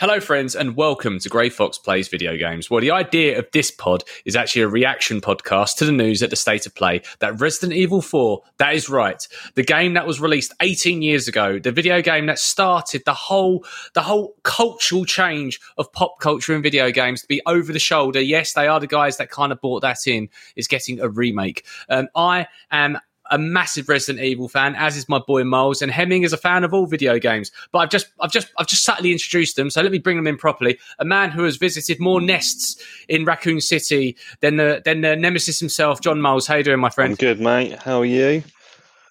Hello, 0.00 0.20
friends, 0.20 0.54
and 0.54 0.76
welcome 0.76 1.18
to 1.18 1.28
Grey 1.28 1.50
Fox 1.50 1.76
Plays 1.76 2.06
Video 2.06 2.36
Games. 2.36 2.70
Well, 2.70 2.80
the 2.80 2.92
idea 2.92 3.36
of 3.36 3.48
this 3.52 3.72
pod 3.72 4.04
is 4.24 4.36
actually 4.36 4.62
a 4.62 4.68
reaction 4.68 5.20
podcast 5.20 5.74
to 5.78 5.84
the 5.84 5.90
news 5.90 6.22
at 6.22 6.30
the 6.30 6.36
state 6.36 6.66
of 6.66 6.74
play 6.76 7.02
that 7.18 7.40
Resident 7.40 7.72
Evil 7.72 8.00
4, 8.00 8.40
that 8.58 8.76
is 8.76 8.88
right, 8.88 9.26
the 9.56 9.64
game 9.64 9.94
that 9.94 10.06
was 10.06 10.20
released 10.20 10.54
18 10.62 11.02
years 11.02 11.26
ago, 11.26 11.58
the 11.58 11.72
video 11.72 12.00
game 12.00 12.26
that 12.26 12.38
started 12.38 13.02
the 13.06 13.12
whole 13.12 13.64
the 13.94 14.02
whole 14.02 14.36
cultural 14.44 15.04
change 15.04 15.58
of 15.78 15.92
pop 15.92 16.20
culture 16.20 16.54
and 16.54 16.62
video 16.62 16.92
games 16.92 17.22
to 17.22 17.26
be 17.26 17.42
over 17.44 17.72
the 17.72 17.80
shoulder. 17.80 18.20
Yes, 18.20 18.52
they 18.52 18.68
are 18.68 18.78
the 18.78 18.86
guys 18.86 19.16
that 19.16 19.32
kind 19.32 19.50
of 19.50 19.60
brought 19.60 19.80
that 19.80 20.06
in. 20.06 20.28
Is 20.54 20.68
getting 20.68 21.00
a 21.00 21.08
remake. 21.08 21.64
Um, 21.88 22.06
I 22.14 22.46
am 22.70 23.00
a 23.30 23.38
massive 23.38 23.88
Resident 23.88 24.24
Evil 24.24 24.48
fan, 24.48 24.74
as 24.76 24.96
is 24.96 25.08
my 25.08 25.18
boy 25.18 25.44
Miles, 25.44 25.82
and 25.82 25.90
Hemming 25.90 26.22
is 26.22 26.32
a 26.32 26.36
fan 26.36 26.64
of 26.64 26.72
all 26.72 26.86
video 26.86 27.18
games. 27.18 27.50
But 27.72 27.78
I've 27.80 27.90
just, 27.90 28.08
I've 28.20 28.32
just, 28.32 28.48
I've 28.58 28.66
just 28.66 28.84
subtly 28.84 29.12
introduced 29.12 29.56
them, 29.56 29.70
so 29.70 29.82
let 29.82 29.92
me 29.92 29.98
bring 29.98 30.16
them 30.16 30.26
in 30.26 30.36
properly. 30.36 30.78
A 30.98 31.04
man 31.04 31.30
who 31.30 31.44
has 31.44 31.56
visited 31.56 32.00
more 32.00 32.20
nests 32.20 32.82
in 33.08 33.24
Raccoon 33.24 33.60
City 33.60 34.16
than 34.40 34.56
the 34.56 34.82
than 34.84 35.00
the 35.02 35.16
nemesis 35.16 35.58
himself, 35.58 36.00
John 36.00 36.20
Miles. 36.20 36.46
How 36.46 36.56
you 36.56 36.64
doing, 36.64 36.80
my 36.80 36.90
friend? 36.90 37.10
I'm 37.10 37.16
good, 37.16 37.40
mate. 37.40 37.78
How 37.82 38.00
are 38.00 38.04
you? 38.04 38.42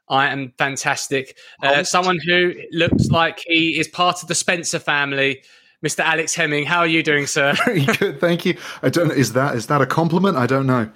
I 0.09 0.27
am 0.27 0.53
fantastic. 0.57 1.37
Uh, 1.61 1.83
someone 1.83 2.17
who 2.25 2.53
looks 2.71 3.07
like 3.07 3.43
he 3.45 3.77
is 3.77 3.87
part 3.87 4.21
of 4.21 4.27
the 4.27 4.35
Spencer 4.35 4.79
family. 4.79 5.41
Mr. 5.85 5.99
Alex 5.99 6.33
Hemming, 6.33 6.65
how 6.65 6.79
are 6.79 6.87
you 6.87 7.03
doing, 7.03 7.27
sir? 7.27 7.53
Very 7.65 7.85
good, 7.85 8.19
thank 8.19 8.45
you. 8.45 8.57
I 8.81 8.89
don't. 8.89 9.11
Is 9.11 9.33
that 9.33 9.55
is 9.55 9.67
that 9.67 9.79
a 9.79 9.85
compliment? 9.85 10.35
I 10.35 10.47
don't 10.47 10.65
know. 10.65 10.89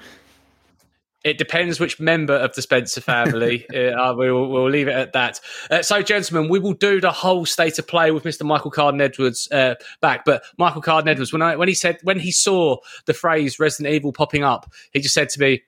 It 1.23 1.37
depends 1.37 1.79
which 1.79 1.99
member 1.99 2.33
of 2.33 2.55
the 2.55 2.61
Spencer 2.63 2.99
family. 2.99 3.67
uh, 3.75 4.13
we'll, 4.15 4.47
we'll 4.47 4.69
leave 4.69 4.87
it 4.87 4.95
at 4.95 5.13
that. 5.13 5.39
Uh, 5.69 5.83
so, 5.83 6.01
gentlemen, 6.01 6.49
we 6.49 6.57
will 6.57 6.73
do 6.73 6.99
the 6.99 7.11
whole 7.11 7.45
state 7.45 7.77
of 7.77 7.87
play 7.87 8.11
with 8.11 8.23
Mr. 8.23 8.43
Michael 8.43 8.71
Carden 8.71 8.99
Edwards 8.99 9.47
uh, 9.51 9.75
back. 10.01 10.25
But 10.25 10.43
Michael 10.57 10.81
Carden 10.81 11.09
Edwards, 11.09 11.31
when 11.31 11.41
I 11.41 11.55
when 11.55 11.67
he 11.67 11.75
said 11.75 11.99
when 12.03 12.19
he 12.19 12.31
saw 12.31 12.77
the 13.05 13.13
phrase 13.13 13.59
Resident 13.59 13.93
Evil 13.93 14.11
popping 14.11 14.43
up, 14.43 14.71
he 14.93 14.99
just 14.99 15.13
said 15.13 15.29
to 15.29 15.39
me, 15.39 15.61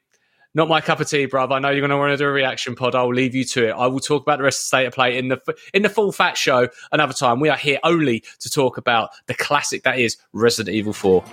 "Not 0.55 0.69
my 0.69 0.81
cup 0.81 0.99
of 0.99 1.07
tea, 1.07 1.27
bruv. 1.27 1.51
I 1.51 1.59
know 1.59 1.69
you're 1.69 1.81
going 1.81 1.91
to 1.91 1.97
want 1.97 2.11
to 2.11 2.17
do 2.17 2.25
a 2.25 2.31
reaction 2.31 2.73
pod. 2.73 2.95
I'll 2.95 3.13
leave 3.13 3.35
you 3.35 3.45
to 3.45 3.69
it. 3.69 3.71
I 3.73 3.85
will 3.85 3.99
talk 3.99 4.23
about 4.23 4.37
the 4.37 4.43
rest 4.43 4.59
of 4.59 4.63
the 4.63 4.67
state 4.77 4.85
of 4.87 4.93
play 4.93 5.19
in 5.19 5.27
the 5.27 5.39
in 5.73 5.83
the 5.83 5.89
full 5.89 6.11
fat 6.11 6.35
show 6.35 6.67
another 6.91 7.13
time. 7.13 7.39
We 7.39 7.49
are 7.49 7.57
here 7.57 7.79
only 7.83 8.23
to 8.39 8.49
talk 8.49 8.77
about 8.77 9.11
the 9.27 9.35
classic 9.35 9.83
that 9.83 9.99
is 9.99 10.17
Resident 10.33 10.75
Evil 10.75 10.93
4." 10.93 11.23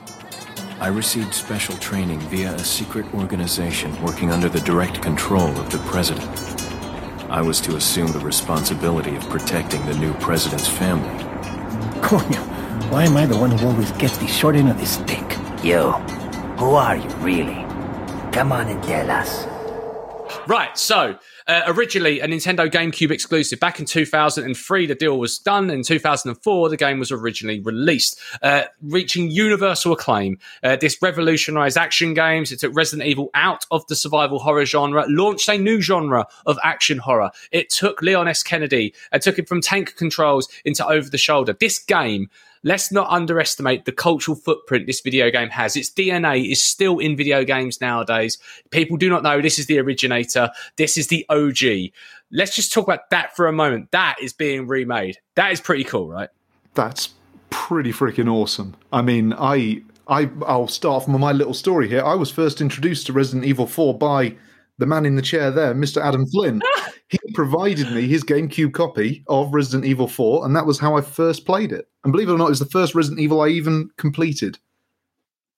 I 0.80 0.86
received 0.86 1.34
special 1.34 1.76
training 1.76 2.20
via 2.20 2.54
a 2.54 2.64
secret 2.64 3.04
organization 3.12 4.02
working 4.02 4.30
under 4.30 4.48
the 4.48 4.60
direct 4.60 5.02
control 5.02 5.50
of 5.58 5.70
the 5.70 5.76
president. 5.80 6.26
I 7.28 7.42
was 7.42 7.60
to 7.60 7.76
assume 7.76 8.12
the 8.12 8.20
responsibility 8.20 9.14
of 9.14 9.28
protecting 9.28 9.84
the 9.84 9.98
new 9.98 10.14
president's 10.14 10.66
family. 10.66 11.22
Coño, 12.00 12.40
why 12.90 13.04
am 13.04 13.14
I 13.18 13.26
the 13.26 13.36
one 13.36 13.50
who 13.50 13.66
always 13.66 13.92
gets 13.92 14.16
the 14.16 14.26
short 14.26 14.56
end 14.56 14.70
of 14.70 14.80
the 14.80 14.86
stick? 14.86 15.36
You. 15.62 15.92
who 16.56 16.70
are 16.70 16.96
you 16.96 17.10
really? 17.16 17.62
Come 18.32 18.50
on 18.50 18.68
and 18.68 18.82
tell 18.82 19.10
us. 19.10 19.46
Right, 20.48 20.78
so 20.78 21.18
uh, 21.50 21.64
originally 21.66 22.20
a 22.20 22.28
Nintendo 22.28 22.70
GameCube 22.70 23.10
exclusive. 23.10 23.58
Back 23.58 23.80
in 23.80 23.84
2003, 23.84 24.86
the 24.86 24.94
deal 24.94 25.18
was 25.18 25.36
done. 25.36 25.68
In 25.68 25.82
2004, 25.82 26.68
the 26.68 26.76
game 26.76 27.00
was 27.00 27.10
originally 27.10 27.58
released, 27.58 28.20
uh, 28.40 28.62
reaching 28.80 29.30
universal 29.30 29.92
acclaim. 29.92 30.38
Uh, 30.62 30.76
this 30.76 31.02
revolutionized 31.02 31.76
action 31.76 32.14
games. 32.14 32.52
It 32.52 32.60
took 32.60 32.72
Resident 32.72 33.08
Evil 33.08 33.30
out 33.34 33.66
of 33.72 33.84
the 33.88 33.96
survival 33.96 34.38
horror 34.38 34.64
genre, 34.64 35.04
launched 35.08 35.48
a 35.48 35.58
new 35.58 35.80
genre 35.80 36.26
of 36.46 36.56
action 36.62 36.98
horror. 36.98 37.32
It 37.50 37.68
took 37.68 38.00
Leon 38.00 38.28
S. 38.28 38.44
Kennedy 38.44 38.94
and 39.10 39.20
took 39.20 39.36
him 39.36 39.46
from 39.46 39.60
tank 39.60 39.96
controls 39.96 40.48
into 40.64 40.86
over 40.86 41.10
the 41.10 41.18
shoulder. 41.18 41.56
This 41.58 41.80
game 41.80 42.30
let's 42.62 42.92
not 42.92 43.08
underestimate 43.10 43.84
the 43.84 43.92
cultural 43.92 44.36
footprint 44.36 44.86
this 44.86 45.00
video 45.00 45.30
game 45.30 45.48
has. 45.48 45.76
Its 45.76 45.90
DNA 45.90 46.50
is 46.50 46.62
still 46.62 46.98
in 46.98 47.16
video 47.16 47.44
games 47.44 47.80
nowadays. 47.80 48.38
People 48.70 48.96
do 48.96 49.08
not 49.08 49.22
know 49.22 49.40
this 49.40 49.58
is 49.58 49.66
the 49.66 49.78
originator. 49.78 50.50
This 50.76 50.96
is 50.96 51.08
the 51.08 51.24
OG. 51.28 51.92
Let's 52.30 52.54
just 52.54 52.72
talk 52.72 52.86
about 52.86 53.10
that 53.10 53.34
for 53.34 53.46
a 53.46 53.52
moment. 53.52 53.90
That 53.92 54.16
is 54.22 54.32
being 54.32 54.66
remade. 54.66 55.18
That 55.34 55.52
is 55.52 55.60
pretty 55.60 55.84
cool, 55.84 56.08
right? 56.08 56.28
That's 56.74 57.10
pretty 57.50 57.92
freaking 57.92 58.30
awesome. 58.30 58.76
I 58.92 59.02
mean, 59.02 59.34
I 59.36 59.82
I 60.06 60.30
I'll 60.46 60.68
start 60.68 61.04
from 61.04 61.18
my 61.18 61.32
little 61.32 61.54
story 61.54 61.88
here. 61.88 62.04
I 62.04 62.14
was 62.14 62.30
first 62.30 62.60
introduced 62.60 63.06
to 63.06 63.12
Resident 63.12 63.44
Evil 63.44 63.66
4 63.66 63.96
by 63.98 64.36
the 64.80 64.86
man 64.86 65.06
in 65.06 65.14
the 65.14 65.22
chair 65.22 65.50
there, 65.50 65.74
Mr. 65.74 66.02
Adam 66.02 66.26
Flynn. 66.26 66.60
he 67.08 67.18
provided 67.34 67.90
me 67.92 68.06
his 68.08 68.24
GameCube 68.24 68.72
copy 68.72 69.22
of 69.28 69.54
Resident 69.54 69.84
Evil 69.84 70.08
4, 70.08 70.44
and 70.44 70.56
that 70.56 70.66
was 70.66 70.78
how 70.80 70.96
I 70.96 71.00
first 71.02 71.46
played 71.46 71.70
it. 71.72 71.88
And 72.02 72.12
believe 72.12 72.28
it 72.28 72.32
or 72.32 72.38
not, 72.38 72.46
it 72.46 72.50
was 72.50 72.58
the 72.58 72.66
first 72.66 72.94
Resident 72.94 73.20
Evil 73.20 73.40
I 73.42 73.48
even 73.48 73.90
completed. 73.96 74.58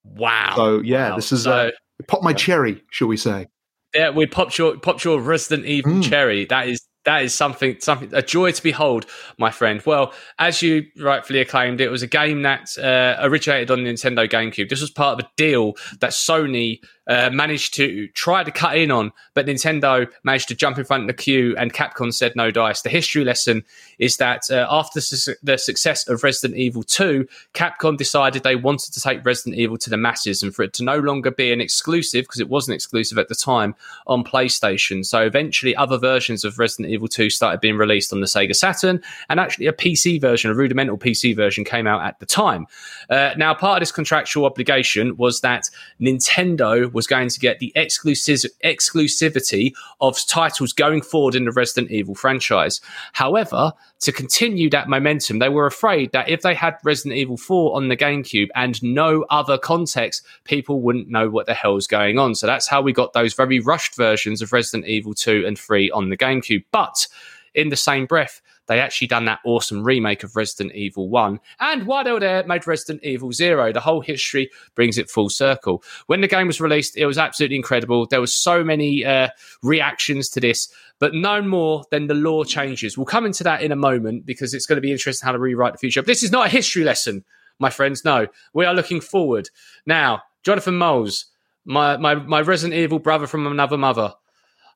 Wow. 0.05 0.53
So 0.57 0.81
yeah, 0.81 1.11
Wow. 1.11 1.17
this 1.17 1.33
is 1.33 1.45
So- 1.45 1.53
uh, 1.53 1.71
pop 2.09 2.23
my 2.23 2.33
cherry, 2.33 2.83
shall 2.91 3.09
we 3.09 3.17
say? 3.17 3.47
Yeah, 3.95 4.11
we 4.11 4.27
popped 4.27 4.59
your 4.59 4.77
popped 4.79 5.05
your 5.05 5.21
Resident 5.21 5.67
Evil 5.67 5.93
Mm. 5.93 6.03
cherry. 6.09 6.45
That 6.47 6.67
is 6.69 6.83
that 7.05 7.23
is 7.23 7.35
something 7.35 7.77
something 7.81 8.11
a 8.13 8.23
joy 8.23 8.53
to 8.53 8.63
behold, 8.63 9.07
my 9.39 9.51
friend. 9.51 9.83
Well, 9.85 10.13
as 10.39 10.63
you 10.63 10.87
rightfully 10.99 11.41
acclaimed, 11.41 11.81
it 11.81 11.91
was 11.91 12.03
a 12.03 12.07
game 12.07 12.43
that 12.43 12.77
uh, 12.79 13.17
originated 13.21 13.71
on 13.71 13.81
Nintendo 13.81 14.29
GameCube. 14.29 14.69
This 14.69 14.81
was 14.81 14.91
part 14.91 15.19
of 15.19 15.27
a 15.27 15.31
deal 15.37 15.75
that 16.01 16.11
Sony 16.11 16.81
uh, 17.09 17.31
managed 17.31 17.75
to 17.75 18.07
try 18.09 18.45
to 18.45 18.51
cut 18.51 18.77
in 18.77 18.91
on, 18.91 19.13
but 19.35 19.47
Nintendo 19.47 20.09
managed 20.23 20.49
to 20.49 20.55
jump 20.55 20.79
in 20.79 20.85
front 20.85 21.03
of 21.03 21.07
the 21.09 21.15
queue, 21.15 21.55
and 21.59 21.73
Capcom 21.73 22.15
said 22.15 22.37
no 22.37 22.51
dice. 22.51 22.83
The 22.83 22.91
history 22.91 23.25
lesson 23.25 23.65
is 23.99 24.19
that 24.19 24.51
uh, 24.51 24.67
after 24.71 25.01
su- 25.01 25.35
the 25.43 25.59
success 25.59 26.09
of 26.09 26.23
Resident 26.23 26.59
Evil 26.59 26.83
2, 26.85 27.27
Capcom 27.55 27.97
decided 27.97 28.43
they 28.43 28.57
wanted 28.57 28.93
to 28.95 29.01
take 29.01 29.25
Resident 29.25 29.57
Evil 29.57 29.77
to 29.79 29.91
the 29.91 29.97
masses 29.97 30.43
and 30.43 30.55
for 30.55 30.63
it 30.63 30.73
to 30.75 30.85
no 30.85 30.99
longer 30.99 31.31
be 31.31 31.53
an 31.53 31.61
exclusive, 31.61 32.23
because 32.23 32.41
it 32.41 32.49
wasn't 32.49 32.75
exclusive 32.75 33.19
at 33.19 33.29
the 33.29 33.35
time, 33.35 33.75
on 34.07 34.23
PlayStation. 34.23 35.05
So 35.05 35.23
eventually, 35.23 35.75
other 35.75 35.99
versions 35.99 36.45
of 36.45 36.59
Resident 36.59 36.92
Evil 36.93 37.09
2 37.09 37.31
started 37.31 37.61
being 37.61 37.77
released 37.77 38.13
on 38.13 38.21
the 38.21 38.27
Sega 38.27 38.55
Saturn, 38.55 39.03
and 39.29 39.41
actually 39.41 39.67
a 39.67 39.73
PC 39.73 40.21
version, 40.21 40.51
a 40.51 40.55
rudimental 40.55 40.99
PC 40.99 41.35
version, 41.35 41.65
came 41.65 41.87
out 41.87 42.03
at 42.03 42.19
the 42.21 42.27
time. 42.27 42.67
Uh, 43.11 43.35
now, 43.37 43.55
part 43.55 43.79
of 43.79 43.81
this 43.81 43.93
contractual 43.93 44.45
obligation 44.45 45.17
was 45.17 45.41
that 45.41 45.69
Nintendo 46.01 46.93
was 46.93 47.07
going 47.07 47.29
to 47.29 47.41
get 47.41 47.59
the 47.59 47.73
exclusiv- 47.77 48.51
exclusivity 48.65 49.73
of 50.01 50.19
titles 50.27 50.73
going 50.73 51.03
forward 51.03 51.35
in 51.35 51.45
the 51.45 51.53
Resident 51.53 51.91
Evil 51.91 52.15
franchise. 52.15 52.81
However, 53.13 53.73
to 54.03 54.13
continue 54.13 54.69
that 54.71 54.89
momentum, 54.89 55.39
they 55.39 55.49
were 55.49 55.67
afraid 55.67 56.11
that 56.13 56.29
if 56.29 56.43
they 56.43 56.55
had 56.55 56.77
Resident 56.83 57.19
Evil 57.19 57.37
4 57.37 57.77
on 57.77 57.89
the 57.89 57.97
GameCube 57.97 58.49
and 58.55 58.83
no 58.83 59.25
other 59.31 59.57
context, 59.57 60.27
people 60.45 60.81
wouldn't 60.81 61.09
know 61.09 61.31
what 61.31 61.47
the 61.47 61.55
hell's 61.55 61.87
going 61.87 62.19
on. 62.19 62.35
So 62.35 62.49
that's 62.49 62.69
how 62.69 62.83
we 62.83 62.93
got 62.93 63.13
those 63.13 63.33
very 63.33 63.61
rushed 63.61 63.95
versions 63.95 64.43
of 64.43 64.53
Resident 64.53 64.89
Evil 64.89 65.15
2 65.15 65.45
and 65.47 65.57
3 65.59 65.91
on 65.93 66.11
the 66.11 66.17
GameCube. 66.17 66.65
But 66.73 67.07
in 67.55 67.69
the 67.69 67.77
same 67.77 68.07
breath, 68.07 68.43
they 68.67 68.81
actually 68.81 69.09
done 69.09 69.25
that 69.27 69.41
awesome 69.45 69.83
remake 69.83 70.23
of 70.23 70.37
Resident 70.37 70.75
Evil 70.75 71.09
1. 71.09 71.39
And 71.61 71.87
while 71.87 72.05
they 72.05 72.13
were 72.13 72.21
there, 72.21 72.45
made 72.45 72.67
Resident 72.67 73.03
Evil 73.03 73.33
0. 73.33 73.73
The 73.73 73.81
whole 73.81 74.01
history 74.01 74.51
brings 74.75 74.99
it 74.99 75.11
full 75.11 75.29
circle. 75.29 75.83
When 76.07 76.21
the 76.21 76.29
game 76.29 76.47
was 76.47 76.61
released, 76.61 76.97
it 76.97 77.07
was 77.07 77.19
absolutely 77.19 77.57
incredible. 77.57 78.07
There 78.07 78.21
was 78.21 78.33
so 78.33 78.63
many 78.63 79.05
uh, 79.05 79.29
reactions 79.63 80.29
to 80.31 80.41
this, 80.41 80.73
but 81.03 81.15
no 81.15 81.43
more 81.43 81.83
than 81.91 82.07
the 82.07 82.15
lore 82.15 82.45
changes. 82.45 82.97
We'll 82.97 83.07
come 83.07 83.27
into 83.27 83.43
that 83.43 83.61
in 83.61 83.73
a 83.73 83.77
moment 83.77 84.25
because 84.25 84.55
it's 84.55 84.67
going 84.67 84.77
to 84.77 84.81
be 84.81 84.93
interesting 84.93 85.27
how 85.27 85.33
to 85.33 85.39
rewrite 85.41 85.73
the 85.73 85.79
future. 85.79 86.01
But 86.01 86.07
this 86.07 86.23
is 86.23 86.31
not 86.31 86.47
a 86.47 86.49
history 86.49 86.85
lesson, 86.85 87.25
my 87.59 87.71
friends. 87.71 88.05
No, 88.05 88.29
we 88.55 88.67
are 88.67 88.73
looking 88.73 89.01
forward. 89.01 89.51
Now, 89.85 90.23
Jonathan 90.45 90.79
Moles, 90.79 91.25
my, 91.65 91.97
my, 91.97 92.15
my 92.15 92.41
Resident 92.41 92.79
Evil 92.79 93.01
brother 93.01 93.27
from 93.27 93.49
another 93.49 93.77
mother. 93.77 94.15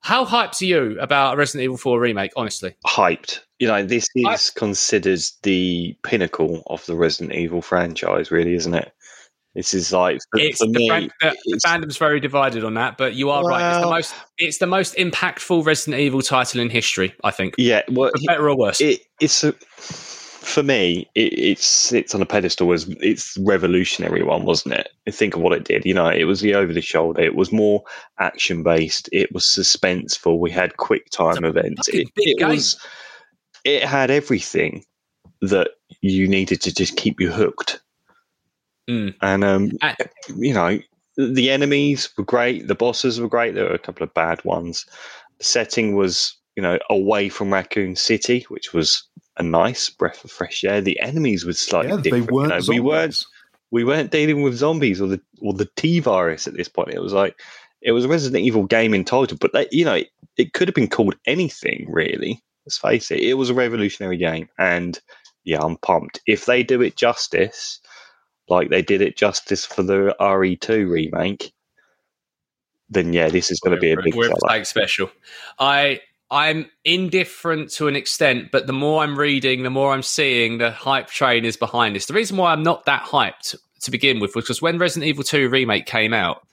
How 0.01 0.25
hyped 0.25 0.61
are 0.63 0.65
you 0.65 0.99
about 0.99 1.35
a 1.35 1.37
Resident 1.37 1.63
Evil 1.63 1.77
4 1.77 2.01
remake, 2.01 2.33
honestly? 2.35 2.75
Hyped. 2.85 3.43
You 3.61 3.69
know, 3.69 3.87
this 3.87 4.09
is 4.17 4.25
I- 4.27 4.59
considered 4.59 5.23
the 5.45 5.97
pinnacle 6.03 6.65
of 6.67 6.85
the 6.87 6.97
Resident 6.97 7.39
Evil 7.39 7.63
franchise, 7.63 8.33
really, 8.33 8.55
isn't 8.55 8.75
it? 8.75 8.93
This 9.57 9.73
is 9.73 9.91
like 9.91 10.19
for, 10.31 10.39
It's 10.39 10.59
for 10.59 10.67
the, 10.67 10.79
me. 10.79 11.11
the, 11.23 11.37
the 11.47 11.61
fandom's 11.67 11.97
very 11.97 12.21
divided 12.21 12.63
on 12.63 12.75
that, 12.75 12.99
but 12.99 13.15
you 13.15 13.31
are 13.31 13.43
right. 13.43 13.73
It's 13.73 13.81
the 13.83 13.91
most 13.91 14.15
it's 14.39 14.59
the 14.59 14.67
most 14.67 14.95
impactful 14.97 15.65
Resident 15.65 15.99
Evil 16.01 16.21
title 16.21 16.61
in 16.61 16.69
history, 16.69 17.15
I 17.25 17.31
think. 17.31 17.55
yeah, 17.57 17.81
well, 17.91 18.11
For 18.15 18.23
better 18.27 18.51
or 18.51 18.57
worse. 18.57 18.81
it, 18.83 19.01
it's 19.19 19.43
a, 19.43 19.53
for 19.53 20.63
me. 20.63 21.09
It, 21.15 21.33
it 21.33 21.59
sits 21.59 22.15
on 22.15 22.21
a 22.21 22.27
pedestal 22.27 22.71
as 22.75 22.87
it's 23.01 23.37
revolutionary 23.39 24.23
one, 24.23 24.45
wasn't 24.45 24.75
it? 24.75 24.91
Think 25.11 25.35
of 25.35 25.41
what 25.41 25.55
it 25.55 25.65
did. 25.65 25.87
You 25.87 25.95
know, 25.95 26.09
it 26.09 26.25
was 26.25 26.43
the 26.43 26.55
over 26.55 26.75
the 26.75 26.83
shoulder. 26.83 27.23
It 27.23 27.35
was 27.35 27.51
more 27.51 27.83
action 28.21 28.63
based. 28.63 29.09
It 29.11 29.33
was 29.33 29.45
suspenseful. 29.45 30.39
We 30.39 30.51
had 30.51 30.77
quick 30.77 31.09
time 31.11 31.45
events. 31.47 31.89
It, 31.89 32.09
it 32.17 32.47
was. 32.47 32.79
It 33.65 33.83
had 33.85 34.11
everything 34.11 34.85
that 35.41 35.71
you 36.03 36.29
needed 36.29 36.61
to 36.61 36.75
just 36.75 36.97
keep 36.97 37.21
you 37.21 37.33
hooked. 37.33 37.81
Mm. 38.89 39.15
And 39.23 39.45
um, 39.45 39.73
you 40.37 40.55
know, 40.55 40.79
the 41.17 41.51
enemies 41.51 42.09
were 42.17 42.25
great. 42.25 42.69
The 42.69 42.75
bosses 42.75 43.21
were 43.21 43.29
great. 43.29 43.55
There 43.55 43.65
were 43.65 43.75
a 43.75 43.79
couple 43.79 44.05
of 44.05 44.15
bad 44.15 44.45
ones. 44.45 44.87
The 45.39 45.45
setting 45.45 45.97
was, 45.97 46.37
you 46.57 46.63
know, 46.63 46.79
away 46.91 47.29
from 47.29 47.53
Raccoon 47.53 47.97
City, 47.97 48.47
which 48.49 48.73
was 48.73 49.03
a 49.39 49.43
nice 49.43 49.91
breath 49.91 50.25
of 50.25 50.31
fresh 50.31 50.65
air. 50.65 50.81
The 50.81 50.99
enemies 51.01 51.45
were 51.45 51.53
slightly 51.53 51.91
Yeah, 51.91 52.01
different. 52.01 52.31
you 52.31 52.35
weren't. 52.35 52.49
know. 52.51 52.61
We 52.69 52.81
weren't 52.81 53.25
we 53.73 53.85
weren't 53.85 54.13
dealing 54.13 54.43
with 54.43 54.55
zombies 54.57 55.01
or 55.01 55.09
the 55.09 55.21
or 55.41 55.53
the 55.53 55.69
T 55.77 56.01
virus 56.01 56.47
at 56.47 56.55
this 56.57 56.69
point. 56.69 56.95
It 56.95 57.03
was 57.03 57.13
like 57.13 57.39
it 57.83 57.93
was 57.93 58.05
a 58.05 58.09
Resident 58.09 58.45
Evil 58.45 58.65
game 58.65 58.95
in 58.95 59.05
title, 59.05 59.37
but 59.41 59.53
they, 59.53 59.67
you 59.71 59.85
know, 59.85 59.95
it, 59.95 60.09
it 60.37 60.53
could 60.53 60.69
have 60.69 60.75
been 60.75 60.89
called 60.89 61.17
anything 61.27 61.87
really. 61.91 62.41
Let's 62.65 62.79
face 62.79 63.11
it, 63.11 63.21
it 63.21 63.35
was 63.35 63.51
a 63.51 63.55
revolutionary 63.55 64.17
game, 64.17 64.49
and 64.59 64.99
yeah, 65.45 65.61
I'm 65.63 65.77
pumped. 65.77 66.21
If 66.27 66.47
they 66.47 66.63
do 66.65 66.81
it 66.83 66.97
justice, 66.97 67.81
like 68.49 68.71
they 68.71 68.83
did 68.83 69.01
it 69.01 69.17
justice 69.17 69.65
for 69.65 69.83
the 69.83 70.15
RE2 70.21 70.89
remake, 70.89 71.53
then 72.89 73.13
yeah, 73.13 73.29
this 73.29 73.51
is 73.51 73.61
going 73.61 73.75
to 73.75 73.81
be 73.81 73.93
a 73.93 73.97
big 74.01 74.15
like 74.43 74.67
special. 74.67 75.11
I 75.59 76.01
I'm 76.31 76.67
indifferent 76.85 77.71
to 77.73 77.89
an 77.89 77.97
extent, 77.97 78.51
but 78.51 78.67
the 78.67 78.73
more 78.73 79.03
I'm 79.03 79.19
reading, 79.19 79.63
the 79.63 79.71
more 79.71 79.93
I'm 79.93 80.03
seeing 80.03 80.59
the 80.59 80.71
hype 80.71 81.09
train 81.09 81.45
is 81.45 81.57
behind 81.57 81.95
this. 81.95 82.07
The 82.07 82.15
reason 82.15 82.37
why 82.37 82.53
I'm 82.53 82.63
not 82.63 82.85
that 82.87 83.03
hyped 83.05 83.57
to 83.83 83.91
begin 83.91 84.21
with 84.21 84.35
was 84.35 84.45
because 84.45 84.63
when 84.63 84.79
Resident 84.79 85.09
Evil 85.09 85.25
2 85.25 85.49
remake 85.49 85.87
came 85.87 86.13
out, 86.13 86.46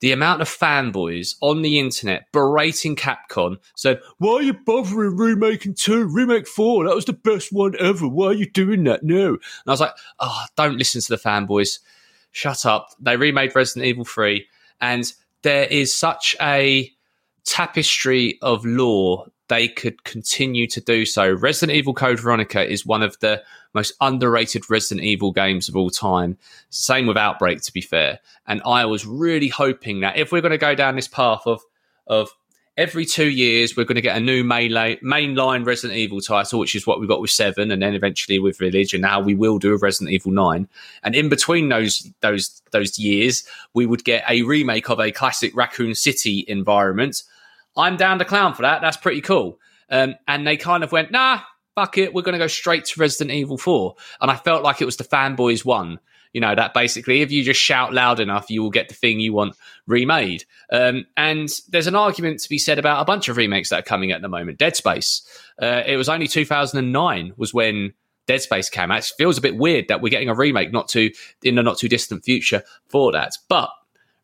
the 0.00 0.12
amount 0.12 0.42
of 0.42 0.48
fanboys 0.48 1.36
on 1.40 1.62
the 1.62 1.78
internet 1.78 2.26
berating 2.32 2.96
Capcom 2.96 3.56
said, 3.76 4.00
Why 4.18 4.34
are 4.34 4.42
you 4.42 4.54
bothering 4.54 5.16
remaking 5.16 5.74
2? 5.74 6.04
Remake 6.06 6.48
4, 6.48 6.84
that 6.84 6.94
was 6.94 7.04
the 7.04 7.12
best 7.12 7.52
one 7.52 7.74
ever. 7.78 8.08
Why 8.08 8.26
are 8.28 8.34
you 8.34 8.50
doing 8.50 8.84
that? 8.84 9.02
No. 9.02 9.28
And 9.28 9.40
I 9.66 9.70
was 9.70 9.80
like, 9.80 9.94
Oh, 10.18 10.44
don't 10.56 10.78
listen 10.78 11.00
to 11.00 11.08
the 11.08 11.16
fanboys. 11.16 11.78
Shut 12.32 12.64
up. 12.64 12.88
They 13.00 13.16
remade 13.16 13.54
Resident 13.54 13.86
Evil 13.86 14.04
3, 14.04 14.46
and 14.80 15.12
there 15.42 15.64
is 15.64 15.94
such 15.94 16.36
a 16.40 16.90
tapestry 17.44 18.38
of 18.42 18.64
lore 18.64 19.26
they 19.48 19.68
could 19.68 20.04
continue 20.04 20.66
to 20.68 20.80
do 20.80 21.04
so. 21.04 21.32
Resident 21.32 21.76
Evil 21.76 21.92
Code 21.92 22.20
Veronica 22.20 22.64
is 22.64 22.86
one 22.86 23.02
of 23.02 23.18
the 23.18 23.42
most 23.74 23.94
underrated 24.00 24.68
Resident 24.68 25.04
Evil 25.04 25.32
games 25.32 25.68
of 25.68 25.76
all 25.76 25.90
time. 25.90 26.38
Same 26.70 27.06
with 27.06 27.16
Outbreak, 27.16 27.62
to 27.62 27.72
be 27.72 27.80
fair. 27.80 28.20
And 28.46 28.60
I 28.64 28.84
was 28.86 29.06
really 29.06 29.48
hoping 29.48 30.00
that 30.00 30.16
if 30.16 30.32
we're 30.32 30.40
going 30.40 30.50
to 30.50 30.58
go 30.58 30.74
down 30.74 30.96
this 30.96 31.08
path 31.08 31.42
of 31.46 31.62
of 32.06 32.30
every 32.76 33.04
two 33.04 33.28
years 33.28 33.76
we're 33.76 33.84
going 33.84 33.96
to 33.96 34.00
get 34.00 34.16
a 34.16 34.20
new 34.20 34.42
mainline, 34.42 35.00
mainline 35.02 35.66
Resident 35.66 35.98
Evil 35.98 36.20
title, 36.20 36.58
which 36.58 36.74
is 36.74 36.86
what 36.86 36.98
we 36.98 37.06
got 37.06 37.20
with 37.20 37.30
Seven, 37.30 37.70
and 37.70 37.82
then 37.82 37.94
eventually 37.94 38.38
with 38.38 38.58
Village, 38.58 38.94
and 38.94 39.02
now 39.02 39.20
we 39.20 39.34
will 39.34 39.58
do 39.58 39.74
a 39.74 39.76
Resident 39.76 40.10
Evil 40.10 40.32
Nine. 40.32 40.68
And 41.02 41.14
in 41.14 41.28
between 41.28 41.68
those 41.68 42.10
those 42.20 42.62
those 42.72 42.98
years, 42.98 43.44
we 43.74 43.86
would 43.86 44.04
get 44.04 44.24
a 44.28 44.42
remake 44.42 44.88
of 44.88 44.98
a 44.98 45.12
classic 45.12 45.54
Raccoon 45.54 45.94
City 45.94 46.44
environment. 46.48 47.22
I'm 47.76 47.96
down 47.96 48.18
to 48.18 48.24
clown 48.24 48.54
for 48.54 48.62
that. 48.62 48.80
That's 48.80 48.96
pretty 48.96 49.20
cool. 49.20 49.58
Um, 49.90 50.14
and 50.26 50.46
they 50.46 50.56
kind 50.56 50.84
of 50.84 50.92
went, 50.92 51.10
nah, 51.10 51.40
fuck 51.80 51.96
it. 51.96 52.12
We're 52.12 52.22
going 52.22 52.34
to 52.34 52.38
go 52.38 52.46
straight 52.46 52.84
to 52.86 53.00
Resident 53.00 53.30
Evil 53.30 53.56
4. 53.56 53.94
And 54.20 54.30
I 54.30 54.36
felt 54.36 54.62
like 54.62 54.82
it 54.82 54.84
was 54.84 54.96
the 54.96 55.04
fanboys 55.04 55.64
won. 55.64 55.98
You 56.32 56.40
know, 56.40 56.54
that 56.54 56.74
basically, 56.74 57.22
if 57.22 57.32
you 57.32 57.42
just 57.42 57.60
shout 57.60 57.92
loud 57.92 58.20
enough, 58.20 58.50
you 58.50 58.62
will 58.62 58.70
get 58.70 58.88
the 58.88 58.94
thing 58.94 59.18
you 59.18 59.32
want 59.32 59.56
remade. 59.86 60.44
Um, 60.70 61.06
and 61.16 61.48
there's 61.70 61.88
an 61.88 61.96
argument 61.96 62.38
to 62.40 62.48
be 62.48 62.58
said 62.58 62.78
about 62.78 63.00
a 63.00 63.04
bunch 63.04 63.28
of 63.28 63.36
remakes 63.36 63.70
that 63.70 63.80
are 63.80 63.82
coming 63.82 64.12
at 64.12 64.22
the 64.22 64.28
moment. 64.28 64.58
Dead 64.58 64.76
Space. 64.76 65.26
Uh, 65.60 65.82
it 65.84 65.96
was 65.96 66.08
only 66.08 66.28
2009 66.28 67.32
was 67.36 67.52
when 67.52 67.94
Dead 68.28 68.42
Space 68.42 68.68
came 68.68 68.92
out. 68.92 68.98
It 68.98 69.12
feels 69.18 69.38
a 69.38 69.40
bit 69.40 69.56
weird 69.56 69.88
that 69.88 70.02
we're 70.02 70.10
getting 70.10 70.28
a 70.28 70.34
remake 70.34 70.70
not 70.70 70.86
too 70.86 71.10
in 71.42 71.56
the 71.56 71.64
not 71.64 71.78
too 71.78 71.88
distant 71.88 72.24
future 72.24 72.62
for 72.88 73.10
that. 73.10 73.32
But 73.48 73.70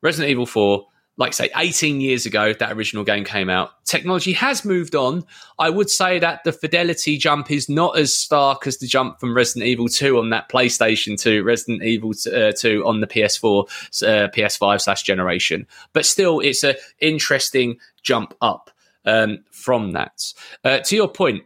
Resident 0.00 0.30
Evil 0.30 0.46
4 0.46 0.86
like 1.18 1.32
say, 1.32 1.48
18 1.56 2.00
years 2.00 2.26
ago, 2.26 2.52
that 2.52 2.72
original 2.72 3.02
game 3.02 3.24
came 3.24 3.48
out. 3.48 3.84
Technology 3.84 4.32
has 4.34 4.64
moved 4.64 4.94
on. 4.94 5.24
I 5.58 5.70
would 5.70 5.88
say 5.88 6.18
that 6.18 6.44
the 6.44 6.52
fidelity 6.52 7.16
jump 7.16 7.50
is 7.50 7.68
not 7.68 7.98
as 7.98 8.14
stark 8.14 8.66
as 8.66 8.78
the 8.78 8.86
jump 8.86 9.18
from 9.18 9.34
Resident 9.34 9.66
Evil 9.66 9.88
2 9.88 10.18
on 10.18 10.30
that 10.30 10.50
PlayStation 10.50 11.18
to 11.22 11.42
Resident 11.42 11.82
Evil 11.82 12.10
uh, 12.10 12.52
2 12.52 12.86
on 12.86 13.00
the 13.00 13.06
PS4, 13.06 13.62
uh, 14.02 14.28
PS5 14.28 14.80
slash 14.82 15.02
generation. 15.04 15.66
But 15.94 16.04
still, 16.04 16.40
it's 16.40 16.62
an 16.62 16.76
interesting 17.00 17.78
jump 18.02 18.34
up 18.42 18.70
um, 19.06 19.42
from 19.50 19.92
that. 19.92 20.34
Uh, 20.64 20.80
to 20.80 20.96
your 20.96 21.08
point, 21.08 21.44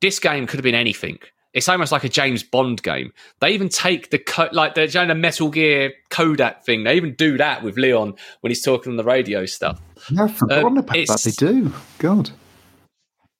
this 0.00 0.18
game 0.18 0.46
could 0.46 0.58
have 0.58 0.64
been 0.64 0.74
anything. 0.74 1.18
It's 1.56 1.68
almost 1.68 1.90
like 1.90 2.04
a 2.04 2.08
James 2.08 2.42
Bond 2.42 2.82
game. 2.82 3.12
They 3.40 3.50
even 3.52 3.70
take 3.70 4.10
the 4.10 4.18
co- 4.18 4.50
like 4.52 4.74
the, 4.74 4.86
you 4.86 5.00
know, 5.00 5.06
the 5.06 5.14
Metal 5.14 5.48
Gear 5.48 5.92
Codec 6.10 6.62
thing. 6.64 6.84
They 6.84 6.94
even 6.96 7.14
do 7.14 7.38
that 7.38 7.62
with 7.62 7.78
Leon 7.78 8.14
when 8.42 8.50
he's 8.50 8.62
talking 8.62 8.90
on 8.92 8.96
the 8.96 9.04
radio 9.04 9.46
stuff. 9.46 9.80
Yeah, 10.10 10.24
I've 10.24 10.36
forgotten 10.36 10.66
Um, 10.66 10.76
about 10.76 10.92
that. 11.06 11.20
They 11.24 11.30
do. 11.30 11.72
God. 11.98 12.30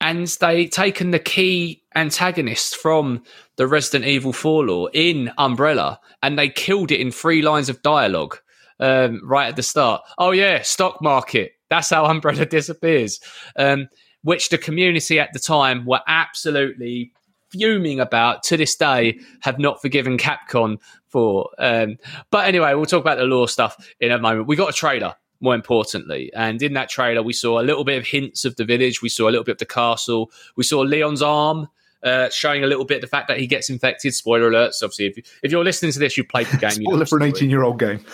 And 0.00 0.26
they 0.40 0.66
taken 0.66 1.10
the 1.10 1.18
key 1.18 1.82
antagonist 1.94 2.76
from 2.76 3.22
the 3.56 3.66
Resident 3.66 4.04
Evil 4.04 4.32
4 4.32 4.64
lore 4.66 4.90
in 4.92 5.30
Umbrella, 5.38 6.00
and 6.22 6.38
they 6.38 6.48
killed 6.48 6.90
it 6.92 7.00
in 7.00 7.10
three 7.10 7.42
lines 7.42 7.68
of 7.68 7.82
dialogue 7.82 8.38
um, 8.80 9.20
right 9.24 9.48
at 9.48 9.56
the 9.56 9.62
start. 9.62 10.02
Oh 10.18 10.30
yeah, 10.32 10.62
stock 10.62 11.02
market. 11.02 11.52
That's 11.70 11.90
how 11.90 12.04
Umbrella 12.10 12.46
disappears. 12.46 13.20
Um, 13.56 13.88
which 14.22 14.48
the 14.48 14.58
community 14.58 15.20
at 15.20 15.32
the 15.32 15.38
time 15.38 15.84
were 15.86 16.00
absolutely 16.08 17.12
fuming 17.56 18.00
about 18.00 18.42
to 18.44 18.56
this 18.56 18.74
day 18.76 19.18
have 19.40 19.58
not 19.58 19.80
forgiven 19.80 20.18
Capcom 20.18 20.78
for. 21.08 21.50
Um, 21.58 21.98
but 22.30 22.46
anyway, 22.46 22.74
we'll 22.74 22.86
talk 22.86 23.00
about 23.00 23.18
the 23.18 23.24
lore 23.24 23.48
stuff 23.48 23.76
in 24.00 24.12
a 24.12 24.18
moment. 24.18 24.46
We 24.46 24.56
got 24.56 24.70
a 24.70 24.72
trailer, 24.72 25.14
more 25.40 25.54
importantly, 25.54 26.30
and 26.34 26.62
in 26.62 26.74
that 26.74 26.88
trailer, 26.88 27.22
we 27.22 27.32
saw 27.32 27.60
a 27.60 27.62
little 27.64 27.84
bit 27.84 27.98
of 27.98 28.06
hints 28.06 28.44
of 28.44 28.56
the 28.56 28.64
village. 28.64 29.02
We 29.02 29.08
saw 29.08 29.28
a 29.28 29.30
little 29.30 29.44
bit 29.44 29.52
of 29.52 29.58
the 29.58 29.66
castle. 29.66 30.30
We 30.56 30.64
saw 30.64 30.80
Leon's 30.80 31.22
arm. 31.22 31.68
Uh, 32.02 32.30
showing 32.30 32.62
a 32.62 32.68
little 32.68 32.84
bit 32.84 33.00
the 33.00 33.06
fact 33.06 33.26
that 33.26 33.40
he 33.40 33.48
gets 33.48 33.68
infected. 33.68 34.14
Spoiler 34.14 34.48
alerts. 34.48 34.80
Obviously, 34.80 35.06
if, 35.06 35.16
you, 35.16 35.22
if 35.42 35.50
you're 35.50 35.64
listening 35.64 35.90
to 35.90 35.98
this, 35.98 36.16
you've 36.16 36.28
played 36.28 36.46
the 36.48 36.56
game. 36.58 36.70
you 36.78 36.84
know 36.84 36.90
Spoiler 36.90 37.06
for 37.06 37.18
an 37.18 37.24
18 37.24 37.50
year 37.50 37.64
old 37.64 37.80
game. 37.80 38.04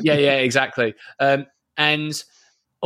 yeah, 0.00 0.14
yeah, 0.14 0.34
exactly. 0.36 0.94
Um, 1.20 1.44
and 1.76 2.22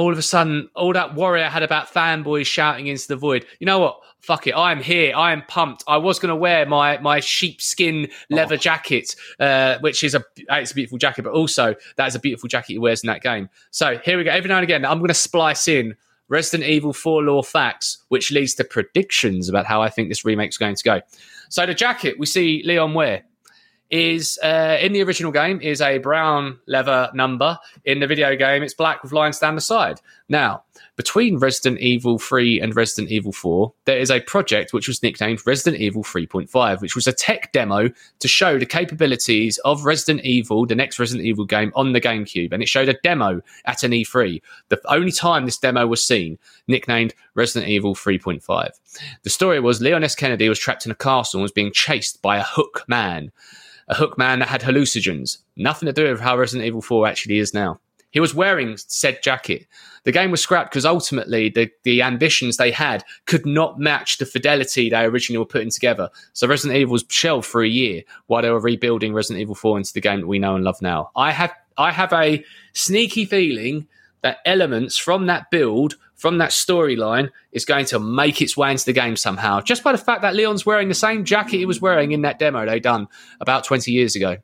all 0.00 0.10
of 0.10 0.18
a 0.18 0.22
sudden, 0.22 0.70
all 0.74 0.94
that 0.94 1.14
worry 1.14 1.42
I 1.42 1.50
had 1.50 1.62
about 1.62 1.92
fanboys 1.92 2.46
shouting 2.46 2.86
into 2.86 3.06
the 3.06 3.16
void. 3.16 3.44
You 3.58 3.66
know 3.66 3.78
what? 3.78 4.00
Fuck 4.20 4.46
it. 4.46 4.52
I 4.52 4.72
am 4.72 4.82
here. 4.82 5.14
I 5.14 5.32
am 5.32 5.42
pumped. 5.42 5.84
I 5.86 5.98
was 5.98 6.18
going 6.18 6.30
to 6.30 6.36
wear 6.36 6.64
my 6.64 6.96
my 6.98 7.20
sheepskin 7.20 8.08
leather 8.30 8.56
jacket, 8.56 9.14
uh, 9.38 9.78
which 9.80 10.02
is 10.02 10.14
a 10.14 10.24
it's 10.36 10.72
a 10.72 10.74
beautiful 10.74 10.96
jacket, 10.96 11.22
but 11.22 11.34
also 11.34 11.74
that 11.96 12.06
is 12.06 12.14
a 12.14 12.18
beautiful 12.18 12.48
jacket 12.48 12.72
he 12.72 12.78
wears 12.78 13.02
in 13.02 13.08
that 13.08 13.22
game. 13.22 13.50
So 13.72 13.98
here 13.98 14.16
we 14.16 14.24
go. 14.24 14.30
Every 14.30 14.48
now 14.48 14.56
and 14.56 14.64
again, 14.64 14.86
I'm 14.86 14.98
going 14.98 15.08
to 15.08 15.14
splice 15.14 15.68
in 15.68 15.94
Resident 16.28 16.68
Evil 16.68 16.94
4 16.94 17.22
lore 17.22 17.44
facts, 17.44 17.98
which 18.08 18.30
leads 18.30 18.54
to 18.54 18.64
predictions 18.64 19.50
about 19.50 19.66
how 19.66 19.82
I 19.82 19.90
think 19.90 20.08
this 20.08 20.24
remake's 20.24 20.56
going 20.56 20.76
to 20.76 20.84
go. 20.84 21.00
So 21.50 21.66
the 21.66 21.74
jacket 21.74 22.18
we 22.18 22.24
see 22.24 22.62
Leon 22.64 22.94
wear 22.94 23.24
is 23.90 24.38
uh, 24.42 24.78
in 24.80 24.92
the 24.92 25.02
original 25.02 25.32
game 25.32 25.60
is 25.60 25.80
a 25.80 25.98
brown 25.98 26.58
leather 26.66 27.10
number. 27.12 27.58
In 27.84 28.00
the 28.00 28.06
video 28.06 28.36
game, 28.36 28.62
it's 28.62 28.74
black 28.74 29.02
with 29.02 29.12
lines 29.12 29.38
down 29.38 29.56
the 29.56 29.60
side. 29.60 30.00
Now, 30.28 30.62
between 30.96 31.38
Resident 31.38 31.80
Evil 31.80 32.18
3 32.18 32.60
and 32.60 32.76
Resident 32.76 33.10
Evil 33.10 33.32
4, 33.32 33.72
there 33.86 33.98
is 33.98 34.10
a 34.10 34.20
project 34.20 34.72
which 34.72 34.86
was 34.86 35.02
nicknamed 35.02 35.44
Resident 35.44 35.80
Evil 35.82 36.04
3.5, 36.04 36.80
which 36.80 36.94
was 36.94 37.06
a 37.06 37.12
tech 37.12 37.52
demo 37.52 37.88
to 38.18 38.28
show 38.28 38.58
the 38.58 38.66
capabilities 38.66 39.58
of 39.64 39.84
Resident 39.84 40.24
Evil, 40.24 40.66
the 40.66 40.74
next 40.74 40.98
Resident 40.98 41.26
Evil 41.26 41.44
game, 41.44 41.72
on 41.74 41.92
the 41.92 42.00
GameCube. 42.00 42.52
And 42.52 42.62
it 42.62 42.68
showed 42.68 42.88
a 42.88 42.98
demo 43.02 43.40
at 43.64 43.82
an 43.82 43.90
E3. 43.90 44.40
The 44.68 44.80
only 44.88 45.10
time 45.10 45.46
this 45.46 45.58
demo 45.58 45.86
was 45.86 46.04
seen, 46.04 46.38
nicknamed 46.68 47.14
Resident 47.34 47.68
Evil 47.68 47.94
3.5. 47.94 48.70
The 49.22 49.30
story 49.30 49.58
was 49.58 49.80
Leon 49.80 50.04
S. 50.04 50.14
Kennedy 50.14 50.48
was 50.48 50.58
trapped 50.58 50.86
in 50.86 50.92
a 50.92 50.96
castle 50.96 51.38
and 51.38 51.42
was 51.42 51.52
being 51.52 51.72
chased 51.72 52.22
by 52.22 52.36
a 52.36 52.44
hook 52.44 52.84
man 52.86 53.32
a 53.90 53.94
hook 53.94 54.16
man 54.16 54.38
that 54.38 54.48
had 54.48 54.62
hallucinogens. 54.62 55.38
Nothing 55.56 55.86
to 55.86 55.92
do 55.92 56.10
with 56.10 56.20
how 56.20 56.38
Resident 56.38 56.66
Evil 56.66 56.80
4 56.80 57.06
actually 57.08 57.38
is 57.38 57.52
now. 57.52 57.80
He 58.12 58.20
was 58.20 58.34
wearing 58.34 58.76
said 58.76 59.22
jacket. 59.22 59.66
The 60.04 60.12
game 60.12 60.30
was 60.30 60.40
scrapped 60.40 60.70
because 60.70 60.86
ultimately 60.86 61.48
the, 61.48 61.70
the 61.84 62.02
ambitions 62.02 62.56
they 62.56 62.70
had 62.70 63.04
could 63.26 63.46
not 63.46 63.78
match 63.78 64.18
the 64.18 64.26
fidelity 64.26 64.90
they 64.90 65.04
originally 65.04 65.38
were 65.38 65.44
putting 65.44 65.70
together. 65.70 66.08
So 66.32 66.48
Resident 66.48 66.78
Evil 66.78 66.92
was 66.92 67.04
shelved 67.08 67.46
for 67.46 67.62
a 67.62 67.68
year 67.68 68.02
while 68.26 68.42
they 68.42 68.50
were 68.50 68.60
rebuilding 68.60 69.12
Resident 69.12 69.40
Evil 69.40 69.54
4 69.54 69.78
into 69.78 69.92
the 69.92 70.00
game 70.00 70.20
that 70.20 70.26
we 70.26 70.38
know 70.38 70.56
and 70.56 70.64
love 70.64 70.80
now. 70.80 71.10
I 71.14 71.32
have 71.32 71.52
I 71.76 71.92
have 71.92 72.12
a 72.12 72.44
sneaky 72.72 73.24
feeling 73.24 73.86
that 74.22 74.38
elements 74.44 74.96
from 74.98 75.26
that 75.26 75.50
build, 75.50 75.94
from 76.14 76.38
that 76.38 76.50
storyline, 76.50 77.30
is 77.52 77.64
going 77.64 77.86
to 77.86 77.98
make 77.98 78.42
its 78.42 78.56
way 78.56 78.70
into 78.70 78.84
the 78.84 78.92
game 78.92 79.16
somehow. 79.16 79.60
Just 79.60 79.82
by 79.82 79.92
the 79.92 79.98
fact 79.98 80.22
that 80.22 80.34
Leon's 80.34 80.66
wearing 80.66 80.88
the 80.88 80.94
same 80.94 81.24
jacket 81.24 81.56
he 81.58 81.66
was 81.66 81.80
wearing 81.80 82.12
in 82.12 82.22
that 82.22 82.38
demo 82.38 82.66
they 82.66 82.78
done 82.80 83.08
about 83.40 83.64
20 83.64 83.90
years 83.90 84.14
ago. 84.16 84.36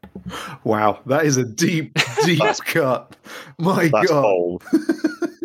Wow, 0.65 1.01
that 1.07 1.25
is 1.27 1.37
a 1.37 1.45
deep, 1.45 1.97
deep 2.25 2.41
cut. 2.65 3.15
My 3.59 3.89
That's 3.89 4.09
God. 4.09 4.23
bold. 4.23 4.63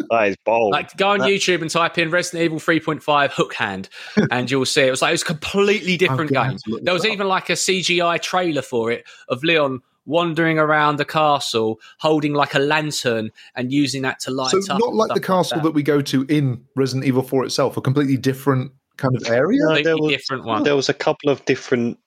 that 0.09 0.27
is 0.29 0.35
bold. 0.45 0.71
Like, 0.73 0.95
go 0.97 1.09
on 1.09 1.19
That- 1.19 1.29
YouTube 1.29 1.61
and 1.61 1.69
type 1.69 1.97
in 1.97 2.09
Resident 2.09 2.43
Evil 2.45 2.59
3.5 2.59 3.31
hook 3.31 3.53
hand, 3.53 3.89
and 4.31 4.49
you'll 4.49 4.65
see 4.65 4.81
it 4.83 4.91
was 4.91 5.01
like 5.01 5.09
it 5.09 5.13
was 5.13 5.21
a 5.23 5.25
completely 5.25 5.97
different 5.97 6.31
game. 6.31 6.43
have 6.51 6.57
to 6.63 6.69
look 6.71 6.83
There 6.83 6.93
was 6.93 7.05
up. 7.05 7.11
even 7.11 7.27
like 7.27 7.49
a 7.49 7.53
CGI 7.53 8.21
trailer 8.21 8.61
for 8.61 8.91
it 8.91 9.03
of 9.27 9.43
Leon 9.43 9.81
wandering 10.05 10.57
around 10.57 10.97
the 10.97 11.05
castle 11.05 11.79
holding 11.99 12.33
like 12.33 12.53
a 12.55 12.59
lantern 12.59 13.29
and 13.55 13.71
using 13.71 14.01
that 14.01 14.19
to 14.21 14.31
light 14.31 14.49
So 14.51 14.73
up. 14.73 14.79
not 14.79 14.93
like 14.95 15.09
the 15.09 15.15
stuff 15.15 15.25
castle 15.25 15.61
that. 15.61 15.71
we 15.71 15.83
go 15.83 16.01
to 16.01 16.23
in 16.23 16.63
Resident 16.75 17.05
Evil 17.05 17.23
4 17.23 17.45
itself, 17.45 17.77
a 17.77 17.81
completely 17.81 18.17
different 18.17 18.71
kind 18.97 19.15
of 19.15 19.27
area. 19.27 19.59
No, 19.63 19.81
there 19.83 19.97
was- 19.97 20.11
different 20.11 20.45
one. 20.45 20.63
There 20.63 20.75
was 20.75 20.89
a 20.89 20.93
couple 20.93 21.29
of 21.29 21.43
different 21.45 21.97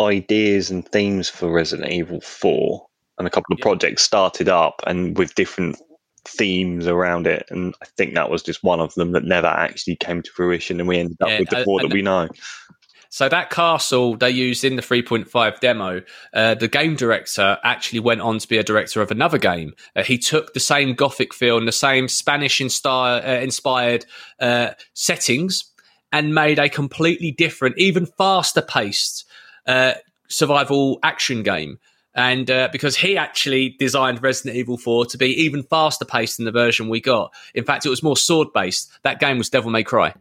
ideas 0.00 0.70
and 0.70 0.86
themes 0.88 1.28
for 1.28 1.50
Resident 1.52 1.92
Evil 1.92 2.20
4, 2.20 2.84
and 3.18 3.26
a 3.26 3.30
couple 3.30 3.52
of 3.52 3.58
Yeah. 3.60 3.64
projects 3.64 4.02
started 4.02 4.48
up 4.48 4.82
and 4.86 5.16
with 5.16 5.34
different 5.36 5.76
themes 6.26 6.86
around 6.86 7.26
it. 7.26 7.44
And 7.50 7.74
I 7.82 7.86
think 7.96 8.14
that 8.14 8.30
was 8.30 8.42
just 8.42 8.64
one 8.64 8.80
of 8.80 8.94
them 8.94 9.12
that 9.12 9.24
never 9.24 9.46
actually 9.46 9.96
came 9.96 10.22
to 10.22 10.30
fruition, 10.32 10.80
and 10.80 10.88
we 10.88 10.98
ended 10.98 11.16
up 11.20 11.28
Yeah, 11.28 11.38
with 11.40 11.50
the 11.50 11.64
four 11.64 11.80
that 11.82 11.92
we 11.92 12.02
know. 12.02 12.28
So 13.14 13.28
that 13.28 13.48
castle 13.48 14.16
they 14.16 14.30
used 14.30 14.64
in 14.64 14.74
the 14.74 14.82
3.5 14.82 15.60
demo, 15.60 16.02
uh, 16.32 16.56
the 16.56 16.66
game 16.66 16.96
director 16.96 17.58
actually 17.62 18.00
went 18.00 18.20
on 18.20 18.40
to 18.40 18.48
be 18.48 18.58
a 18.58 18.64
director 18.64 19.00
of 19.00 19.12
another 19.12 19.38
game. 19.38 19.74
Uh, 19.94 20.02
he 20.02 20.18
took 20.18 20.52
the 20.52 20.58
same 20.58 20.94
gothic 20.94 21.32
feel 21.32 21.56
and 21.56 21.68
the 21.68 21.70
same 21.70 22.08
Spanish 22.08 22.60
uh, 22.60 23.20
inspired 23.40 24.04
uh, 24.40 24.70
settings 24.94 25.66
and 26.10 26.34
made 26.34 26.58
a 26.58 26.68
completely 26.68 27.30
different, 27.30 27.78
even 27.78 28.04
faster 28.04 28.60
paced 28.60 29.28
uh, 29.68 29.92
survival 30.26 30.98
action 31.04 31.44
game. 31.44 31.78
And 32.16 32.50
uh, 32.50 32.68
because 32.72 32.96
he 32.96 33.16
actually 33.16 33.76
designed 33.78 34.24
Resident 34.24 34.56
Evil 34.56 34.76
4 34.76 35.06
to 35.06 35.18
be 35.18 35.28
even 35.42 35.62
faster 35.62 36.04
paced 36.04 36.38
than 36.38 36.46
the 36.46 36.52
version 36.52 36.88
we 36.88 37.00
got. 37.00 37.32
In 37.54 37.62
fact, 37.62 37.86
it 37.86 37.90
was 37.90 38.02
more 38.02 38.16
sword 38.16 38.48
based. 38.52 38.90
That 39.04 39.20
game 39.20 39.38
was 39.38 39.50
Devil 39.50 39.70
May 39.70 39.84
Cry. 39.84 40.14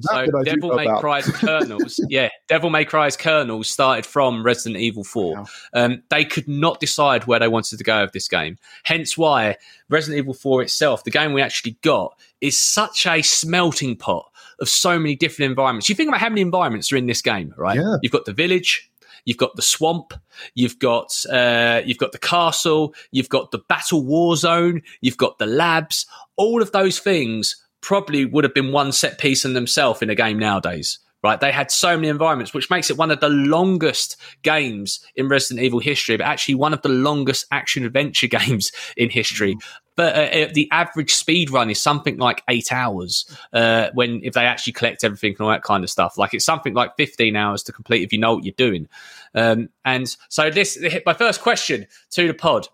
So 0.00 0.26
bit 0.26 0.34
I 0.34 0.42
do 0.42 0.50
Devil 0.56 0.74
May 0.74 0.84
about. 0.84 1.00
Cry's 1.00 1.26
kernels, 1.32 2.00
yeah, 2.08 2.28
Devil 2.48 2.70
May 2.70 2.84
Cry's 2.84 3.16
kernels 3.16 3.68
started 3.68 4.06
from 4.06 4.44
Resident 4.44 4.80
Evil 4.80 5.04
4. 5.04 5.34
Wow. 5.34 5.46
Um, 5.72 6.02
they 6.10 6.24
could 6.24 6.48
not 6.48 6.80
decide 6.80 7.26
where 7.26 7.38
they 7.38 7.48
wanted 7.48 7.78
to 7.78 7.84
go 7.84 8.02
with 8.02 8.12
this 8.12 8.28
game. 8.28 8.58
Hence 8.84 9.18
why 9.18 9.56
Resident 9.88 10.18
Evil 10.18 10.34
4 10.34 10.62
itself, 10.62 11.04
the 11.04 11.10
game 11.10 11.32
we 11.32 11.42
actually 11.42 11.76
got, 11.82 12.18
is 12.40 12.58
such 12.58 13.06
a 13.06 13.22
smelting 13.22 13.96
pot 13.96 14.30
of 14.60 14.68
so 14.68 14.98
many 14.98 15.16
different 15.16 15.50
environments. 15.50 15.88
You 15.88 15.94
think 15.94 16.08
about 16.08 16.20
how 16.20 16.28
many 16.28 16.42
environments 16.42 16.92
are 16.92 16.96
in 16.96 17.06
this 17.06 17.22
game, 17.22 17.54
right? 17.56 17.76
Yeah. 17.76 17.96
You've 18.02 18.12
got 18.12 18.26
the 18.26 18.32
village, 18.32 18.90
you've 19.24 19.38
got 19.38 19.56
the 19.56 19.62
swamp, 19.62 20.14
you've 20.54 20.78
got 20.78 21.24
uh, 21.30 21.82
you've 21.84 21.98
got 21.98 22.12
the 22.12 22.18
castle, 22.18 22.94
you've 23.10 23.28
got 23.28 23.50
the 23.50 23.58
battle 23.68 24.04
war 24.04 24.36
zone, 24.36 24.82
you've 25.00 25.16
got 25.16 25.38
the 25.38 25.46
labs. 25.46 26.06
All 26.36 26.62
of 26.62 26.72
those 26.72 26.98
things 26.98 27.56
probably 27.80 28.24
would 28.24 28.44
have 28.44 28.54
been 28.54 28.72
one 28.72 28.92
set 28.92 29.18
piece 29.18 29.44
in 29.44 29.54
themselves 29.54 30.02
in 30.02 30.10
a 30.10 30.14
game 30.14 30.38
nowadays. 30.38 30.98
Right, 31.22 31.38
they 31.38 31.52
had 31.52 31.70
so 31.70 31.96
many 31.98 32.08
environments, 32.08 32.54
which 32.54 32.70
makes 32.70 32.88
it 32.88 32.96
one 32.96 33.10
of 33.10 33.20
the 33.20 33.28
longest 33.28 34.16
games 34.42 35.04
in 35.14 35.28
Resident 35.28 35.62
Evil 35.62 35.78
history, 35.78 36.16
but 36.16 36.26
actually 36.26 36.54
one 36.54 36.72
of 36.72 36.80
the 36.80 36.88
longest 36.88 37.44
action 37.50 37.84
adventure 37.84 38.26
games 38.38 38.72
in 38.96 39.10
history. 39.10 39.58
But 39.96 40.16
uh, 40.16 40.38
uh, 40.38 40.48
the 40.54 40.66
average 40.72 41.12
speed 41.12 41.50
run 41.50 41.68
is 41.68 41.82
something 41.82 42.16
like 42.16 42.42
eight 42.48 42.72
hours 42.72 43.26
uh, 43.52 43.90
when 43.92 44.20
if 44.24 44.32
they 44.32 44.46
actually 44.46 44.72
collect 44.72 45.04
everything 45.04 45.32
and 45.32 45.42
all 45.42 45.50
that 45.50 45.62
kind 45.62 45.84
of 45.84 45.90
stuff. 45.90 46.16
Like 46.16 46.32
it's 46.32 46.46
something 46.46 46.72
like 46.72 46.96
fifteen 46.96 47.36
hours 47.36 47.62
to 47.64 47.72
complete 47.72 48.02
if 48.02 48.14
you 48.14 48.18
know 48.18 48.36
what 48.36 48.44
you're 48.44 48.54
doing. 48.56 48.88
Um, 49.34 49.68
and 49.84 50.16
so 50.30 50.48
this, 50.48 50.82
my 51.04 51.12
first 51.12 51.42
question 51.42 51.86
to 52.12 52.26
the 52.26 52.32
pod: 52.32 52.68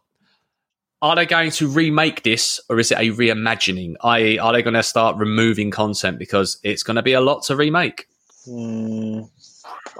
Are 1.02 1.14
they 1.14 1.26
going 1.26 1.50
to 1.52 1.68
remake 1.68 2.22
this, 2.22 2.58
or 2.70 2.78
is 2.78 2.90
it 2.90 2.98
a 2.98 3.10
reimagining? 3.12 3.94
I.e., 4.02 4.38
are 4.38 4.52
they 4.52 4.62
going 4.62 4.74
to 4.74 4.82
start 4.82 5.16
removing 5.16 5.70
content 5.70 6.18
because 6.18 6.58
it's 6.62 6.82
going 6.82 6.94
to 6.96 7.02
be 7.02 7.12
a 7.12 7.20
lot 7.20 7.42
to 7.44 7.56
remake? 7.56 8.06
Mm, 8.48 9.28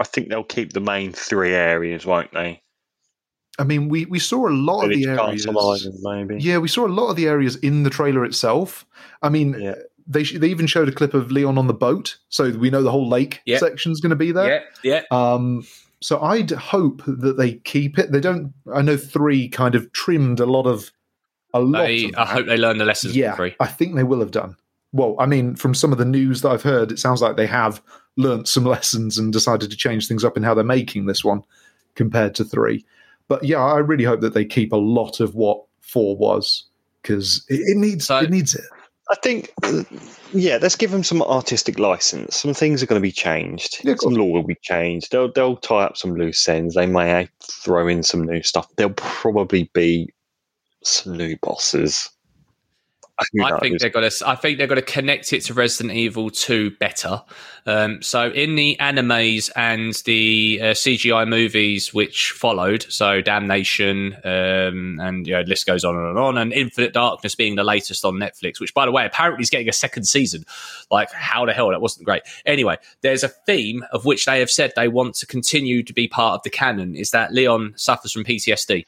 I 0.01 0.05
think 0.05 0.29
they'll 0.31 0.43
keep 0.45 0.73
the 0.73 0.81
main 0.81 1.13
three 1.13 1.53
areas, 1.53 2.07
won't 2.07 2.33
they? 2.33 2.63
I 3.59 3.65
mean, 3.65 3.89
we, 3.89 4.05
we 4.07 4.19
saw 4.19 4.49
a 4.49 4.51
lot 4.51 4.85
of 4.85 4.91
the 4.91 5.07
areas. 5.07 5.47
Island, 5.47 5.97
maybe. 6.03 6.43
Yeah, 6.43 6.59
we 6.59 6.69
saw 6.69 6.87
a 6.87 6.89
lot 6.89 7.09
of 7.11 7.17
the 7.17 7.27
areas 7.29 7.57
in 7.57 7.83
the 7.83 7.91
trailer 7.91 8.25
itself. 8.25 8.87
I 9.23 9.29
mean, 9.31 9.55
Yeah. 9.59 9.75
they 10.07 10.23
they 10.25 10.49
even 10.49 10.67
showed 10.67 10.89
a 10.89 10.93
clip 10.93 11.15
of 11.15 11.31
Leon 11.33 11.57
on 11.59 11.67
the 11.67 11.75
boat, 11.75 12.19
so 12.29 12.51
we 12.51 12.71
know 12.71 12.83
the 12.83 12.91
whole 12.91 13.09
lake 13.09 13.41
Yeah. 13.47 13.59
section's 13.59 14.01
going 14.01 14.11
to 14.11 14.17
be 14.17 14.31
there. 14.33 14.65
yeah. 14.83 15.03
Um, 15.11 15.67
so 16.01 16.21
I'd 16.21 16.51
hope 16.51 17.03
that 17.07 17.37
they 17.37 17.55
keep 17.55 17.99
it. 17.99 18.13
They 18.13 18.21
don't. 18.21 18.53
I 18.73 18.83
know 18.83 18.97
three 18.97 19.49
kind 19.49 19.75
of 19.75 19.91
trimmed 19.93 20.41
a 20.41 20.47
lot 20.47 20.67
of 20.67 20.91
a 21.55 21.61
lot. 21.61 21.83
I, 21.83 21.89
of 21.89 22.15
I 22.17 22.27
hope 22.27 22.47
they 22.47 22.57
learn 22.57 22.79
the 22.79 22.85
lessons 22.85 23.17
yeah. 23.17 23.37
I 23.61 23.67
think 23.67 23.95
they 23.95 24.05
will 24.05 24.21
have 24.21 24.31
done. 24.31 24.57
Well, 24.93 25.17
I 25.19 25.27
mean, 25.27 25.57
from 25.57 25.75
some 25.75 25.93
of 25.93 25.99
the 25.99 26.05
news 26.05 26.43
that 26.43 26.51
I've 26.51 26.63
heard, 26.63 26.93
it 26.93 26.99
sounds 26.99 27.21
like 27.21 27.37
they 27.37 27.47
have 27.47 27.83
learnt 28.17 28.49
some 28.49 28.65
lessons 28.77 29.19
and 29.19 29.33
decided 29.33 29.71
to 29.71 29.77
change 29.77 30.09
things 30.09 30.25
up 30.25 30.37
in 30.37 30.43
how 30.43 30.55
they're 30.55 30.65
making 30.65 31.07
this 31.07 31.25
one 31.25 31.43
compared 31.95 32.35
to 32.37 32.45
three. 32.45 32.85
But 33.29 33.43
yeah, 33.45 33.59
I 33.59 33.79
really 33.79 34.05
hope 34.05 34.21
that 34.21 34.35
they 34.35 34.45
keep 34.45 34.73
a 34.73 34.77
lot 34.77 35.21
of 35.21 35.35
what 35.35 35.63
four 35.81 36.17
was 36.17 36.65
because 37.03 37.45
it, 37.49 37.61
it 37.61 37.77
needs 37.77 38.07
So- 38.07 38.19
it 38.19 38.31
needs 38.31 38.55
it. 38.55 38.65
I 39.09 39.15
think, 39.23 39.53
yeah, 40.33 40.59
let's 40.61 40.75
give 40.75 40.91
them 40.91 41.05
some 41.05 41.23
artistic 41.23 41.79
license. 41.79 42.37
Some 42.37 42.55
things 42.55 42.83
are 42.83 42.87
going 42.87 43.01
to 43.01 43.07
be 43.07 43.13
changed. 43.13 43.79
Yeah, 43.85 43.95
some 44.01 44.15
lore 44.15 44.33
will 44.33 44.43
be 44.43 44.57
changed. 44.63 45.13
They'll 45.13 45.31
they'll 45.31 45.57
tie 45.57 45.85
up 45.85 45.97
some 45.97 46.17
loose 46.17 46.49
ends. 46.49 46.75
They 46.75 46.87
may 46.87 47.29
throw 47.43 47.87
in 47.87 48.03
some 48.03 48.25
new 48.25 48.43
stuff. 48.43 48.67
There'll 48.77 48.95
probably 48.95 49.71
be 49.73 50.13
some 50.83 51.17
new 51.17 51.37
bosses. 51.41 52.11
I 53.19 53.59
think 53.59 53.81
they're 53.81 53.91
to. 54.11 54.29
I 54.29 54.35
think 54.35 54.59
they're 54.59 54.67
to 54.77 54.83
connect 54.83 55.33
it 55.33 55.43
to 55.45 55.55
Resident 55.55 55.97
Evil 55.97 56.29
Two 56.31 56.73
better. 56.73 57.23
Um, 57.65 58.03
so 58.03 58.31
in 58.31 58.57
the 58.57 58.77
animes 58.79 59.51
and 59.57 59.95
the 60.05 60.61
uh, 60.61 60.65
CGI 60.67 61.27
movies 61.27 61.95
which 61.95 62.33
followed, 62.33 62.87
so 62.91 63.23
Damnation, 63.23 64.15
um, 64.25 65.01
and 65.01 65.27
you 65.27 65.33
know, 65.33 65.41
list 65.41 65.67
goes 65.67 65.83
on 65.85 65.97
and 65.97 66.19
on, 66.19 66.37
and 66.37 66.53
Infinite 66.53 66.93
Darkness 66.93 67.35
being 67.35 67.57
the 67.57 67.65
latest 67.65 68.05
on 68.05 68.15
Netflix, 68.15 68.61
which 68.61 68.75
by 68.75 68.85
the 68.85 68.93
way 68.93 69.07
apparently 69.07 69.43
is 69.43 69.51
getting 69.51 69.69
a 69.69 69.73
second 69.73 70.05
season. 70.05 70.45
Like 70.91 71.11
how 71.11 71.47
the 71.47 71.53
hell 71.53 71.71
that 71.71 71.81
wasn't 71.81 72.05
great. 72.05 72.23
Anyway, 72.45 72.77
there's 73.01 73.25
a 73.25 73.29
theme 73.29 73.85
of 73.93 74.05
which 74.05 74.27
they 74.27 74.41
have 74.41 74.51
said 74.51 74.73
they 74.77 74.89
want 74.89 75.15
to 75.17 75.27
continue 75.27 75.83
to 75.83 75.93
be 75.95 76.07
part 76.07 76.35
of 76.35 76.43
the 76.43 76.51
canon 76.51 76.95
is 76.95 77.13
that 77.13 77.33
Leon 77.33 77.75
suffers 77.77 78.13
from 78.13 78.25
PTSD. 78.25 78.85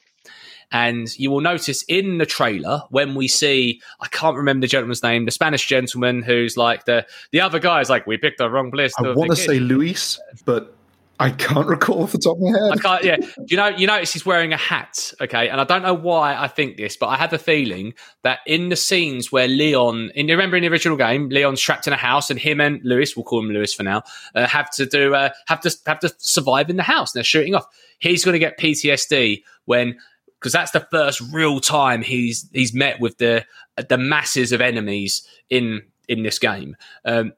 And 0.71 1.17
you 1.17 1.31
will 1.31 1.41
notice 1.41 1.83
in 1.83 2.19
the 2.19 2.25
trailer 2.25 2.83
when 2.89 3.15
we 3.15 3.27
see, 3.27 3.81
I 3.99 4.07
can't 4.07 4.37
remember 4.37 4.65
the 4.65 4.69
gentleman's 4.69 5.03
name, 5.03 5.25
the 5.25 5.31
Spanish 5.31 5.65
gentleman 5.67 6.21
who's 6.21 6.57
like 6.57 6.85
the 6.85 7.05
the 7.31 7.41
other 7.41 7.59
guy 7.59 7.81
is 7.81 7.89
like, 7.89 8.05
we 8.05 8.17
picked 8.17 8.37
the 8.37 8.49
wrong 8.49 8.71
place. 8.71 8.93
I 8.97 9.11
want 9.13 9.31
to 9.31 9.35
say 9.35 9.59
Luis, 9.59 10.19
but 10.45 10.75
I 11.21 11.31
can't 11.31 11.67
recall 11.67 12.03
off 12.03 12.13
the 12.13 12.17
top 12.17 12.37
of 12.37 12.43
my 12.43 12.57
I 12.57 12.69
head. 12.69 12.81
can't. 12.81 13.03
Yeah, 13.03 13.17
you 13.47 13.57
know, 13.57 13.67
you 13.67 13.87
notice 13.87 14.13
he's 14.13 14.25
wearing 14.25 14.53
a 14.53 14.57
hat. 14.57 15.11
Okay, 15.19 15.49
and 15.49 15.59
I 15.59 15.65
don't 15.65 15.81
know 15.81 15.93
why 15.93 16.35
I 16.35 16.47
think 16.47 16.77
this, 16.77 16.95
but 16.95 17.07
I 17.07 17.17
have 17.17 17.33
a 17.33 17.37
feeling 17.37 17.93
that 18.23 18.39
in 18.47 18.69
the 18.69 18.77
scenes 18.77 19.29
where 19.29 19.47
Leon, 19.47 20.11
in 20.15 20.27
remember 20.27 20.55
in 20.55 20.63
the 20.63 20.69
original 20.69 20.95
game, 20.97 21.27
Leon's 21.27 21.59
trapped 21.59 21.87
in 21.87 21.93
a 21.93 21.97
house, 21.97 22.29
and 22.29 22.39
him 22.39 22.61
and 22.61 22.79
Lewis, 22.85 23.17
we'll 23.17 23.25
call 23.25 23.39
him 23.39 23.49
Lewis 23.49 23.73
for 23.73 23.83
now, 23.83 24.03
uh, 24.33 24.47
have 24.47 24.69
to 24.71 24.85
do 24.85 25.13
uh, 25.13 25.29
have 25.47 25.59
to 25.61 25.75
have 25.87 25.99
to 25.99 26.13
survive 26.19 26.69
in 26.69 26.77
the 26.77 26.83
house. 26.83 27.13
And 27.13 27.19
they're 27.19 27.25
shooting 27.25 27.53
off. 27.53 27.65
He's 27.99 28.23
going 28.23 28.33
to 28.33 28.39
get 28.39 28.57
PTSD 28.57 29.43
when 29.65 29.97
because 30.39 30.53
that's 30.53 30.71
the 30.71 30.87
first 30.91 31.21
real 31.31 31.59
time 31.59 32.01
he's 32.01 32.49
he's 32.53 32.73
met 32.73 32.99
with 32.99 33.17
the 33.17 33.45
the 33.89 33.97
masses 33.97 34.51
of 34.51 34.61
enemies 34.61 35.27
in 35.49 35.81
in 36.07 36.23
this 36.23 36.39
game. 36.39 36.75
Um, 37.05 37.33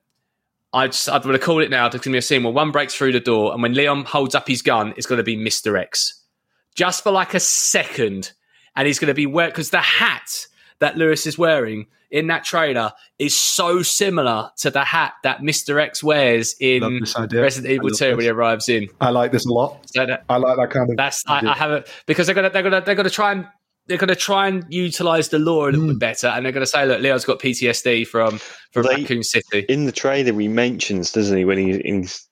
I 0.73 0.87
just 0.87 1.09
I'd 1.09 1.25
want 1.25 1.35
to 1.35 1.45
call 1.45 1.61
it 1.61 1.69
now. 1.69 1.89
There's 1.89 2.01
going 2.01 2.11
to 2.11 2.15
be 2.15 2.19
a 2.19 2.21
scene 2.21 2.43
where 2.43 2.53
one 2.53 2.71
breaks 2.71 2.95
through 2.95 3.11
the 3.11 3.19
door, 3.19 3.53
and 3.53 3.61
when 3.61 3.73
Leon 3.73 4.05
holds 4.05 4.35
up 4.35 4.47
his 4.47 4.61
gun, 4.61 4.93
it's 4.97 5.07
going 5.07 5.17
to 5.17 5.23
be 5.23 5.35
Mister 5.35 5.75
X, 5.77 6.23
just 6.75 7.03
for 7.03 7.11
like 7.11 7.33
a 7.33 7.39
second, 7.39 8.31
and 8.75 8.87
he's 8.87 8.99
going 8.99 9.07
to 9.07 9.13
be 9.13 9.25
wear 9.25 9.47
because 9.47 9.71
the 9.71 9.79
hat 9.79 10.47
that 10.79 10.97
Lewis 10.97 11.27
is 11.27 11.37
wearing 11.37 11.87
in 12.11 12.27
that 12.27 12.43
trailer 12.43 12.91
is 13.19 13.35
so 13.35 13.81
similar 13.81 14.49
to 14.57 14.69
the 14.69 14.83
hat 14.83 15.13
that 15.23 15.41
Mister 15.41 15.79
X 15.79 16.03
wears 16.03 16.55
in. 16.59 16.83
Resident 17.31 17.71
I 17.71 17.73
Evil 17.73 17.87
love 17.89 17.97
Two 17.97 18.11
when 18.15 18.19
he 18.21 18.27
arrives 18.29 18.69
in. 18.69 18.87
I 18.99 19.09
like 19.09 19.31
this 19.31 19.45
a 19.45 19.51
lot. 19.51 19.79
So 19.93 20.05
that, 20.05 20.23
I 20.29 20.37
like 20.37 20.57
that 20.57 20.69
kind 20.69 20.89
of. 20.89 20.97
that's 20.97 21.23
I, 21.27 21.37
idea. 21.39 21.49
I 21.49 21.53
have 21.55 21.71
it 21.71 21.89
because 22.05 22.27
they're 22.27 22.35
gonna 22.35 22.49
they're 22.49 22.63
gonna 22.63 22.81
they're 22.85 22.95
gonna 22.95 23.09
try 23.09 23.31
and 23.31 23.47
they're 23.87 23.97
gonna 23.97 24.15
try 24.15 24.47
and 24.47 24.65
utilize 24.69 25.29
the 25.29 25.39
lore 25.39 25.69
a 25.69 25.71
little 25.71 25.87
Mm. 25.87 25.89
bit 25.93 25.99
better, 25.99 26.27
and 26.27 26.45
they're 26.45 26.51
gonna 26.53 26.65
say, 26.67 26.85
look, 26.85 27.01
Leo's 27.01 27.25
got 27.25 27.39
PTSD 27.39 28.05
from 28.07 28.37
from 28.71 28.83
They- 28.83 28.95
Raccoon 28.97 29.23
City. 29.23 29.65
in 29.69 29.85
the 29.85 29.91
trailer 29.91 30.37
he 30.39 30.47
mentions, 30.47 31.11
doesn't 31.11 31.35
he, 31.37 31.45
when 31.45 31.57
he 31.57 31.79
he's, 31.83 32.27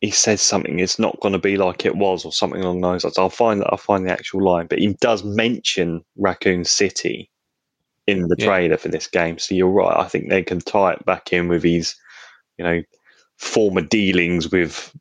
he 0.00 0.10
says 0.10 0.40
something, 0.42 0.80
it's 0.80 0.98
not 0.98 1.18
going 1.20 1.32
to 1.32 1.38
be 1.38 1.56
like 1.56 1.86
it 1.86 1.96
was, 1.96 2.24
or 2.24 2.32
something 2.32 2.60
along 2.62 2.80
those 2.80 3.04
lines. 3.04 3.16
I'll 3.18 3.30
find 3.30 3.60
that. 3.60 3.68
I'll 3.70 3.78
find 3.78 4.06
the 4.06 4.12
actual 4.12 4.42
line, 4.44 4.66
but 4.68 4.78
he 4.78 4.94
does 5.00 5.22
mention 5.24 6.02
Raccoon 6.18 6.64
City 6.64 7.30
in 8.06 8.28
the 8.28 8.36
Yeah. 8.38 8.46
trailer 8.46 8.76
for 8.76 8.88
this 8.88 9.06
game. 9.06 9.38
So 9.38 9.54
you're 9.54 9.68
right. 9.68 9.96
I 9.98 10.08
think 10.08 10.28
they 10.28 10.42
can 10.42 10.60
tie 10.60 10.92
it 10.92 11.04
back 11.06 11.32
in 11.32 11.48
with 11.48 11.62
his, 11.62 11.94
you 12.58 12.64
know, 12.64 12.82
former 13.38 13.80
dealings 13.80 14.50
with 14.50 14.94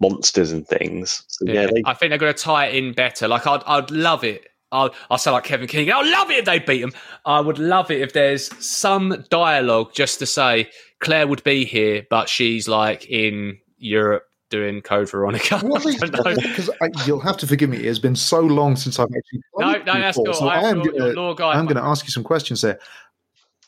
monsters 0.00 0.52
and 0.52 0.66
things. 0.66 1.22
So 1.28 1.46
yeah, 1.46 1.62
Yeah, 1.62 1.66
they, 1.72 1.82
I 1.86 1.94
think 1.94 2.10
they're 2.10 2.18
going 2.18 2.34
to 2.34 2.42
tie 2.42 2.66
it 2.66 2.74
in 2.74 2.92
better. 2.92 3.28
Like 3.28 3.46
I'd, 3.46 3.62
I'd 3.66 3.90
love 3.90 4.24
it. 4.24 4.46
I'll, 4.72 4.94
I'll 5.10 5.18
say 5.18 5.30
like 5.30 5.44
Kevin 5.44 5.66
King. 5.66 5.90
I'd 5.90 6.10
love 6.10 6.30
it 6.30 6.38
if 6.38 6.44
they 6.44 6.60
beat 6.60 6.82
him. 6.82 6.92
I 7.24 7.40
would 7.40 7.58
love 7.58 7.90
it 7.90 8.00
if 8.00 8.12
there's 8.12 8.54
some 8.64 9.24
dialogue 9.30 9.92
just 9.94 10.20
to 10.20 10.26
say 10.26 10.70
Claire 11.00 11.26
would 11.26 11.42
be 11.42 11.64
here, 11.64 12.06
but 12.08 12.28
she's 12.28 12.68
like 12.68 13.04
in 13.10 13.58
Europe 13.78 14.24
doing 14.50 14.82
Code 14.82 15.10
Veronica. 15.10 15.58
What 15.60 15.86
I 15.86 15.88
is 15.90 15.96
don't 16.00 16.12
know. 16.12 16.34
because 16.34 16.70
you'll 17.06 17.20
have 17.20 17.36
to 17.38 17.46
forgive 17.46 17.70
me. 17.70 17.78
It 17.78 17.84
has 17.86 17.98
been 17.98 18.16
so 18.16 18.40
long 18.40 18.76
since 18.76 18.98
I've 18.98 19.06
actually. 19.06 19.40
No, 19.56 19.72
played 19.72 19.86
no, 19.86 19.94
that's 19.94 20.16
cool. 20.16 20.34
So 20.34 20.48
I 20.48 20.56
I'm 20.68 20.80
am 20.80 20.84
your- 20.84 21.12
your 21.14 21.34
gonna. 21.34 21.56
I'm 21.58 21.64
going 21.64 21.76
to 21.76 21.82
ask 21.84 22.04
you 22.04 22.10
some 22.10 22.24
questions 22.24 22.60
here. 22.62 22.78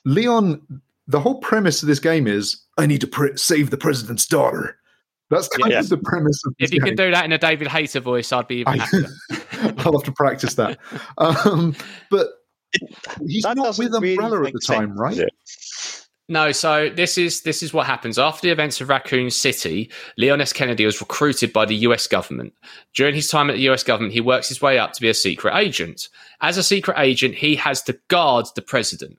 Leon 0.05 0.83
the 1.09 1.21
whole 1.21 1.37
premise 1.41 1.83
of 1.83 1.89
this 1.89 1.99
game 1.99 2.27
is 2.27 2.63
I 2.79 2.87
need 2.87 3.01
to 3.01 3.07
pre- 3.07 3.37
save 3.37 3.71
the 3.71 3.77
president's 3.77 4.27
daughter. 4.27 4.77
That's 5.31 5.49
kind 5.49 5.73
Yeah. 5.73 5.81
of 5.81 5.89
the 5.89 5.97
premise 5.99 6.41
of 6.47 6.55
this 6.59 6.69
If 6.71 6.75
you 6.75 6.81
game. 6.81 6.91
could 6.91 6.97
do 6.97 7.11
that 7.11 7.25
in 7.25 7.33
a 7.33 7.39
David 7.39 7.69
Hayter 7.69 8.01
voice, 8.01 8.33
I'd 8.33 8.47
be 8.49 8.57
even 8.57 8.75
I- 8.81 8.85
happier. 8.85 9.09
I'll 9.79 9.93
have 9.93 10.05
to 10.05 10.13
practice 10.13 10.55
that. 10.55 10.79
Um, 11.19 11.75
but 12.11 12.29
he's 13.27 13.43
That 13.43 13.57
not 13.57 13.65
doesn't 13.65 13.85
with 13.85 13.93
really 13.95 14.13
Umbrella 14.15 14.37
at 14.39 14.43
make 14.45 14.55
the 14.55 14.61
time, 14.61 14.89
sense, 14.97 15.01
right? 15.01 15.29
No, 16.29 16.53
so 16.53 16.89
this 16.89 17.19
is 17.19 17.43
this 17.43 17.63
is 17.63 17.75
what 17.75 17.87
happens 17.87 18.19
after 18.19 18.47
the 18.47 18.53
events 18.53 18.81
of 18.81 18.89
Raccoon 18.89 19.31
City. 19.31 19.91
Leon 20.17 20.41
S. 20.41 20.53
Kennedy 20.53 20.87
was 20.87 21.01
recruited 21.01 21.53
by 21.53 21.65
the 21.65 21.75
U.S. 21.77 22.07
government. 22.07 22.55
During 22.95 23.15
his 23.15 23.29
time 23.29 23.51
at 23.51 23.55
the 23.55 23.63
U.S. 23.63 23.83
government, 23.83 24.15
he 24.15 24.21
works 24.21 24.49
his 24.49 24.63
way 24.63 24.79
up 24.79 24.93
to 24.93 25.01
be 25.01 25.09
a 25.09 25.15
secret 25.15 25.57
agent. 25.57 26.09
As 26.41 26.57
a 26.57 26.63
secret 26.63 26.97
agent, 26.99 27.35
he 27.35 27.57
has 27.57 27.83
to 27.83 27.99
guard 28.09 28.47
the 28.55 28.63
president. 28.63 29.19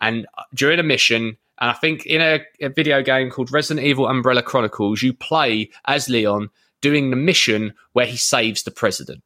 And 0.00 0.26
during 0.52 0.80
a 0.80 0.82
mission, 0.82 1.36
and 1.60 1.70
I 1.70 1.74
think 1.74 2.04
in 2.06 2.20
a, 2.20 2.40
a 2.60 2.68
video 2.68 3.02
game 3.02 3.30
called 3.30 3.52
Resident 3.52 3.86
Evil 3.86 4.08
Umbrella 4.08 4.42
Chronicles, 4.42 5.02
you 5.02 5.12
play 5.12 5.70
as 5.86 6.08
Leon 6.08 6.50
doing 6.80 7.10
the 7.10 7.16
mission 7.16 7.74
where 7.92 8.06
he 8.06 8.16
saves 8.16 8.62
the 8.64 8.70
president. 8.70 9.22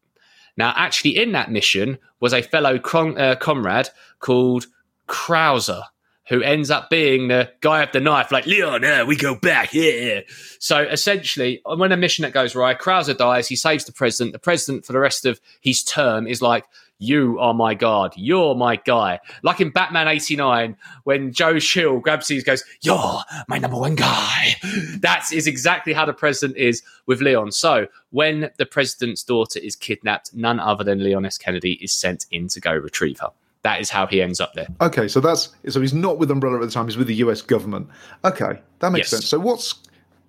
Now, 0.57 0.73
actually, 0.77 1.17
in 1.17 1.33
that 1.33 1.51
mission 1.51 1.99
was 2.21 2.33
a 2.33 2.43
fellow 2.43 2.77
uh, 2.77 3.37
comrade 3.37 3.89
called 4.21 4.67
Krauser, 5.09 5.83
who 6.29 6.43
ends 6.43 6.71
up 6.71 6.89
being 6.91 7.29
the 7.29 7.51
guy 7.61 7.81
with 7.81 7.93
the 7.93 8.01
knife, 8.01 8.33
like 8.33 8.47
Leon. 8.47 9.07
We 9.07 9.17
go 9.17 9.35
back. 9.35 9.75
Yeah. 9.75 10.21
So 10.59 10.79
essentially, 10.79 11.61
when 11.65 11.93
a 11.93 11.97
mission 11.97 12.23
that 12.23 12.33
goes 12.33 12.55
right, 12.55 12.79
Krauser 12.79 13.17
dies. 13.17 13.49
He 13.49 13.57
saves 13.57 13.85
the 13.85 13.93
president. 13.93 14.33
The 14.33 14.39
president, 14.39 14.87
for 14.87 14.93
the 14.93 15.01
rest 15.01 15.27
of 15.27 15.41
his 15.61 15.83
term, 15.83 16.27
is 16.27 16.41
like, 16.41 16.65
"You 16.99 17.39
are 17.41 17.53
my 17.53 17.75
god. 17.75 18.15
You're 18.17 18.55
my 18.55 18.77
guy." 18.77 19.21
Like 19.43 19.61
in 19.61 19.69
Batman 19.71 20.09
'89, 20.09 20.77
when 21.03 21.33
Joe 21.33 21.59
Chill 21.59 22.01
grabs 22.01 22.29
these, 22.29 22.43
goes, 22.43 22.65
"You're 22.81 23.21
my 23.47 23.59
number 23.59 23.77
one 23.79 23.95
guy." 23.95 24.57
That 25.01 25.27
is 25.31 25.47
exactly 25.47 25.93
how 25.93 26.07
the 26.07 26.15
president 26.15 26.57
is 26.57 26.83
with 27.07 27.21
Leon. 27.21 27.53
So 27.53 27.87
when 28.11 28.51
the 28.57 28.65
president's 28.65 29.23
daughter 29.23 29.59
is 29.59 29.77
kidnapped, 29.77 30.35
none 30.35 30.59
other 30.59 30.85
than 30.85 31.05
Leon 31.05 31.27
S. 31.27 31.37
Kennedy 31.37 31.75
is 31.83 31.93
sent 31.93 32.25
in 32.31 32.49
to 32.49 32.61
go 32.61 32.73
retrieve 32.73 33.19
her. 33.21 33.31
That 33.65 33.81
is 33.81 33.91
how 33.91 34.07
he 34.07 34.23
ends 34.23 34.41
up 34.41 34.53
there. 34.55 34.69
Okay, 34.81 35.09
so 35.09 35.21
that's 35.21 35.49
so 35.69 35.81
he's 35.81 35.95
not 35.95 36.19
with 36.19 36.31
Umbrella 36.31 36.57
at 36.57 36.61
the 36.67 36.71
time. 36.71 36.87
He's 36.87 36.97
with 36.97 37.09
the 37.09 37.15
U.S. 37.17 37.43
government. 37.43 37.89
Okay, 38.25 38.61
that 38.79 38.93
makes 38.93 39.07
Yes. 39.07 39.11
sense. 39.11 39.27
So 39.27 39.41
what's 39.41 39.75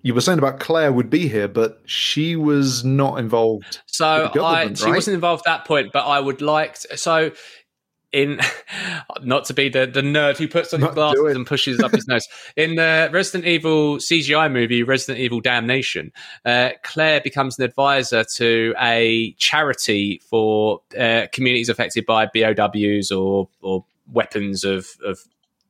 you 0.02 0.14
were 0.14 0.20
saying 0.20 0.38
about 0.38 0.60
Claire 0.60 0.92
would 0.92 1.10
be 1.10 1.28
here, 1.28 1.48
but 1.48 1.80
she 1.84 2.36
was 2.36 2.84
not 2.84 3.18
involved. 3.18 3.80
So 3.86 4.30
I, 4.42 4.72
she 4.72 4.84
right? 4.84 4.94
wasn't 4.94 5.14
involved 5.14 5.42
at 5.46 5.58
that 5.58 5.64
point, 5.66 5.92
but 5.92 6.06
I 6.06 6.20
would 6.20 6.40
like 6.40 6.78
to, 6.80 6.96
so 6.96 7.32
in 8.12 8.40
not 9.22 9.44
to 9.46 9.54
be 9.54 9.68
the, 9.68 9.86
the 9.86 10.02
nerd 10.02 10.36
who 10.36 10.48
puts 10.48 10.72
on 10.72 10.80
his 10.80 10.94
glasses 10.94 11.36
and 11.36 11.46
pushes 11.46 11.80
up 11.80 11.92
his 11.92 12.06
nose. 12.06 12.26
In 12.56 12.76
the 12.76 13.08
Resident 13.12 13.44
Evil 13.44 13.96
CGI 13.96 14.50
movie, 14.50 14.82
Resident 14.82 15.18
Evil 15.18 15.40
Damnation, 15.40 16.12
uh, 16.44 16.70
Claire 16.82 17.20
becomes 17.20 17.58
an 17.58 17.64
advisor 17.64 18.24
to 18.36 18.74
a 18.80 19.32
charity 19.38 20.20
for 20.28 20.80
uh, 20.98 21.26
communities 21.32 21.68
affected 21.68 22.06
by 22.06 22.26
BOWs 22.26 23.10
or 23.10 23.48
or 23.60 23.84
weapons 24.12 24.64
of 24.64 24.88
of 25.04 25.26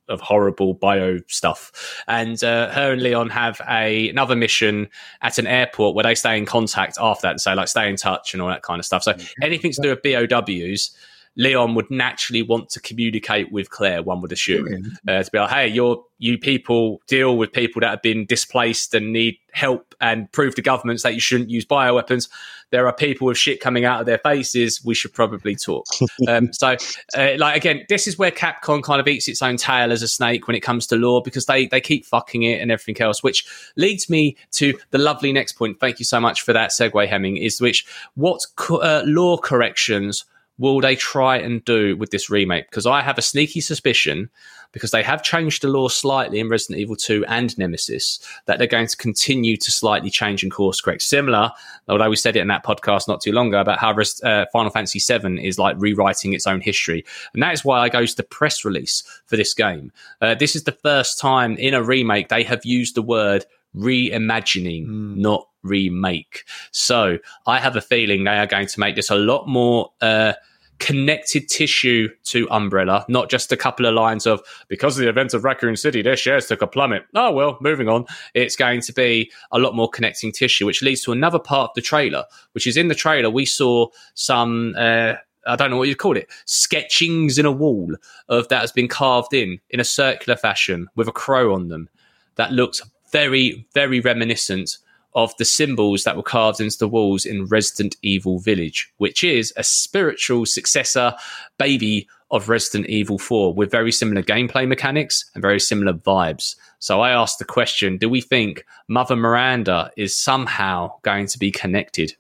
of 0.09 0.21
horrible 0.21 0.75
bio 0.75 1.19
stuff. 1.29 2.05
And 2.07 2.43
uh, 2.45 2.71
her 2.71 2.93
and 2.93 3.03
Leon 3.03 3.31
have 3.31 3.61
a 3.69 4.09
another 4.09 4.37
mission 4.37 4.89
at 5.23 5.39
an 5.39 5.47
airport 5.47 5.95
where 5.95 6.05
they 6.05 6.15
stay 6.15 6.39
in 6.39 6.47
contact 6.47 6.97
after 7.01 7.23
that, 7.23 7.33
and 7.33 7.41
say 7.41 7.55
like 7.55 7.69
stay 7.69 7.89
in 7.89 7.97
touch 7.97 8.33
and 8.33 8.43
all 8.43 8.49
that 8.49 8.63
kind 8.63 8.79
of 8.79 8.85
stuff. 8.85 9.03
So 9.03 9.15
anything 9.43 9.73
to 9.73 9.83
do 9.83 9.91
with 9.91 10.03
BOWs. 10.03 10.97
Leon 11.37 11.75
would 11.75 11.91
naturally 11.91 12.43
want 12.43 12.71
to 12.71 12.81
communicate 12.81 13.53
with 13.53 13.71
Claire. 13.71 14.03
One 14.03 14.23
would 14.23 14.33
assume 14.33 14.99
uh, 15.07 15.23
to 15.23 15.31
be 15.31 15.39
like, 15.39 15.51
"Hey, 15.51 15.69
you're 15.69 16.03
you 16.19 16.39
people 16.39 17.03
deal 17.07 17.37
with 17.37 17.53
people 17.53 17.81
that 17.81 17.91
have 17.91 18.03
been 18.03 18.25
displaced 18.25 18.95
and 18.95 19.13
need 19.13 19.37
help, 19.53 19.95
and 20.01 20.31
prove 20.33 20.55
to 20.55 20.63
governments 20.63 21.03
that 21.03 21.13
you 21.13 21.21
shouldn't 21.21 21.51
use 21.51 21.67
bioweapons. 21.67 22.31
There 22.71 22.87
are 22.87 22.93
people 22.93 23.27
with 23.27 23.37
shit 23.37 23.61
coming 23.61 23.85
out 23.85 24.01
of 24.01 24.07
their 24.07 24.19
faces. 24.19 24.83
We 24.83 24.95
should 24.95 25.13
probably 25.13 25.55
talk." 25.55 25.87
um, 26.29 26.53
so, 26.55 26.77
uh, 27.17 27.33
like 27.37 27.57
again, 27.57 27.85
this 27.91 28.07
is 28.07 28.19
where 28.19 28.31
Capcom 28.31 28.83
kind 28.83 29.01
of 29.01 29.07
eats 29.07 29.29
its 29.29 29.43
own 29.43 29.59
tail 29.59 29.93
as 29.93 30.03
a 30.03 30.09
snake 30.09 30.47
when 30.49 30.57
it 30.57 30.61
comes 30.61 30.87
to 30.87 30.97
lore 30.97 31.21
because 31.23 31.45
they 31.45 31.67
they 31.67 31.83
keep 31.83 32.07
fucking 32.07 32.45
it 32.45 32.63
and 32.63 32.73
everything 32.73 33.01
else. 33.05 33.23
Which 33.23 33.47
leads 33.77 34.09
me 34.09 34.37
to 34.53 34.73
the 34.91 34.99
lovely 34.99 35.33
next 35.33 35.53
point. 35.53 35.81
Thank 35.81 35.99
you 35.99 36.07
so 36.07 36.19
much 36.19 36.41
for 36.41 36.55
that 36.55 36.71
segue, 36.71 37.07
Hemming. 37.07 37.37
Is 37.37 37.61
which 37.61 37.85
what 38.15 38.41
co- 38.57 38.79
uh, 38.79 39.03
lore 39.05 39.39
corrections 39.39 40.25
will 40.59 40.81
they 40.81 40.97
try 40.97 41.37
and 41.37 41.65
do 41.65 41.97
with 41.97 42.11
this 42.11 42.31
remake? 42.31 42.71
Because 42.71 42.87
I 42.87 43.03
have 43.03 43.19
a 43.19 43.23
sneaky 43.23 43.61
suspicion, 43.61 44.31
because 44.73 44.91
they 44.91 45.03
have 45.03 45.23
changed 45.23 45.63
the 45.63 45.69
lore 45.69 45.91
slightly 45.91 46.41
in 46.41 46.49
Resident 46.49 46.81
Evil 46.81 46.97
2 46.97 47.25
and 47.27 47.57
Nemesis, 47.59 48.21
that 48.47 48.59
they're 48.59 48.67
going 48.67 48.87
to 48.87 48.97
continue 48.97 49.57
to 49.57 49.71
slightly 49.71 50.11
change 50.11 50.43
and 50.43 50.53
course 50.53 50.81
correct. 50.81 51.03
Similar, 51.03 51.53
although 51.89 52.11
we 52.11 52.17
said 52.17 52.37
it 52.37 52.41
in 52.41 52.49
that 52.49 52.65
podcast 52.65 53.09
not 53.09 53.21
too 53.21 53.33
long 53.33 53.49
ago 53.49 53.61
about 53.61 53.79
how 53.79 53.93
Res- 53.93 54.23
uh, 54.23 54.47
Final 54.53 54.71
Fantasy 54.71 54.99
VII 54.99 55.47
is 55.47 55.59
like 55.59 55.77
rewriting 55.79 56.33
its 56.33 56.47
own 56.47 56.61
history. 56.61 57.05
And 57.35 57.43
that 57.43 57.53
is 57.53 57.65
why 57.65 57.81
I 57.81 57.89
goes 57.89 58.13
to 58.13 58.19
the 58.19 58.29
press 58.29 58.65
release 58.65 59.03
for 59.27 59.37
this 59.37 59.55
game. 59.55 59.93
Uh, 60.21 60.35
this 60.35 60.57
is 60.57 60.65
the 60.65 60.73
first 60.73 61.19
time 61.19 61.57
in 61.57 61.75
a 61.75 61.83
remake 61.83 62.29
they 62.29 62.43
have 62.43 62.65
used 62.65 62.95
the 62.95 63.03
word 63.03 63.45
reimagining, 63.77 64.87
not 65.17 65.49
remake. 65.67 66.45
So 66.71 67.19
I 67.47 67.59
have 67.59 67.77
a 67.77 67.81
feeling 67.81 68.25
they 68.25 68.39
are 68.39 68.47
going 68.47 68.69
to 68.69 68.81
make 68.81 68.97
this 68.97 69.11
a 69.11 69.17
lot 69.17 69.47
more 69.47 69.93
uh, 70.01 70.35
connected 70.79 71.49
tissue 71.49 72.09
to 72.25 72.49
Umbrella, 72.51 73.05
not 73.09 73.31
just 73.31 73.53
a 73.53 73.57
couple 73.57 73.87
of 73.87 73.95
lines 73.95 74.27
of 74.27 74.43
because 74.69 74.99
of 74.99 75.03
the 75.03 75.09
events 75.09 75.35
of 75.35 75.45
Raccoon 75.45 75.77
City, 75.77 76.03
their 76.03 76.17
shares 76.17 76.47
took 76.47 76.63
a 76.63 76.67
plummet. 76.67 77.05
Oh 77.15 77.33
well, 77.33 77.59
moving 77.61 77.89
on. 77.89 78.05
It's 78.35 78.57
going 78.57 78.81
to 78.83 78.93
be 78.93 79.31
a 79.53 79.59
lot 79.59 79.75
more 79.75 79.89
connecting 79.89 80.33
tissue, 80.33 80.67
which 80.67 80.83
leads 80.83 81.03
to 81.03 81.13
another 81.13 81.39
part 81.39 81.71
of 81.71 81.75
the 81.75 81.83
trailer, 81.83 82.25
which 82.53 82.67
is 82.67 82.77
in 82.77 82.89
the 82.89 82.95
trailer 82.95 83.31
we 83.31 83.47
saw 83.47 83.89
some. 84.15 84.75
Uh, 84.77 85.15
I 85.49 85.55
don't 85.55 85.71
know 85.71 85.77
what 85.77 85.89
you'd 85.89 85.99
call 85.99 86.17
it, 86.17 86.29
sketchings 86.45 87.39
in 87.39 87.47
a 87.47 87.53
wall 87.53 87.95
of 88.29 88.49
that 88.49 88.63
has 88.63 88.73
been 88.73 88.89
carved 88.89 89.33
in 89.33 89.61
in 89.71 89.79
a 89.79 89.85
circular 89.85 90.37
fashion 90.37 90.89
with 90.97 91.07
a 91.07 91.13
crow 91.13 91.55
on 91.55 91.69
them. 91.69 91.89
That 92.35 92.53
looks 92.53 92.83
very, 93.13 93.65
very 93.73 94.01
reminiscent 94.01 94.79
of 95.17 95.37
the 95.39 95.45
symbols 95.45 96.05
that 96.05 96.17
were 96.17 96.23
carved 96.23 96.61
into 96.61 96.79
the 96.79 96.87
walls 96.87 97.25
in 97.25 97.47
Resident 97.47 97.97
Evil 98.03 98.39
Village, 98.39 98.93
which 98.99 99.25
is 99.25 99.53
a 99.57 99.65
spiritual 99.65 100.45
successor 100.45 101.15
baby 101.59 102.07
of 102.31 102.49
Resident 102.49 102.89
Evil 102.89 103.19
4 103.19 103.55
with 103.55 103.71
very 103.71 103.91
similar 103.91 104.23
gameplay 104.23 104.69
mechanics 104.69 105.29
and 105.35 105.41
very 105.41 105.59
similar 105.59 105.95
vibes. 105.95 106.55
So 106.81 107.01
I 107.01 107.11
asked 107.11 107.39
the 107.39 107.45
question 107.45 107.97
do 107.97 108.09
we 108.09 108.21
think 108.21 108.65
Mother 108.89 109.17
Miranda 109.17 109.91
is 109.97 110.15
somehow 110.15 110.93
going 111.03 111.27
to 111.29 111.39
be 111.39 111.51
connected? 111.51 112.15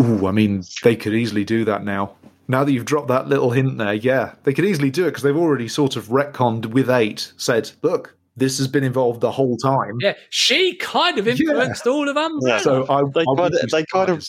Ooh, 0.00 0.26
I 0.26 0.32
mean, 0.32 0.64
they 0.82 0.96
could 0.96 1.14
easily 1.14 1.44
do 1.44 1.64
that 1.66 1.84
now. 1.84 2.16
Now 2.48 2.64
that 2.64 2.72
you've 2.72 2.84
dropped 2.84 3.08
that 3.08 3.28
little 3.28 3.50
hint 3.50 3.78
there, 3.78 3.94
yeah, 3.94 4.34
they 4.42 4.52
could 4.52 4.64
easily 4.64 4.90
do 4.90 5.04
it 5.04 5.10
because 5.10 5.22
they've 5.22 5.36
already 5.36 5.68
sort 5.68 5.94
of 5.94 6.08
retconned 6.08 6.66
with 6.66 6.90
eight, 6.90 7.32
said, 7.36 7.70
look, 7.82 8.16
this 8.36 8.58
has 8.58 8.68
been 8.68 8.84
involved 8.84 9.20
the 9.20 9.30
whole 9.30 9.56
time. 9.56 9.96
Yeah, 10.00 10.14
she 10.30 10.76
kind 10.76 11.18
of 11.18 11.28
influenced 11.28 11.86
all 11.86 12.08
of 12.08 12.14
them. 12.14 12.38
Yeah. 12.42 12.58
So 12.58 12.84
I, 12.88 13.02
They 13.14 13.20
I 13.22 13.34
kinda- 13.36 13.66
they 13.70 13.84
kind 13.92 14.10
of- 14.10 14.28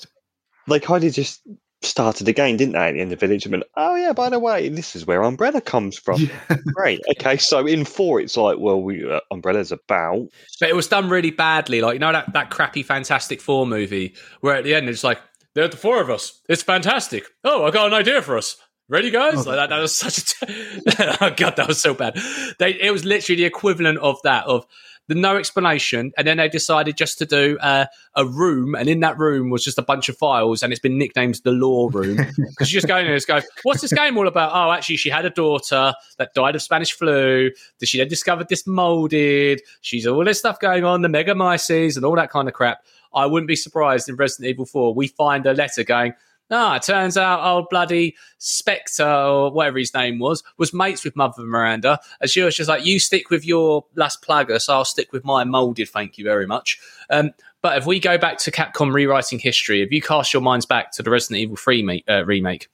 They 0.68 0.80
kind 0.80 1.04
of 1.04 1.14
just 1.14 1.42
started 1.82 2.28
again, 2.28 2.58
didn't 2.58 2.74
they, 2.74 3.00
in 3.00 3.10
the 3.10 3.16
village? 3.16 3.46
And 3.46 3.52
went, 3.52 3.64
oh 3.78 3.96
yeah, 3.96 4.12
by 4.14 4.30
the 4.30 4.40
way, 4.40 4.70
this 4.70 4.96
is 4.96 5.06
where 5.06 5.22
Umbrella 5.22 5.62
comes 5.62 5.98
from. 6.00 6.22
Yeah. 6.22 6.58
Great. 6.74 7.02
Okay, 7.12 7.38
so 7.38 7.66
in 7.68 7.86
four, 7.86 8.20
it's 8.20 8.36
like, 8.38 8.58
well, 8.60 8.82
we 8.82 9.08
uh, 9.10 9.20
Umbrella's 9.32 9.72
about. 9.72 10.28
But 10.60 10.70
it 10.70 10.76
was 10.76 10.88
done 10.88 11.10
really 11.10 11.30
badly. 11.30 11.82
Like, 11.82 11.94
you 11.94 12.00
know, 12.00 12.12
that, 12.12 12.34
that 12.34 12.50
crappy 12.50 12.82
Fantastic 12.82 13.40
Four 13.42 13.68
movie 13.68 14.16
where 14.42 14.56
at 14.56 14.64
the 14.64 14.74
end 14.74 14.90
it's 14.90 15.04
like, 15.04 15.20
they're 15.54 15.68
the 15.68 15.78
four 15.78 16.02
of 16.02 16.10
us. 16.10 16.42
It's 16.50 16.64
fantastic. 16.64 17.26
Oh, 17.44 17.66
I 17.66 17.72
got 17.72 17.88
an 17.88 17.94
idea 17.94 18.22
for 18.22 18.38
us. 18.38 18.58
Ready, 18.88 19.10
guys? 19.10 19.48
Like 19.48 19.56
that, 19.56 19.70
that 19.70 19.80
was 19.80 19.98
such 19.98 20.20
a. 20.20 20.26
T- 20.26 20.96
oh, 21.22 21.32
God, 21.36 21.56
that 21.56 21.68
was 21.68 21.82
so 21.82 21.94
bad. 21.94 22.20
They, 22.60 22.80
it 22.80 22.92
was 22.92 23.04
literally 23.04 23.38
the 23.38 23.46
equivalent 23.46 23.98
of 23.98 24.20
that, 24.24 24.46
of 24.46 24.68
the 25.08 25.16
no 25.16 25.38
explanation. 25.38 26.12
And 26.18 26.28
then 26.28 26.38
they 26.38 26.50
decided 26.50 26.96
just 26.96 27.18
to 27.18 27.26
do 27.26 27.58
uh, 27.60 27.86
a 28.16 28.26
room. 28.26 28.76
And 28.76 28.88
in 28.88 29.00
that 29.00 29.18
room 29.18 29.50
was 29.50 29.64
just 29.64 29.80
a 29.80 29.82
bunch 29.82 30.08
of 30.08 30.18
files. 30.18 30.62
And 30.62 30.72
it's 30.72 30.80
been 30.80 31.00
nicknamed 31.00 31.40
the 31.44 31.52
lore 31.52 31.90
room. 31.90 32.18
Because 32.38 32.72
you 32.72 32.78
just 32.78 32.88
go 32.88 32.98
in 32.98 33.06
and 33.08 33.16
just 33.16 33.28
go, 33.28 33.42
what's 33.64 33.82
this 33.82 33.92
game 33.92 34.18
all 34.18 34.28
about? 34.28 34.52
Oh, 34.54 34.72
actually, 34.72 34.98
she 34.98 35.10
had 35.10 35.26
a 35.26 35.30
daughter 35.30 35.94
that 36.18 36.34
died 36.34 36.56
of 36.56 36.62
Spanish 36.62 36.94
flu. 36.94 37.50
That 37.80 37.88
she 37.88 37.98
then 37.98 38.08
discovered 38.08 38.50
this 38.50 38.68
molded. 38.68 39.62
She's 39.82 40.06
all 40.06 40.24
this 40.24 40.40
stuff 40.40 40.60
going 40.60 40.84
on, 40.84 41.02
the 41.02 41.08
megamyces 41.08 41.96
and 41.96 42.06
all 42.06 42.16
that 42.16 42.30
kind 42.30 42.48
of 42.48 42.54
crap. 42.54 42.86
I 43.14 43.26
wouldn't 43.26 43.48
be 43.48 43.56
surprised 43.56 44.10
in 44.10 44.16
Resident 44.16 44.50
Evil 44.50 44.66
4 44.66 44.94
we 44.94 45.08
find 45.08 45.46
a 45.46 45.54
letter 45.54 45.84
going, 45.84 46.14
Ah, 46.52 46.76
it 46.76 46.84
turns 46.84 47.18
out 47.18 47.44
old 47.44 47.70
bloody 47.70 48.16
Spectre 48.38 49.04
or 49.04 49.52
whatever 49.52 49.80
his 49.80 49.94
name 49.96 50.20
was 50.20 50.44
was 50.58 50.74
mates 50.74 51.04
with 51.04 51.16
Mother 51.16 51.42
Miranda, 51.42 52.00
and 52.22 52.30
she 52.30 52.42
was 52.42 52.56
just 52.56 52.70
like, 52.70 52.86
"You 52.86 53.00
stick 53.00 53.32
with 53.32 53.44
your 53.46 53.86
Las 53.96 54.16
Plagas, 54.18 54.70
I'll 54.70 54.86
stick 54.86 55.12
with 55.12 55.26
my 55.26 55.44
molded. 55.44 55.90
Thank 55.90 56.18
you 56.18 56.24
very 56.24 56.46
much." 56.46 56.80
Um, 57.10 57.32
But 57.62 57.80
if 57.80 57.88
we 57.88 58.00
go 58.00 58.16
back 58.20 58.38
to 58.40 58.52
Capcom 58.52 58.94
rewriting 58.94 59.40
history, 59.40 59.82
if 59.82 59.92
you 59.92 60.00
cast 60.00 60.32
your 60.32 60.42
minds 60.44 60.68
back 60.68 60.92
to 60.92 61.02
the 61.02 61.10
Resident 61.10 61.40
Evil 61.40 61.56
3 61.56 61.82
ma- 61.82 61.96
uh, 62.08 62.24
remake, 62.24 62.68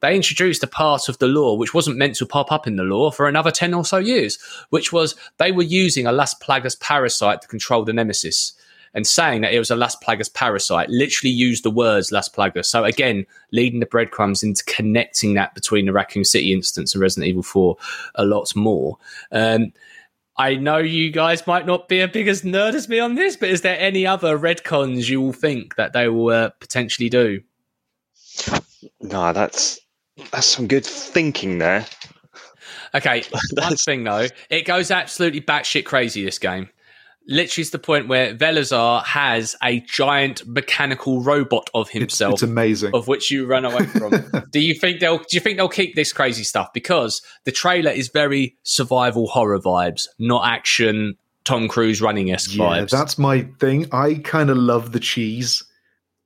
they 0.00 0.16
introduced 0.16 0.62
a 0.62 0.66
part 0.66 1.10
of 1.10 1.18
the 1.18 1.26
lore 1.26 1.58
which 1.58 1.74
wasn't 1.74 1.98
meant 1.98 2.14
to 2.16 2.24
pop 2.24 2.50
up 2.50 2.66
in 2.66 2.76
the 2.76 2.82
lore 2.82 3.12
for 3.12 3.28
another 3.28 3.50
10 3.50 3.74
or 3.74 3.84
so 3.84 3.98
years, 3.98 4.38
which 4.70 4.94
was 4.94 5.14
they 5.36 5.52
were 5.52 5.62
using 5.62 6.06
a 6.06 6.12
Las 6.12 6.32
Plagas 6.32 6.80
parasite 6.80 7.42
to 7.42 7.48
control 7.48 7.84
the 7.84 7.92
Nemesis 7.92 8.54
and 8.94 9.06
saying 9.06 9.42
that 9.42 9.54
it 9.54 9.58
was 9.58 9.70
a 9.70 9.76
Las 9.76 9.96
Plagas 9.96 10.32
parasite, 10.32 10.88
literally 10.88 11.32
used 11.32 11.64
the 11.64 11.70
words 11.70 12.12
Las 12.12 12.28
Plagas. 12.28 12.66
So 12.66 12.84
again, 12.84 13.24
leading 13.52 13.80
the 13.80 13.86
breadcrumbs 13.86 14.42
into 14.42 14.64
connecting 14.64 15.34
that 15.34 15.54
between 15.54 15.86
the 15.86 15.92
Raccoon 15.92 16.24
City 16.24 16.52
instance 16.52 16.94
and 16.94 17.02
Resident 17.02 17.28
Evil 17.28 17.42
4 17.42 17.76
a 18.16 18.24
lot 18.24 18.54
more. 18.56 18.98
Um, 19.32 19.72
I 20.36 20.54
know 20.54 20.78
you 20.78 21.10
guys 21.10 21.46
might 21.46 21.66
not 21.66 21.88
be 21.88 22.00
as 22.00 22.10
big 22.10 22.26
as 22.26 22.42
nerd 22.42 22.74
as 22.74 22.88
me 22.88 22.98
on 22.98 23.14
this, 23.14 23.36
but 23.36 23.50
is 23.50 23.60
there 23.60 23.78
any 23.78 24.06
other 24.06 24.38
retcons 24.38 25.08
you 25.08 25.20
will 25.20 25.34
think 25.34 25.76
that 25.76 25.92
they 25.92 26.08
will 26.08 26.30
uh, 26.30 26.48
potentially 26.60 27.10
do? 27.10 27.42
No, 29.00 29.32
that's 29.32 29.78
that's 30.30 30.46
some 30.46 30.66
good 30.66 30.86
thinking 30.86 31.58
there. 31.58 31.84
Okay, 32.94 33.22
one 33.52 33.76
thing 33.76 34.04
though, 34.04 34.26
it 34.48 34.64
goes 34.64 34.90
absolutely 34.90 35.40
batshit 35.40 35.84
crazy. 35.84 36.24
This 36.24 36.38
game, 36.38 36.70
literally, 37.30 37.62
is 37.62 37.70
the 37.70 37.78
point 37.78 38.08
where 38.08 38.36
Salazar 38.38 39.02
has 39.04 39.56
a 39.62 39.80
giant 39.80 40.46
mechanical 40.46 41.22
robot 41.22 41.70
of 41.72 41.86
It's, 41.88 41.92
himself, 41.98 42.34
it's 42.34 42.42
amazing. 42.42 42.90
of 42.94 43.08
which 43.08 43.30
you 43.30 43.46
run 43.46 43.64
away 43.64 43.86
from. 43.86 44.12
do 44.50 44.60
you 44.60 44.74
think 44.74 45.00
they'll? 45.00 45.18
Do 45.18 45.24
you 45.32 45.40
think 45.40 45.56
they'll 45.56 45.68
keep 45.68 45.94
this 45.94 46.12
crazy 46.12 46.44
stuff? 46.44 46.72
Because 46.74 47.22
the 47.44 47.52
trailer 47.52 47.90
is 47.90 48.08
very 48.08 48.56
survival 48.64 49.26
horror 49.28 49.58
vibes, 49.58 50.06
not 50.18 50.46
action. 50.46 51.16
Tom 51.44 51.68
Cruise 51.68 52.02
running 52.02 52.30
esque 52.30 52.54
Yeah, 52.54 52.64
vibes. 52.64 52.90
that's 52.90 53.18
my 53.18 53.48
thing. 53.58 53.86
I 53.92 54.16
kind 54.22 54.50
of 54.50 54.58
love 54.58 54.92
the 54.92 55.00
cheese. 55.00 55.64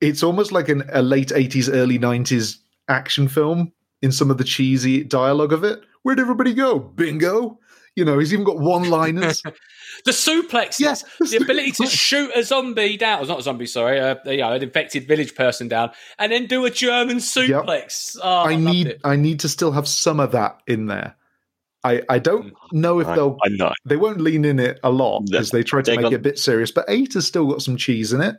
It's 0.01 0.21
almost 0.21 0.51
like 0.51 0.67
an, 0.67 0.83
a 0.91 1.01
late 1.01 1.29
80s, 1.29 1.73
early 1.73 1.97
90s 1.97 2.57
action 2.89 3.29
film 3.29 3.71
in 4.01 4.11
some 4.11 4.29
of 4.29 4.37
the 4.37 4.43
cheesy 4.43 5.05
dialogue 5.05 5.53
of 5.53 5.63
it. 5.63 5.79
Where'd 6.03 6.19
everybody 6.19 6.53
go? 6.53 6.77
Bingo. 6.79 7.57
You 7.95 8.03
know, 8.03 8.19
he's 8.19 8.33
even 8.33 8.43
got 8.43 8.59
one 8.59 8.89
liners. 8.89 9.41
The 10.03 10.11
suplex, 10.11 10.79
Yes, 10.79 11.03
the 11.19 11.37
ability 11.37 11.71
to 11.73 11.85
shoot 11.87 12.31
a 12.35 12.43
zombie 12.43 12.97
down, 12.97 13.23
or 13.23 13.27
not 13.27 13.39
a 13.39 13.43
zombie, 13.43 13.65
sorry, 13.67 13.99
uh, 13.99 14.15
you 14.25 14.37
know, 14.37 14.51
an 14.51 14.61
infected 14.63 15.07
village 15.07 15.35
person 15.35 15.67
down, 15.67 15.91
and 16.19 16.31
then 16.31 16.47
do 16.47 16.65
a 16.65 16.69
German 16.69 17.17
suplex. 17.17 18.17
Oh, 18.21 18.29
I 18.43 18.55
loved 18.55 18.63
need 18.63 18.87
it. 18.87 19.01
I 19.03 19.15
need 19.15 19.39
to 19.41 19.49
still 19.49 19.71
have 19.71 19.87
some 19.87 20.19
of 20.19 20.31
that 20.33 20.61
in 20.67 20.87
there. 20.87 21.15
I, 21.83 22.01
I 22.09 22.17
don't 22.19 22.53
know 22.71 22.99
if 22.99 23.07
I, 23.07 23.15
they'll 23.15 23.37
I 23.45 23.49
know. 23.49 23.71
they 23.85 23.95
won't 23.95 24.19
lean 24.19 24.43
in 24.43 24.59
it 24.59 24.79
a 24.83 24.89
lot 24.89 25.19
No, 25.21 25.25
because 25.31 25.51
they 25.51 25.61
try 25.63 25.81
to 25.81 25.85
they're 25.85 25.95
make 25.97 26.03
gonna- 26.05 26.15
it 26.15 26.19
a 26.19 26.23
bit 26.23 26.39
serious. 26.39 26.71
But 26.71 26.85
eight 26.87 27.13
has 27.13 27.27
still 27.27 27.45
got 27.47 27.61
some 27.61 27.77
cheese 27.77 28.11
in 28.11 28.21
it. 28.21 28.35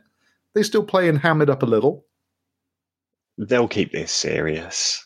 They 0.53 0.63
still 0.63 0.83
play 0.83 1.07
and 1.07 1.17
ham 1.17 1.41
it 1.41 1.49
up 1.49 1.63
a 1.63 1.65
little. 1.65 2.05
They'll 3.37 3.67
keep 3.69 3.91
this 3.93 4.11
serious. 4.11 5.05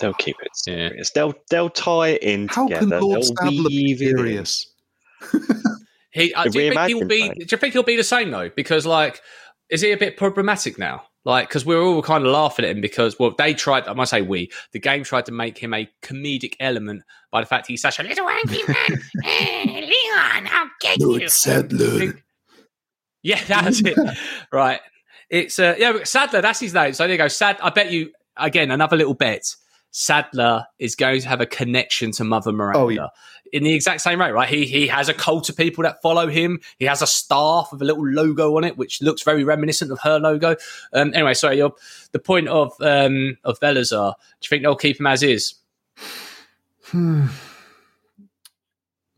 They'll 0.00 0.12
keep 0.14 0.36
it 0.40 0.50
Yeah. 0.68 0.88
serious. 0.88 1.10
They'll 1.10 1.34
they'll 1.50 1.70
tie 1.70 2.08
it 2.10 2.22
in 2.22 2.46
How 2.46 2.68
together. 2.68 2.86
can 2.90 3.00
Lord 3.00 3.14
they'll 3.16 3.22
Stabler 3.24 3.68
be 3.70 3.84
weave 3.86 3.98
serious? 3.98 4.72
He, 6.12 6.34
uh, 6.34 6.44
The 6.44 6.50
do 6.50 6.60
you 6.60 6.70
think 6.72 6.88
he 6.88 6.94
will 6.94 7.06
be? 7.06 7.20
thing. 7.28 7.34
Do 7.38 7.46
you 7.50 7.56
think 7.58 7.72
he'll 7.72 7.82
be 7.82 7.96
the 7.96 8.04
same 8.04 8.30
though? 8.30 8.50
Because 8.54 8.84
like, 8.86 9.20
is 9.70 9.80
he 9.80 9.92
a 9.92 9.96
bit 9.96 10.16
problematic 10.16 10.78
now? 10.78 11.04
Like, 11.24 11.48
because 11.48 11.66
we're 11.66 11.82
all 11.82 12.02
kind 12.02 12.24
of 12.24 12.32
laughing 12.32 12.64
at 12.64 12.70
him 12.70 12.80
because 12.80 13.18
well, 13.18 13.34
they 13.36 13.52
tried. 13.54 13.86
I 13.86 13.92
must 13.92 14.10
say, 14.10 14.22
we 14.22 14.50
the 14.72 14.78
game 14.78 15.04
tried 15.04 15.26
to 15.26 15.32
make 15.32 15.58
him 15.58 15.74
a 15.74 15.88
comedic 16.02 16.54
element 16.58 17.02
by 17.30 17.42
the 17.42 17.46
fact 17.46 17.66
he's 17.66 17.82
such 17.82 17.98
a 17.98 18.02
little 18.02 18.28
angry 18.28 18.62
man. 18.66 19.02
Eh, 19.24 19.64
Leon, 19.66 20.46
how 20.46 20.66
can 20.80 20.96
you? 20.98 21.28
Saddler. 21.28 22.14
Yeah, 23.22 23.40
that's 23.48 23.80
it. 23.84 23.96
right. 24.50 24.80
It's 25.28 25.58
uh, 25.58 25.74
yeah, 25.78 25.92
but 25.92 26.08
Saddler. 26.08 26.40
That's 26.40 26.58
his 26.58 26.72
name. 26.74 26.94
So 26.94 27.04
there 27.04 27.12
you 27.12 27.18
go. 27.18 27.28
Sad. 27.28 27.58
I 27.62 27.70
bet 27.70 27.92
you 27.92 28.12
again 28.36 28.70
another 28.70 28.96
little 28.96 29.14
bet. 29.14 29.42
Saddler 29.90 30.66
is 30.78 30.94
going 30.94 31.20
to 31.22 31.28
have 31.28 31.40
a 31.40 31.46
connection 31.46 32.12
to 32.12 32.24
Mother 32.24 32.52
Miranda 32.52 32.78
Oh, 32.78 32.88
yeah. 32.88 33.08
in 33.52 33.64
the 33.64 33.74
exact 33.74 34.00
same 34.02 34.18
way, 34.20 34.30
right? 34.30 34.48
He 34.48 34.64
he 34.66 34.86
has 34.86 35.08
a 35.08 35.14
cult 35.14 35.48
of 35.48 35.56
people 35.56 35.82
that 35.82 36.00
follow 36.00 36.28
him. 36.28 36.60
He 36.78 36.84
has 36.84 37.02
a 37.02 37.06
staff 37.06 37.70
with 37.72 37.82
a 37.82 37.84
little 37.84 38.06
logo 38.06 38.56
on 38.56 38.64
it, 38.64 38.76
which 38.78 39.02
looks 39.02 39.22
very 39.22 39.42
reminiscent 39.42 39.90
of 39.90 39.98
her 40.00 40.18
logo. 40.20 40.56
Um, 40.92 41.12
anyway, 41.14 41.34
sorry. 41.34 41.56
Your, 41.56 41.72
the 42.12 42.18
point 42.20 42.46
of 42.48 42.72
um, 42.80 43.36
of 43.44 43.58
Salazar. 43.58 44.14
Do 44.40 44.46
you 44.46 44.48
think 44.48 44.62
they'll 44.62 44.76
keep 44.76 45.00
him 45.00 45.06
as 45.08 45.22
is? 45.22 45.54
Hmm. 46.84 47.26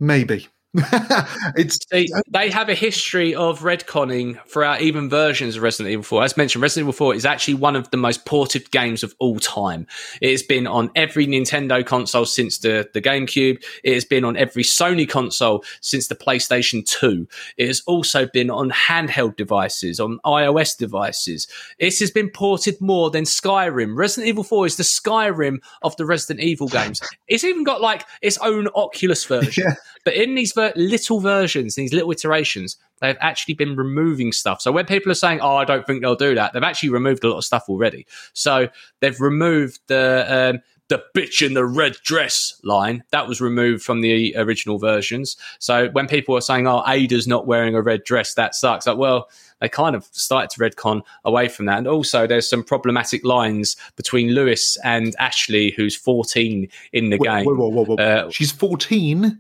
Maybe. 0.01 0.49
it's 1.55 1.79
See, 1.93 2.09
they 2.31 2.49
have 2.49 2.71
a 2.71 2.75
history 2.75 3.35
of 3.35 3.61
retconning 3.61 4.43
throughout 4.49 4.81
even 4.81 5.11
versions 5.11 5.57
of 5.57 5.63
Resident 5.63 5.93
Evil 5.93 6.03
4. 6.03 6.25
As 6.25 6.37
mentioned, 6.39 6.63
Resident 6.63 6.85
Evil 6.85 6.95
4 6.95 7.15
is 7.15 7.27
actually 7.27 7.55
one 7.55 7.77
of 7.77 7.91
the 7.91 7.99
most 7.99 8.25
ported 8.25 8.71
games 8.71 9.03
of 9.03 9.15
all 9.19 9.39
time. 9.39 9.87
It 10.23 10.31
has 10.31 10.43
been 10.43 10.67
on 10.67 10.91
every 10.95 11.27
Nintendo 11.27 11.85
console 11.85 12.25
since 12.25 12.59
the, 12.59 12.89
the 12.95 13.03
GameCube. 13.03 13.63
It 13.85 13.93
has 13.93 14.07
been 14.07 14.25
on 14.25 14.39
every 14.39 14.63
Sony 14.63 15.07
console 15.07 15.63
since 15.83 16.07
the 16.07 16.15
PlayStation 16.15 16.87
2. 16.87 17.29
It 17.59 17.67
has 17.67 17.83
also 17.87 18.27
been 18.27 18.49
on 18.49 18.71
handheld 18.71 19.37
devices, 19.37 20.01
on 20.01 20.21
iOS 20.25 20.79
devices. 20.79 21.49
This 21.81 22.01
has 22.01 22.11
been 22.11 22.31
ported 22.31 22.81
more 22.81 23.11
than 23.11 23.25
Skyrim. 23.25 23.95
Resident 23.95 24.29
Evil 24.29 24.45
4 24.45 24.67
is 24.67 24.77
the 24.77 24.85
Skyrim 24.85 25.59
of 25.83 25.95
the 25.97 26.07
Resident 26.07 26.41
Evil 26.41 26.69
games. 26.69 27.01
It's 27.29 27.45
even 27.45 27.65
got 27.65 27.81
like 27.81 28.05
its 28.21 28.37
own 28.39 28.69
Oculus 28.75 29.25
version. 29.25 29.65
Yeah. 29.67 29.75
But 30.05 30.15
in 30.15 30.35
these 30.35 30.53
ver- 30.53 30.73
little 30.77 31.21
versions, 31.21 31.75
these 31.75 31.93
little 31.93 32.11
iterations, 32.11 32.77
they've 33.01 33.17
actually 33.21 33.55
been 33.55 33.77
removing 33.77 34.33
stuff. 34.33 34.61
So 34.61 34.73
when 34.73 34.87
people 34.87 35.13
are 35.13 35.17
saying, 35.17 35.41
"Oh, 35.41 35.57
I 35.57 35.65
don't 35.65 35.87
think 35.87 36.03
they'll 36.03 36.17
do 36.17 36.35
that," 36.35 36.53
they've 36.53 36.63
actually 36.63 36.91
removed 36.91 37.25
a 37.25 37.29
lot 37.29 37.39
of 37.39 37.45
stuff 37.45 37.65
already. 37.69 38.07
So 38.33 38.69
they've 39.01 39.21
removed 39.21 39.81
the 39.87 40.27
um, 40.29 40.61
the 40.89 41.03
bitch 41.17 41.45
in 41.45 41.55
the 41.55 41.65
red 41.65 41.97
dress 42.05 42.61
line 42.65 43.03
that 43.13 43.27
was 43.27 43.41
removed 43.41 43.83
from 43.83 44.01
the 44.01 44.35
original 44.37 44.79
versions. 44.79 45.37
So 45.59 45.89
when 45.91 46.07
people 46.07 46.37
are 46.37 46.41
saying, 46.41 46.67
"Oh, 46.67 46.83
Ada's 46.87 47.27
not 47.27 47.47
wearing 47.47 47.75
a 47.75 47.83
red 47.83 48.05
dress," 48.05 48.35
that 48.35 48.55
sucks. 48.55 48.87
Like, 48.87 48.99
well, 48.99 49.29
they 49.61 49.69
kind 49.69 49.95
of 49.95 50.05
started 50.11 50.51
to 50.51 50.61
retcon 50.61 51.03
away 51.25 51.49
from 51.49 51.67
that. 51.67 51.79
And 51.79 51.87
also, 51.87 52.27
there's 52.27 52.51
some 52.51 52.65
problematic 52.65 53.25
lines 53.25 53.77
between 53.97 54.31
Lewis 54.31 54.77
and 54.83 55.15
Ashley, 55.21 55.73
who's 55.77 55.95
14 55.95 56.69
in 56.93 57.11
the 57.11 57.17
whoa, 57.17 57.25
game. 57.25 57.45
whoa, 57.45 57.55
whoa, 57.55 57.69
whoa, 57.69 57.85
whoa. 57.85 57.95
Uh, 57.95 58.31
She's 58.31 58.51
14. 58.51 59.39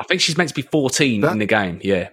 I 0.00 0.04
think 0.04 0.20
she's 0.22 0.36
meant 0.38 0.48
to 0.48 0.54
be 0.54 0.62
14 0.62 1.20
That- 1.20 1.32
in 1.32 1.38
the 1.38 1.46
game. 1.46 1.80
Yeah. 1.82 2.08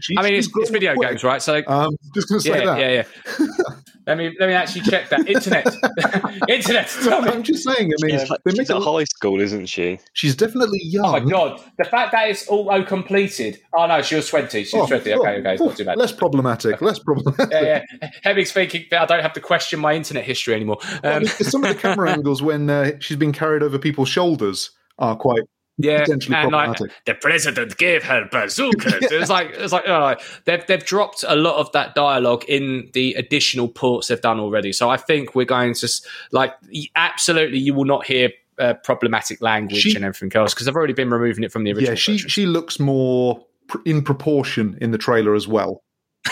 She's, 0.00 0.16
I 0.18 0.22
mean, 0.24 0.34
it's, 0.34 0.48
she's 0.48 0.56
it's 0.56 0.70
video 0.70 0.92
quick. 0.96 1.08
games, 1.10 1.22
right? 1.22 1.40
So, 1.40 1.62
Um, 1.68 1.94
just 2.16 2.28
going 2.28 2.40
to 2.40 2.48
say 2.48 2.58
yeah, 2.58 2.64
that. 2.64 2.80
yeah, 2.80 3.04
yeah. 3.38 3.66
let 4.08 4.18
me 4.18 4.34
let 4.40 4.48
me 4.48 4.52
actually 4.52 4.80
check 4.80 5.08
that. 5.10 5.28
Internet, 5.28 5.66
internet. 6.48 6.88
Tell 7.04 7.22
me. 7.22 7.28
I'm 7.28 7.44
just 7.44 7.62
saying. 7.62 7.92
I 7.92 8.04
mean, 8.04 8.18
She's, 8.18 8.28
like- 8.28 8.40
they 8.44 8.50
she's 8.50 8.58
make 8.58 8.70
at 8.70 8.76
a, 8.78 8.80
high 8.80 9.04
school, 9.04 9.40
isn't 9.40 9.66
she? 9.66 10.00
she's 10.14 10.34
definitely 10.34 10.80
young. 10.82 11.04
Oh 11.06 11.12
my 11.12 11.20
god! 11.20 11.60
The 11.78 11.84
fact 11.84 12.10
that 12.10 12.28
it's 12.28 12.44
auto 12.48 12.82
completed. 12.82 13.60
Oh 13.72 13.86
no, 13.86 14.02
she 14.02 14.16
was 14.16 14.26
20. 14.28 14.64
She 14.64 14.76
was 14.76 14.90
Oh, 14.90 14.98
20. 14.98 15.12
Okay, 15.14 15.28
okay, 15.38 15.52
it's 15.52 15.62
oh, 15.62 15.66
not 15.66 15.76
too 15.76 15.84
bad. 15.84 15.96
Less 15.96 16.10
problematic. 16.10 16.80
Less 16.82 16.98
problematic. 16.98 17.52
Yeah, 17.52 17.84
yeah. 18.02 18.10
Hemming's 18.24 18.50
thinking 18.50 18.86
that 18.90 19.00
I 19.02 19.06
don't 19.06 19.22
have 19.22 19.34
to 19.34 19.40
question 19.40 19.78
my 19.78 19.92
internet 19.94 20.24
history 20.24 20.54
anymore. 20.54 20.78
Um, 21.04 21.22
because 21.22 21.52
some 21.52 21.62
of 21.62 21.68
the 21.72 21.80
camera 21.80 22.10
angles 22.14 22.42
when 22.42 22.68
uh, 22.68 22.98
she's 22.98 23.16
been 23.16 23.30
carried 23.32 23.62
over 23.62 23.78
people's 23.78 24.08
shoulders 24.08 24.72
are 24.98 25.14
quite 25.14 25.42
yeah, 25.78 26.00
potentially 26.04 26.36
and 26.36 26.52
like 26.52 26.78
the 27.04 27.14
president 27.14 27.76
gave 27.78 28.02
her 28.04 28.28
bazookas. 28.30 28.94
It 29.12 29.18
was 29.20 29.28
like 29.30 29.50
it's 29.50 29.72
like 29.72 29.84
oh, 29.88 30.14
they've 30.44 30.64
they've 30.66 30.84
dropped 30.84 31.24
a 31.26 31.34
lot 31.36 31.56
of 31.56 31.70
that 31.72 31.94
dialogue 31.94 32.44
in 32.48 32.90
the 32.92 33.14
additional 33.14 33.68
ports 33.68 34.08
they've 34.08 34.20
done 34.20 34.38
already. 34.40 34.72
So 34.72 34.88
I 34.90 34.96
think 34.96 35.34
we're 35.34 35.44
going 35.46 35.74
to 35.74 35.86
s- 35.86 36.06
like 36.32 36.54
absolutely 36.96 37.58
you 37.58 37.74
will 37.74 37.84
not 37.84 38.06
hear 38.06 38.30
uh, 38.58 38.74
problematic 38.84 39.40
language 39.42 39.80
She- 39.80 39.94
and 39.96 40.04
everything 40.04 40.30
else 40.38 40.54
because 40.54 40.66
they've 40.66 40.76
already 40.76 40.92
been 40.92 41.10
removing 41.10 41.42
it 41.44 41.50
from 41.52 41.64
the 41.64 41.70
original. 41.72 41.90
yeah, 41.90 41.94
she 41.96 42.12
version. 42.12 42.28
she 42.28 42.46
looks 42.46 42.78
more 42.78 43.44
pr- 43.68 43.78
in 43.84 44.02
proportion 44.02 44.78
in 44.80 44.92
the 44.92 44.98
trailer 44.98 45.34
as 45.34 45.48
well. 45.48 45.82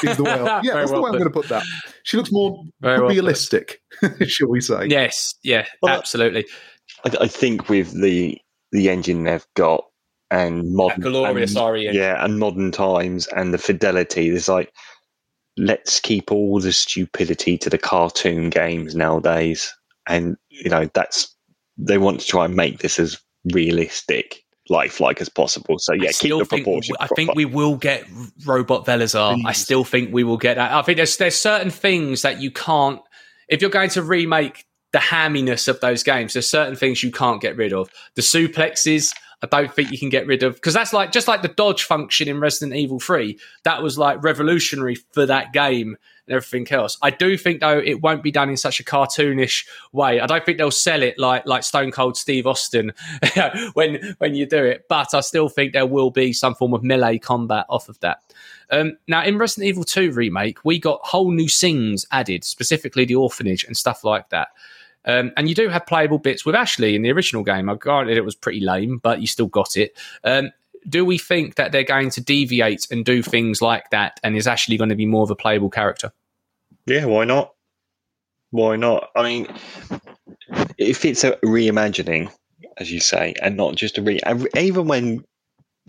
Is 0.05 0.17
the 0.17 0.23
way 0.25 0.31
yeah, 0.37 0.61
Very 0.63 0.75
that's 0.81 0.91
well 0.93 1.01
the 1.01 1.03
way 1.03 1.09
I'm 1.09 1.19
going 1.19 1.25
to 1.25 1.31
put 1.31 1.49
that. 1.49 1.65
She 2.05 2.17
looks 2.17 2.31
more 2.33 2.63
Very 2.81 3.01
well 3.01 3.09
realistic, 3.11 3.83
shall 4.27 4.49
we 4.49 4.61
say? 4.61 4.87
Yes, 4.87 5.35
yeah, 5.43 5.67
Well, 5.83 5.99
absolutely. 5.99 6.47
I, 7.05 7.11
I 7.23 7.29
think 7.29 7.69
with 7.69 8.01
the 8.01 8.39
the 8.73 8.89
engine 8.89 9.25
they've 9.25 9.47
got 9.55 9.85
and 10.33 10.61
That 10.61 10.99
modern 10.99 11.01
glorious 11.03 11.55
and, 11.55 11.95
yeah, 11.95 12.25
and 12.25 12.39
modern 12.39 12.73
times 12.73 13.27
and 13.29 13.53
the 13.53 13.59
fidelity. 13.59 14.31
There's 14.31 14.49
like 14.49 14.73
let's 15.59 16.01
keep 16.01 16.33
all 16.33 16.59
the 16.59 16.73
stupidity 16.73 17.59
to 17.59 17.69
the 17.69 17.79
cartoon 17.79 18.49
games 18.49 18.97
nowadays, 18.97 19.73
and 20.09 20.37
you 20.49 20.71
know 20.71 20.89
that's 20.95 21.37
they 21.77 21.99
want 21.99 22.21
to 22.21 22.27
try 22.27 22.47
and 22.47 22.57
make 22.57 22.79
this 22.79 22.99
as 22.99 23.21
realistic, 23.53 24.43
lifelike 24.71 25.21
as 25.21 25.29
possible. 25.29 25.79
So 25.79 25.93
I 25.93 25.97
yeah, 25.97 26.11
keep 26.13 26.39
the 26.39 26.47
proportion. 26.47 26.97
I 26.99 27.09
think 27.09 27.35
we 27.35 27.45
will 27.45 27.77
get 27.77 28.07
robot 28.47 28.87
Salazar. 28.87 29.37
I 29.45 29.53
still 29.53 29.85
think 29.85 30.15
we 30.15 30.25
will 30.25 30.39
get 30.39 30.57
that. 30.57 30.73
I 30.73 30.81
think 30.81 30.97
there's 30.97 31.19
there's 31.19 31.37
certain 31.37 31.71
things 31.71 32.23
that 32.23 32.41
you 32.41 32.51
can't 32.51 33.01
if 33.49 33.61
you're 33.61 33.71
going 33.71 33.91
to 33.91 34.03
remake 34.03 34.65
the 34.93 34.99
hamminess 34.99 35.69
of 35.69 35.81
those 35.81 36.03
games. 36.03 36.35
There's 36.35 36.49
certain 36.49 36.77
things 36.77 37.03
you 37.03 37.11
can't 37.11 37.41
get 37.41 37.57
rid 37.57 37.73
of. 37.73 37.91
The 38.15 38.23
suplexes. 38.23 39.15
I 39.43 39.47
don't 39.49 39.75
think 39.75 39.91
you 39.91 39.99
can 39.99 40.09
get 40.09 40.27
rid 40.27 40.45
of 40.45 40.55
because 40.55 40.75
that's 40.75 40.93
like 40.93 41.11
just 41.11 41.27
like 41.27 41.43
the 41.43 41.49
dodge 41.49 41.83
function 41.83 42.29
in 42.29 42.39
Resident 42.39 42.77
Evil 42.77 43.01
3. 43.01 43.39
That 43.65 43.83
was 43.83 43.99
like 43.99 44.23
revolutionary 44.23 44.95
for 44.95 45.27
that 45.27 45.53
game 45.53 45.97
and 46.29 46.37
everything 46.37 46.71
else. 46.73 46.97
I 47.03 47.11
do 47.11 47.37
think 47.37 47.61
though 47.61 47.79
it 47.79 48.01
won't 48.03 48.23
be 48.23 48.31
done 48.31 48.51
in 48.51 48.57
such 48.57 48.79
a 48.79 48.85
cartoonish 48.85 49.67
way. 49.91 50.21
I 50.21 50.27
don't 50.27 50.47
think 50.47 50.59
they'll 50.59 50.71
sell 50.71 51.03
it 51.03 51.19
like 51.19 51.45
like 51.45 51.65
Stone 51.65 51.91
Cold 51.91 52.17
Steve 52.17 52.47
Austin 52.47 52.93
when 53.75 54.15
when 54.19 54.37
you 54.37 54.47
do 54.47 54.65
it, 54.65 54.85
but 54.89 55.13
I 55.13 55.21
still 55.21 55.49
think 55.49 55.73
there 55.73 55.87
will 55.87 56.11
be 56.11 56.33
some 56.33 56.55
form 56.55 56.73
of 56.73 56.85
melee 56.85 57.19
combat 57.19 57.67
off 57.69 57.89
of 57.89 57.99
that. 58.01 58.23
Um, 58.71 58.97
now 59.09 59.25
in 59.25 59.39
Resident 59.39 59.69
Evil 59.69 59.85
2 59.85 60.13
remake, 60.13 60.65
we 60.65 60.79
got 60.79 61.01
whole 61.03 61.33
new 61.33 61.49
scenes 61.49 62.07
added, 62.13 62.45
specifically 62.45 63.05
the 63.05 63.17
orphanage 63.17 63.65
and 63.65 63.77
stuff 63.77 64.05
like 64.05 64.31
that. 64.31 64.49
Um, 65.05 65.33
and 65.37 65.49
you 65.49 65.55
do 65.55 65.69
have 65.69 65.87
playable 65.87 66.19
bits 66.19 66.45
with 66.45 66.55
Ashley 66.55 66.95
in 66.95 67.03
the 67.03 67.11
original 67.11 67.43
game. 67.43 67.69
I 67.69 67.75
granted 67.75 68.17
it 68.17 68.25
was 68.25 68.35
pretty 68.35 68.61
lame, 68.61 68.99
but 68.99 69.21
you 69.21 69.27
still 69.27 69.47
got 69.47 69.77
it. 69.77 69.97
Um, 70.25 70.51
do 70.89 71.05
we 71.05 71.19
think 71.19 71.57
that 71.57 71.73
they're 71.73 71.85
going 71.85 72.11
to 72.11 72.21
deviate 72.21 72.89
and 72.91 73.05
do 73.05 73.23
things 73.23 73.63
like 73.63 73.91
that 73.91 74.19
and 74.23 74.37
is 74.37 74.47
Ashley 74.47 74.77
going 74.77 74.91
to 74.91 74.97
be 74.97 75.07
more 75.07 75.23
of 75.23 75.31
a 75.31 75.37
playable 75.37 75.71
character? 75.71 76.13
Yeah, 76.87 77.05
why 77.05 77.25
not? 77.25 77.53
Why 78.51 78.77
not? 78.77 79.09
I 79.17 79.23
mean, 79.23 79.47
if 80.79 81.05
it's 81.05 81.25
a 81.25 81.33
reimagining, 81.45 82.31
as 82.79 82.91
you 82.91 83.01
say, 83.01 83.35
and 83.41 83.57
not 83.57 83.77
just 83.77 83.99
a 83.99 84.03
re, 84.03 84.21
even 84.57 84.89
when 84.89 85.25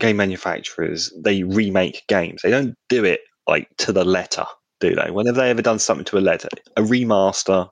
game 0.00 0.16
manufacturers 0.16 1.12
they 1.16 1.42
remake 1.42 2.04
games, 2.08 2.42
they 2.42 2.50
don't 2.50 2.74
do 2.88 3.04
it 3.04 3.20
like 3.46 3.68
to 3.78 3.92
the 3.92 4.04
letter, 4.04 4.46
do 4.80 4.94
they? 4.94 5.10
When 5.10 5.26
have 5.26 5.34
they 5.34 5.50
ever 5.50 5.62
done 5.62 5.78
something 5.78 6.04
to 6.06 6.18
a 6.18 6.20
letter? 6.20 6.48
A 6.76 6.82
remaster, 6.82 7.68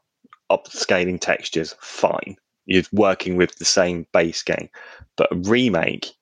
upscaling 0.52 1.20
textures, 1.20 1.74
fine. 1.80 2.36
You're 2.66 2.84
working 2.92 3.36
with 3.36 3.56
the 3.56 3.64
same 3.64 4.06
base 4.12 4.42
game, 4.42 4.68
but 5.16 5.32
a 5.32 5.36
remake, 5.36 6.12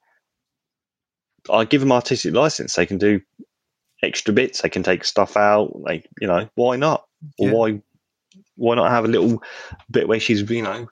I 1.51 1.65
give 1.65 1.81
them 1.81 1.93
artistic 1.93 2.35
license. 2.35 2.75
They 2.75 2.87
can 2.87 2.99
do 2.99 3.21
extra 4.03 4.33
bits. 4.33 4.63
They 4.63 4.69
can 4.69 4.83
take 4.83 5.05
stuff 5.05 5.37
out. 5.37 5.79
Like 5.81 6.09
you 6.21 6.29
know, 6.29 6.49
why 6.55 6.77
not? 6.77 7.07
Yeah. 7.39 7.53
why 7.53 7.83
why 8.57 8.75
not 8.77 8.91
have 8.91 9.05
a 9.05 9.09
little 9.09 9.43
bit 9.91 10.09
where 10.09 10.21
she's 10.21 10.49
you 10.49 10.63
know 10.63 10.89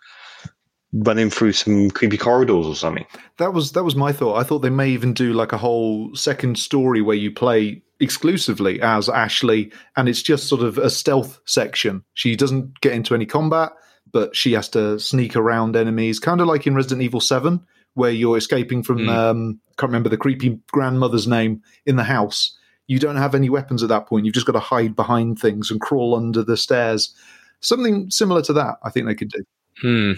running 0.92 1.28
through 1.28 1.52
some 1.52 1.90
creepy 1.90 2.18
corridors 2.18 2.66
or 2.66 2.74
something? 2.74 3.06
That 3.38 3.52
was 3.52 3.72
that 3.72 3.84
was 3.84 3.96
my 3.96 4.12
thought. 4.12 4.36
I 4.36 4.42
thought 4.42 4.60
they 4.60 4.70
may 4.70 4.88
even 4.90 5.12
do 5.12 5.32
like 5.32 5.52
a 5.52 5.58
whole 5.58 6.14
second 6.14 6.58
story 6.58 7.02
where 7.02 7.16
you 7.16 7.32
play 7.32 7.82
exclusively 8.00 8.80
as 8.80 9.08
Ashley, 9.08 9.72
and 9.96 10.08
it's 10.08 10.22
just 10.22 10.48
sort 10.48 10.62
of 10.62 10.78
a 10.78 10.90
stealth 10.90 11.40
section. 11.44 12.04
She 12.14 12.36
doesn't 12.36 12.80
get 12.80 12.92
into 12.92 13.14
any 13.14 13.26
combat, 13.26 13.72
but 14.12 14.34
she 14.34 14.52
has 14.52 14.68
to 14.70 14.98
sneak 14.98 15.36
around 15.36 15.76
enemies, 15.76 16.18
kind 16.18 16.40
of 16.40 16.46
like 16.46 16.66
in 16.66 16.74
Resident 16.74 17.02
Evil 17.02 17.20
Seven, 17.20 17.64
where 17.94 18.10
you're 18.10 18.36
escaping 18.36 18.82
from. 18.82 18.98
Mm. 18.98 19.08
Um, 19.08 19.60
can't 19.76 19.90
remember 19.90 20.08
the 20.08 20.16
creepy 20.16 20.58
grandmother's 20.72 21.26
name 21.26 21.62
in 21.86 21.96
the 21.96 22.04
house. 22.04 22.56
You 22.86 22.98
don't 22.98 23.16
have 23.16 23.34
any 23.34 23.50
weapons 23.50 23.82
at 23.82 23.90
that 23.90 24.06
point. 24.06 24.24
You've 24.24 24.34
just 24.34 24.46
got 24.46 24.52
to 24.52 24.60
hide 24.60 24.96
behind 24.96 25.38
things 25.38 25.70
and 25.70 25.80
crawl 25.80 26.14
under 26.14 26.42
the 26.42 26.56
stairs. 26.56 27.14
Something 27.60 28.10
similar 28.10 28.42
to 28.42 28.52
that, 28.54 28.76
I 28.82 28.90
think 28.90 29.06
they 29.06 29.14
could 29.14 29.30
do. 29.30 29.44
Hmm. 29.80 30.12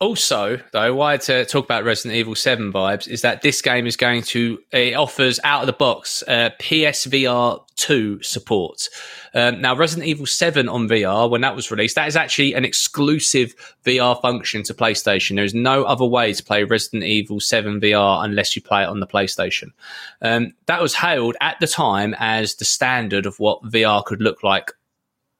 Also, 0.00 0.58
though, 0.72 0.94
why 0.94 1.16
to 1.16 1.44
talk 1.44 1.64
about 1.64 1.84
Resident 1.84 2.16
Evil 2.16 2.34
7 2.34 2.72
vibes 2.72 3.06
is 3.08 3.22
that 3.22 3.42
this 3.42 3.62
game 3.62 3.86
is 3.86 3.96
going 3.96 4.22
to, 4.22 4.58
it 4.72 4.94
offers 4.94 5.38
out 5.44 5.62
of 5.62 5.66
the 5.66 5.72
box 5.72 6.22
uh, 6.26 6.50
PSVR 6.60 7.60
2 7.76 8.22
support. 8.22 8.88
Um, 9.32 9.60
now, 9.60 9.76
Resident 9.76 10.08
Evil 10.08 10.26
7 10.26 10.68
on 10.68 10.88
VR, 10.88 11.30
when 11.30 11.40
that 11.42 11.56
was 11.56 11.70
released, 11.70 11.94
that 11.94 12.08
is 12.08 12.16
actually 12.16 12.54
an 12.54 12.64
exclusive 12.64 13.54
VR 13.84 14.20
function 14.20 14.62
to 14.64 14.74
PlayStation. 14.74 15.36
There 15.36 15.44
is 15.44 15.54
no 15.54 15.84
other 15.84 16.04
way 16.04 16.32
to 16.32 16.42
play 16.42 16.64
Resident 16.64 17.04
Evil 17.04 17.40
7 17.40 17.80
VR 17.80 18.24
unless 18.24 18.56
you 18.56 18.62
play 18.62 18.82
it 18.82 18.88
on 18.88 19.00
the 19.00 19.06
PlayStation. 19.06 19.72
Um, 20.20 20.52
that 20.66 20.82
was 20.82 20.94
hailed 20.94 21.36
at 21.40 21.58
the 21.60 21.66
time 21.66 22.14
as 22.18 22.56
the 22.56 22.64
standard 22.64 23.26
of 23.26 23.38
what 23.38 23.62
VR 23.62 24.04
could 24.04 24.20
look 24.20 24.42
like 24.42 24.72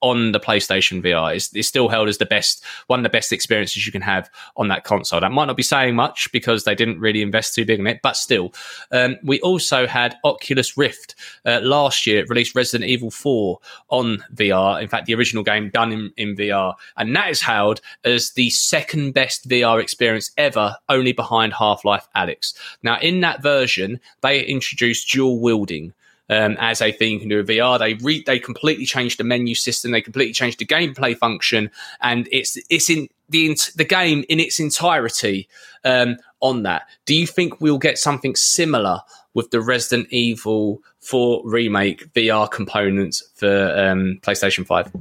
on 0.05 0.33
the 0.33 0.39
PlayStation 0.39 1.03
VR. 1.03 1.35
It's, 1.35 1.51
it's, 1.57 1.67
still 1.67 1.89
held 1.89 2.11
as 2.11 2.19
the 2.19 2.27
best, 2.27 2.63
one 2.89 3.01
of 3.01 3.05
the 3.05 3.09
best 3.09 3.33
experiences 3.33 3.87
you 3.87 3.91
can 3.91 4.03
have 4.03 4.29
on 4.55 4.69
that 4.69 4.85
console. 4.85 5.19
That 5.19 5.33
might 5.33 5.47
not 5.47 5.57
be 5.57 5.63
saying 5.63 5.97
much 5.97 6.31
because 6.31 6.65
they 6.65 6.75
didn't 6.75 7.01
really 7.01 7.23
invest 7.23 7.55
too 7.55 7.65
big 7.65 7.81
in 7.81 7.87
it, 7.87 8.01
but 8.03 8.15
still. 8.15 8.53
Um, 8.93 9.17
we 9.23 9.41
also 9.41 9.87
had 9.87 10.17
Oculus 10.23 10.77
Rift 10.77 11.15
uh, 11.47 11.61
last 11.63 12.07
year. 12.07 12.27
Released 12.29 12.55
Resident 12.55 12.91
Evil 12.91 13.11
4 13.11 13.59
on 13.89 14.23
VR. 14.35 14.83
In 14.83 14.89
fact, 14.91 15.07
the 15.07 15.15
original 15.15 15.43
game 15.43 15.71
done 15.71 15.91
in, 15.91 16.13
in 16.19 16.37
VR. 16.37 16.75
And 16.99 17.17
that 17.17 17.31
is 17.31 17.41
hailed 17.41 17.81
as 18.05 18.33
the 18.33 18.51
second 18.51 19.15
best 19.15 19.49
VR 19.49 19.81
experience 19.81 20.33
ever, 20.37 20.77
only 20.91 21.13
behind 21.13 21.55
Half 21.55 21.83
Life 21.83 22.07
Alyx. 22.15 22.53
Now, 22.83 22.99
in 23.01 23.23
that 23.23 23.43
version, 23.43 24.01
they 24.21 24.45
introduced 24.45 25.11
dual 25.11 25.41
wielding 25.41 25.95
um, 26.29 26.57
as 26.59 26.81
a 26.81 26.93
thing 26.93 27.13
you 27.13 27.21
can 27.21 27.29
do 27.29 27.39
with 27.39 27.49
VR. 27.49 27.79
They 27.79 27.95
re- 27.95 28.23
they 28.25 28.39
completely 28.39 28.87
changed 28.87 29.19
the 29.19 29.25
menu 29.25 29.55
system. 29.55 29.91
They 29.91 30.01
completely 30.01 30.33
changed 30.33 30.59
the 30.59 30.67
gameplay 30.67 31.17
function, 31.17 31.71
and 32.01 32.29
it's 32.33 32.59
it's 32.71 32.91
in 32.91 33.09
the 33.29 33.57
the 33.77 33.85
game 33.85 34.25
in 34.29 34.41
its 34.41 34.61
entirety 34.61 35.49
um, 35.85 36.17
on 36.41 36.63
that. 36.63 36.87
Do 37.07 37.15
you 37.15 37.27
think 37.27 37.61
we'll 37.61 37.79
get 37.79 37.99
something 37.99 38.37
similar 38.37 39.01
with 39.35 39.51
the 39.51 39.61
Resident 39.61 40.09
Evil 40.11 40.81
4 41.01 41.43
remake 41.45 42.13
VR 42.15 42.51
components 42.51 43.23
for 43.35 43.75
um, 43.77 44.19
PlayStation 44.23 44.65
5? 44.65 44.93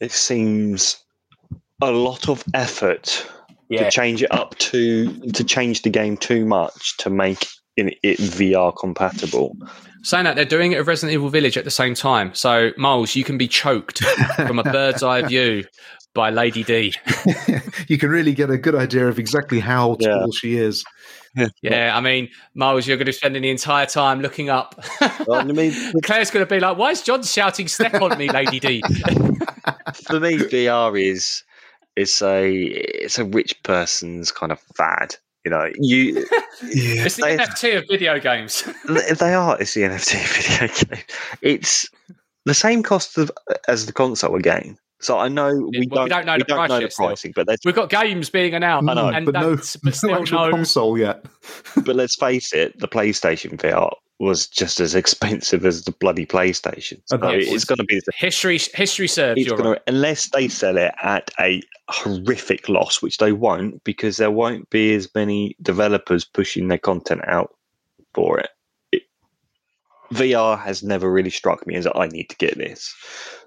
It 0.00 0.10
seems 0.10 1.04
a 1.82 1.90
lot 1.90 2.28
of 2.28 2.42
effort 2.54 3.30
yeah. 3.68 3.84
to 3.84 3.90
change 3.90 4.22
it 4.22 4.32
up 4.32 4.56
to 4.58 5.12
to 5.30 5.44
change 5.44 5.82
the 5.82 5.90
game 5.90 6.16
too 6.16 6.46
much 6.46 6.96
to 6.98 7.10
make 7.10 7.46
it, 7.76 7.98
it 8.02 8.18
VR 8.18 8.74
compatible. 8.76 9.56
Saying 10.04 10.24
that 10.24 10.36
they're 10.36 10.44
doing 10.44 10.72
it 10.72 10.78
at 10.78 10.86
Resident 10.86 11.14
Evil 11.14 11.30
Village 11.30 11.56
at 11.56 11.64
the 11.64 11.70
same 11.70 11.94
time. 11.94 12.34
So, 12.34 12.72
Miles, 12.76 13.16
you 13.16 13.24
can 13.24 13.38
be 13.38 13.48
choked 13.48 14.04
from 14.36 14.58
a 14.58 14.62
bird's 14.62 15.02
eye 15.02 15.22
view 15.26 15.64
by 16.14 16.30
Lady 16.30 16.62
D. 16.62 16.94
you 17.88 17.98
can 17.98 18.10
really 18.10 18.34
get 18.34 18.50
a 18.50 18.58
good 18.58 18.74
idea 18.74 19.08
of 19.08 19.18
exactly 19.18 19.60
how 19.60 19.94
tall 19.94 19.98
yeah. 20.00 20.26
she 20.32 20.56
is. 20.56 20.84
Yeah, 21.62 21.96
I 21.96 22.00
mean, 22.00 22.28
Miles, 22.54 22.86
you're 22.86 22.96
going 22.96 23.06
to 23.06 23.08
be 23.08 23.12
spending 23.12 23.42
the 23.42 23.50
entire 23.50 23.86
time 23.86 24.20
looking 24.20 24.50
up. 24.50 24.80
Well, 25.26 25.40
I 25.40 25.44
mean, 25.44 25.72
Claire's 26.04 26.30
going 26.30 26.46
to 26.46 26.54
be 26.54 26.60
like, 26.60 26.76
"Why 26.76 26.90
is 26.90 27.02
John 27.02 27.24
shouting 27.24 27.66
step 27.66 27.94
on 27.94 28.16
me, 28.16 28.28
Lady 28.28 28.60
D?" 28.60 28.82
For 30.06 30.20
me, 30.20 30.36
VR 30.36 31.00
is 31.00 31.42
it's 31.96 32.22
a 32.22 32.52
it's 32.54 33.18
a 33.18 33.24
rich 33.24 33.60
person's 33.62 34.30
kind 34.30 34.52
of 34.52 34.60
fad. 34.76 35.16
You 35.44 35.50
know, 35.50 35.70
you. 35.78 36.14
yeah. 36.62 37.04
It's 37.04 37.16
the 37.16 37.22
they, 37.22 37.36
NFT 37.36 37.78
of 37.78 37.84
video 37.88 38.18
games. 38.18 38.64
they 39.18 39.34
are. 39.34 39.60
It's 39.60 39.74
the 39.74 39.82
NFT 39.82 40.24
of 40.24 40.68
video 40.70 40.88
game. 40.96 41.04
It's 41.42 41.88
the 42.46 42.54
same 42.54 42.82
cost 42.82 43.18
of, 43.18 43.30
as 43.68 43.86
the 43.86 43.92
console 43.92 44.36
again. 44.36 44.78
So 45.00 45.18
I 45.18 45.28
know 45.28 45.52
we, 45.52 45.86
well, 45.90 45.96
don't, 45.96 46.04
we 46.04 46.08
don't 46.08 46.26
know, 46.26 46.32
we 46.32 46.38
the, 46.38 46.44
don't 46.44 46.56
price 46.56 46.70
know 46.70 46.80
the 46.80 46.92
pricing, 46.96 47.32
but 47.36 47.46
we've 47.66 47.74
got 47.74 47.90
games 47.90 48.30
being 48.30 48.54
announced. 48.54 48.88
I 48.88 48.94
know, 48.94 49.08
and 49.08 49.26
but 49.26 49.34
no, 49.34 49.56
but 49.82 50.02
no 50.02 50.14
actual 50.14 50.46
no. 50.46 50.50
console 50.50 50.96
yet. 50.96 51.26
but 51.84 51.94
let's 51.94 52.16
face 52.16 52.54
it, 52.54 52.78
the 52.78 52.88
PlayStation 52.88 53.58
VR 53.58 53.92
was 54.20 54.46
just 54.46 54.80
as 54.80 54.94
expensive 54.94 55.66
as 55.66 55.84
the 55.84 55.92
bloody 55.92 56.24
PlayStation. 56.24 57.00
So 57.06 57.18
it's 57.22 57.64
going 57.64 57.78
to 57.78 57.84
be 57.84 58.00
the, 58.06 58.12
history. 58.16 58.58
History 58.58 59.08
serves. 59.08 59.44
Gonna, 59.48 59.70
right. 59.70 59.82
Unless 59.86 60.28
they 60.28 60.48
sell 60.48 60.76
it 60.76 60.94
at 61.02 61.30
a 61.40 61.62
horrific 61.88 62.68
loss, 62.68 63.02
which 63.02 63.18
they 63.18 63.32
won't, 63.32 63.82
because 63.84 64.16
there 64.16 64.30
won't 64.30 64.70
be 64.70 64.94
as 64.94 65.12
many 65.14 65.56
developers 65.60 66.24
pushing 66.24 66.68
their 66.68 66.78
content 66.78 67.22
out 67.26 67.54
for 68.14 68.38
it. 68.38 68.50
it 68.92 69.02
VR 70.12 70.58
has 70.58 70.82
never 70.82 71.10
really 71.10 71.30
struck 71.30 71.66
me 71.66 71.74
as 71.74 71.86
I 71.92 72.06
need 72.06 72.30
to 72.30 72.36
get 72.36 72.56
this. 72.56 72.94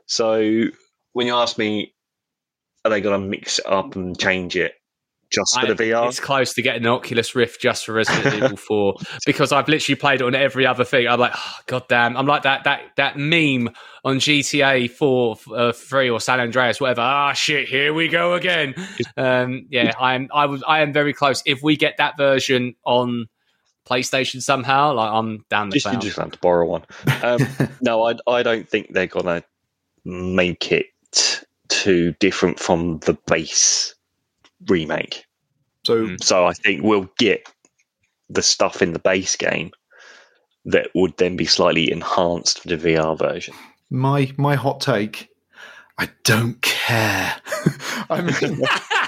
So 0.05 0.65
when 1.13 1.27
you 1.27 1.35
ask 1.35 1.57
me, 1.57 1.93
are 2.83 2.91
they 2.91 3.01
going 3.01 3.21
to 3.21 3.27
mix 3.27 3.59
it 3.59 3.65
up 3.67 3.95
and 3.95 4.19
change 4.19 4.55
it? 4.55 4.73
Just 5.29 5.59
for 5.59 5.73
the 5.73 5.75
VR. 5.75 6.07
It's 6.07 6.19
close 6.19 6.53
to 6.53 6.61
getting 6.61 6.83
an 6.83 6.89
Oculus 6.89 7.35
Rift 7.35 7.61
just 7.61 7.85
for 7.85 7.93
Resident 7.93 8.35
Evil 8.35 8.57
4 8.57 8.95
because 9.25 9.51
I've 9.51 9.67
literally 9.67 9.95
played 9.95 10.21
it 10.21 10.23
on 10.23 10.35
every 10.35 10.65
other 10.65 10.83
thing. 10.83 11.07
I'm 11.07 11.19
like, 11.19 11.33
oh, 11.35 11.55
god 11.65 11.87
damn. 11.87 12.15
I'm 12.15 12.25
like 12.25 12.43
that 12.43 12.63
that 12.63 12.81
that 12.95 13.17
meme 13.17 13.69
on 14.03 14.17
GTA 14.19 14.89
4 14.89 15.37
uh, 15.55 15.71
3 15.73 16.09
or 16.09 16.19
San 16.19 16.39
Andreas 16.39 16.79
whatever. 16.79 17.01
Ah 17.01 17.33
shit, 17.33 17.67
here 17.67 17.93
we 17.93 18.07
go 18.07 18.33
again. 18.33 18.73
Um, 19.17 19.67
yeah, 19.69 19.91
I 19.99 20.15
am 20.15 20.29
I 20.33 20.45
was 20.45 20.63
I 20.67 20.81
am 20.81 20.93
very 20.93 21.13
close. 21.13 21.43
If 21.45 21.61
we 21.61 21.75
get 21.75 21.95
that 21.97 22.17
version 22.17 22.75
on 22.85 23.25
PlayStation 23.87 24.41
somehow, 24.41 24.93
like 24.93 25.11
I'm 25.11 25.45
down 25.49 25.69
the 25.69 25.79
just, 25.79 25.93
You 25.93 25.99
just 25.99 26.17
have 26.17 26.31
to 26.31 26.39
borrow 26.39 26.67
one. 26.67 26.85
Um, 27.21 27.39
no, 27.81 28.07
I 28.07 28.15
I 28.27 28.43
don't 28.43 28.67
think 28.69 28.93
they're 28.93 29.07
gonna 29.07 29.43
make 30.05 30.71
it 30.71 30.87
too 31.67 32.13
different 32.19 32.59
from 32.59 32.99
the 32.99 33.17
base 33.27 33.93
remake. 34.67 35.25
So, 35.85 36.07
hmm. 36.07 36.15
so 36.21 36.45
I 36.45 36.53
think 36.53 36.83
we'll 36.83 37.09
get 37.17 37.47
the 38.29 38.41
stuff 38.41 38.81
in 38.81 38.93
the 38.93 38.99
base 38.99 39.35
game 39.35 39.71
that 40.65 40.89
would 40.93 41.15
then 41.17 41.37
be 41.37 41.45
slightly 41.45 41.91
enhanced 41.91 42.59
for 42.59 42.67
the 42.67 42.77
VR 42.77 43.17
version. 43.17 43.53
My 43.89 44.31
my 44.37 44.55
hot 44.55 44.81
take, 44.81 45.29
I 45.97 46.09
don't 46.23 46.61
care. 46.61 47.35
I 48.09 48.21
mean, 48.21 48.61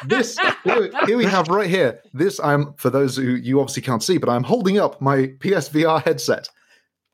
this 0.06 0.38
here, 0.64 0.92
here 1.06 1.18
we 1.18 1.26
have 1.26 1.50
right 1.50 1.70
here. 1.70 2.02
This 2.14 2.40
I'm 2.40 2.74
for 2.76 2.90
those 2.90 3.18
who 3.18 3.24
you 3.24 3.60
obviously 3.60 3.84
can't 3.84 4.04
see, 4.04 4.18
but 4.18 4.30
I'm 4.30 4.44
holding 4.44 4.80
up 4.80 5.02
my 5.02 5.28
PSVR 5.40 6.02
headset. 6.04 6.48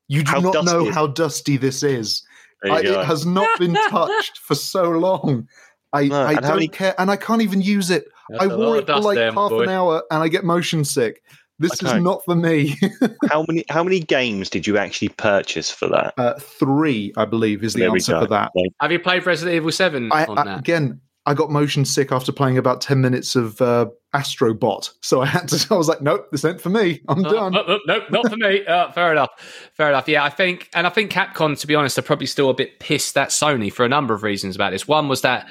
You 0.07 0.23
do 0.23 0.31
How 0.31 0.39
not 0.39 0.53
dusty 0.53 0.71
know 0.71 0.91
how 0.91 1.07
dusty 1.07 1.57
this 1.57 1.81
is. 1.81 2.21
I, 2.63 2.81
it 2.81 3.05
has 3.05 3.25
not 3.25 3.47
been 3.59 3.73
touched 3.89 4.37
for 4.37 4.55
so 4.55 4.89
long. 4.91 5.47
I, 5.91 6.07
No, 6.07 6.21
I 6.21 6.35
don't 6.35 6.55
many- 6.55 6.67
care, 6.67 6.93
and 6.97 7.09
I 7.09 7.15
can't 7.15 7.41
even 7.41 7.61
use 7.61 7.89
it. 7.89 8.05
That's 8.29 8.43
I 8.43 8.45
a 8.53 8.57
wore 8.57 8.77
it 8.77 8.87
for 8.87 8.99
like 8.99 9.15
there, 9.15 9.31
half 9.31 9.49
boy. 9.49 9.63
an 9.63 9.69
hour, 9.69 10.03
and 10.11 10.23
I 10.23 10.27
get 10.27 10.43
motion 10.43 10.83
sick. 10.85 11.21
This 11.57 11.71
Okay. 11.81 11.95
is 11.97 12.03
not 12.03 12.21
for 12.25 12.35
me. 12.35 12.75
how 13.29 13.45
many 13.47 13.63
how 13.69 13.81
many 13.83 13.99
games 14.01 14.49
did 14.49 14.67
you 14.67 14.77
actually 14.77 15.09
purchase 15.09 15.69
for 15.71 15.87
that? 15.89 16.13
uh, 16.17 16.33
three, 16.39 17.13
I 17.17 17.23
believe, 17.25 17.63
is 17.63 17.73
the 17.73 17.81
There 17.81 17.91
answer 17.91 18.19
for 18.19 18.27
that. 18.27 18.51
Have 18.81 18.91
you 18.91 18.99
played 18.99 19.25
Resident 19.25 19.55
Evil 19.55 19.71
Seven 19.71 20.11
I, 20.11 20.25
on 20.25 20.37
I- 20.39 20.57
again, 20.57 20.99
I 21.27 21.33
got 21.33 21.49
motion 21.49 21.85
sick 21.85 22.11
after 22.11 22.31
playing 22.33 22.57
about 22.57 22.81
ten 22.81 22.99
minutes 22.99 23.35
of 23.37 23.61
uh, 23.61 23.85
Astrobot, 24.13 24.89
so 25.01 25.21
I 25.21 25.27
had 25.27 25.47
to. 25.47 25.67
I 25.73 25.77
was 25.77 25.87
like, 25.87 26.01
nope, 26.01 26.27
this 26.31 26.43
ain't 26.43 26.59
for 26.59 26.69
me. 26.69 27.01
I'm 27.07 27.25
Oh, 27.25 27.31
done. 27.31 27.55
oh, 27.55 27.63
oh, 27.67 27.79
nope, 27.87 28.03
not 28.11 28.29
for 28.29 28.35
me. 28.37 28.65
Uh, 28.67 28.91
fair 28.91 29.11
enough. 29.11 29.29
Fair 29.73 29.89
enough. 29.89 30.07
Yeah, 30.09 30.23
I 30.25 30.29
think, 30.29 30.69
and 30.73 30.85
I 30.85 30.89
think 30.89 31.11
Capcom, 31.11 31.57
to 31.59 31.67
be 31.67 31.73
honest, 31.75 31.97
are 31.97 32.01
probably 32.01 32.27
still 32.27 32.49
a 32.49 32.53
bit 32.53 32.79
pissed 32.79 33.17
at 33.17 33.29
Sony 33.29 33.71
for 33.71 33.85
a 33.85 33.89
number 33.89 34.13
of 34.13 34.23
reasons 34.23 34.55
about 34.55 34.71
this. 34.71 34.87
One 34.87 35.07
was 35.07 35.21
that 35.21 35.47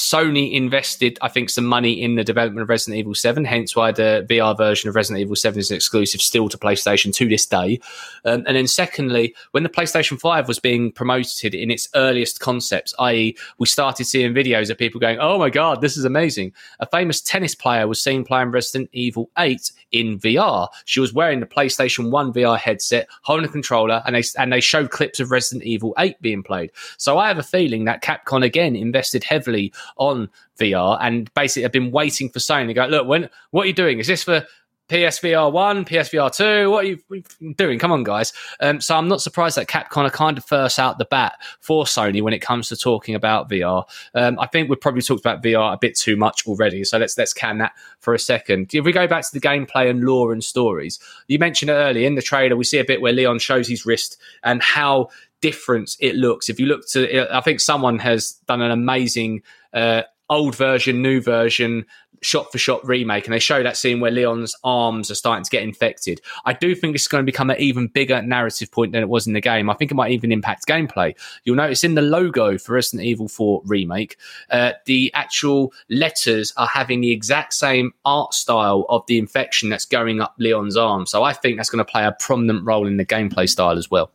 Sony 0.00 0.52
invested, 0.54 1.18
I 1.20 1.28
think, 1.28 1.50
some 1.50 1.66
money 1.66 1.92
in 1.92 2.14
the 2.14 2.24
development 2.24 2.62
of 2.62 2.68
Resident 2.68 2.98
Evil 2.98 3.14
7, 3.14 3.44
hence 3.44 3.76
why 3.76 3.92
the 3.92 4.26
VR 4.28 4.56
version 4.56 4.88
of 4.88 4.96
Resident 4.96 5.20
Evil 5.20 5.36
7 5.36 5.58
is 5.58 5.70
exclusive 5.70 6.22
still 6.22 6.48
to 6.48 6.56
PlayStation 6.56 7.14
to 7.14 7.28
this 7.28 7.44
day. 7.44 7.78
Um, 8.24 8.44
and 8.46 8.56
then, 8.56 8.66
secondly, 8.66 9.34
when 9.50 9.62
the 9.62 9.68
PlayStation 9.68 10.18
5 10.18 10.48
was 10.48 10.58
being 10.58 10.90
promoted 10.90 11.54
in 11.54 11.70
its 11.70 11.88
earliest 11.94 12.40
concepts, 12.40 12.94
i.e., 12.98 13.36
we 13.58 13.66
started 13.66 14.06
seeing 14.06 14.32
videos 14.32 14.70
of 14.70 14.78
people 14.78 15.00
going, 15.00 15.18
Oh 15.20 15.38
my 15.38 15.50
God, 15.50 15.82
this 15.82 15.96
is 15.96 16.04
amazing. 16.04 16.52
A 16.80 16.86
famous 16.86 17.20
tennis 17.20 17.54
player 17.54 17.86
was 17.86 18.02
seen 18.02 18.24
playing 18.24 18.50
Resident 18.50 18.88
Evil 18.92 19.30
8 19.38 19.70
in 19.92 20.18
VR. 20.18 20.68
She 20.86 21.00
was 21.00 21.12
wearing 21.12 21.40
the 21.40 21.46
PlayStation 21.46 22.10
1 22.10 22.32
VR 22.32 22.58
headset, 22.58 23.06
holding 23.22 23.44
a 23.44 23.52
controller, 23.52 24.02
and 24.06 24.16
they, 24.16 24.22
and 24.38 24.52
they 24.52 24.60
showed 24.60 24.90
clips 24.90 25.20
of 25.20 25.30
Resident 25.30 25.64
Evil 25.64 25.94
8 25.98 26.20
being 26.22 26.42
played. 26.42 26.72
So 26.96 27.18
I 27.18 27.28
have 27.28 27.38
a 27.38 27.42
feeling 27.42 27.84
that 27.84 28.02
Capcom 28.02 28.44
again 28.44 28.74
invested 28.74 29.24
heavily 29.24 29.72
on 29.96 30.28
VR 30.58 30.98
and 31.00 31.32
basically 31.34 31.62
have 31.62 31.72
been 31.72 31.90
waiting 31.90 32.28
for 32.28 32.38
Sony 32.38 32.68
to 32.68 32.74
go, 32.74 32.86
look, 32.86 33.06
when 33.06 33.28
what 33.50 33.64
are 33.64 33.66
you 33.66 33.72
doing? 33.72 33.98
Is 33.98 34.06
this 34.06 34.22
for 34.22 34.46
PSVR 34.90 35.52
one, 35.52 35.84
PSVR 35.84 36.34
two? 36.34 36.68
What 36.68 36.84
are 36.84 36.88
you 36.88 36.98
what 37.06 37.18
are 37.18 37.22
you 37.38 37.54
doing? 37.54 37.78
Come 37.78 37.92
on, 37.92 38.02
guys. 38.02 38.32
Um, 38.58 38.80
so 38.80 38.96
I'm 38.96 39.06
not 39.06 39.22
surprised 39.22 39.56
that 39.56 39.68
Capcom 39.68 40.04
are 40.04 40.10
kind 40.10 40.36
of 40.36 40.44
first 40.44 40.80
out 40.80 40.98
the 40.98 41.04
bat 41.04 41.38
for 41.60 41.84
Sony 41.84 42.20
when 42.22 42.34
it 42.34 42.40
comes 42.40 42.68
to 42.68 42.76
talking 42.76 43.14
about 43.14 43.48
VR. 43.48 43.84
Um, 44.16 44.36
I 44.40 44.48
think 44.48 44.68
we've 44.68 44.80
probably 44.80 45.02
talked 45.02 45.20
about 45.20 45.44
VR 45.44 45.72
a 45.72 45.78
bit 45.78 45.96
too 45.96 46.16
much 46.16 46.44
already, 46.48 46.82
so 46.82 46.98
let's 46.98 47.16
let's 47.16 47.32
can 47.32 47.58
that 47.58 47.72
for 48.00 48.14
a 48.14 48.18
second. 48.18 48.74
If 48.74 48.84
we 48.84 48.90
go 48.90 49.06
back 49.06 49.22
to 49.22 49.32
the 49.32 49.40
gameplay 49.40 49.88
and 49.88 50.02
lore 50.02 50.32
and 50.32 50.42
stories, 50.42 50.98
you 51.28 51.38
mentioned 51.38 51.70
it 51.70 51.74
earlier 51.74 52.06
in 52.06 52.16
the 52.16 52.22
trailer. 52.22 52.56
We 52.56 52.64
see 52.64 52.78
a 52.78 52.84
bit 52.84 53.00
where 53.00 53.12
Leon 53.12 53.38
shows 53.38 53.68
his 53.68 53.86
wrist 53.86 54.20
and 54.42 54.60
how 54.60 55.10
different 55.40 55.96
it 56.00 56.16
looks. 56.16 56.48
If 56.48 56.60
you 56.60 56.66
look 56.66 56.86
to, 56.88 57.36
I 57.36 57.40
think 57.40 57.60
someone 57.60 57.98
has 57.98 58.32
done 58.46 58.62
an 58.62 58.70
amazing 58.70 59.42
uh, 59.72 60.02
old 60.28 60.54
version, 60.54 61.02
new 61.02 61.20
version, 61.20 61.84
shot 62.22 62.52
for 62.52 62.58
shot 62.58 62.86
remake, 62.86 63.26
and 63.26 63.34
they 63.34 63.38
show 63.38 63.62
that 63.62 63.76
scene 63.76 64.00
where 64.00 64.10
Leon's 64.10 64.54
arms 64.62 65.10
are 65.10 65.14
starting 65.14 65.44
to 65.44 65.50
get 65.50 65.62
infected. 65.62 66.20
I 66.44 66.52
do 66.52 66.74
think 66.74 66.94
this 66.94 67.02
is 67.02 67.08
going 67.08 67.22
to 67.22 67.26
become 67.26 67.50
an 67.50 67.56
even 67.58 67.88
bigger 67.88 68.22
narrative 68.22 68.70
point 68.70 68.92
than 68.92 69.02
it 69.02 69.08
was 69.08 69.26
in 69.26 69.32
the 69.32 69.40
game. 69.40 69.70
I 69.70 69.74
think 69.74 69.90
it 69.90 69.94
might 69.94 70.12
even 70.12 70.32
impact 70.32 70.66
gameplay. 70.66 71.14
You'll 71.44 71.56
notice 71.56 71.84
in 71.84 71.94
the 71.94 72.02
logo 72.02 72.58
for 72.58 72.74
Resident 72.74 73.06
Evil 73.06 73.28
4 73.28 73.62
remake, 73.64 74.16
uh, 74.50 74.72
the 74.86 75.10
actual 75.14 75.72
letters 75.88 76.52
are 76.56 76.66
having 76.66 77.00
the 77.00 77.12
exact 77.12 77.54
same 77.54 77.92
art 78.04 78.34
style 78.34 78.86
of 78.88 79.04
the 79.06 79.18
infection 79.18 79.68
that's 79.68 79.86
going 79.86 80.20
up 80.20 80.34
Leon's 80.38 80.76
arm. 80.76 81.06
So 81.06 81.22
I 81.22 81.32
think 81.32 81.56
that's 81.56 81.70
going 81.70 81.84
to 81.84 81.90
play 81.90 82.04
a 82.04 82.12
prominent 82.12 82.64
role 82.64 82.86
in 82.86 82.96
the 82.96 83.06
gameplay 83.06 83.48
style 83.48 83.78
as 83.78 83.90
well. 83.90 84.10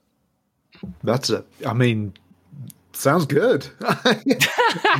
That's 1.04 1.30
a. 1.30 1.44
I 1.66 1.74
mean, 1.74 2.14
sounds 2.94 3.26
good. 3.26 3.68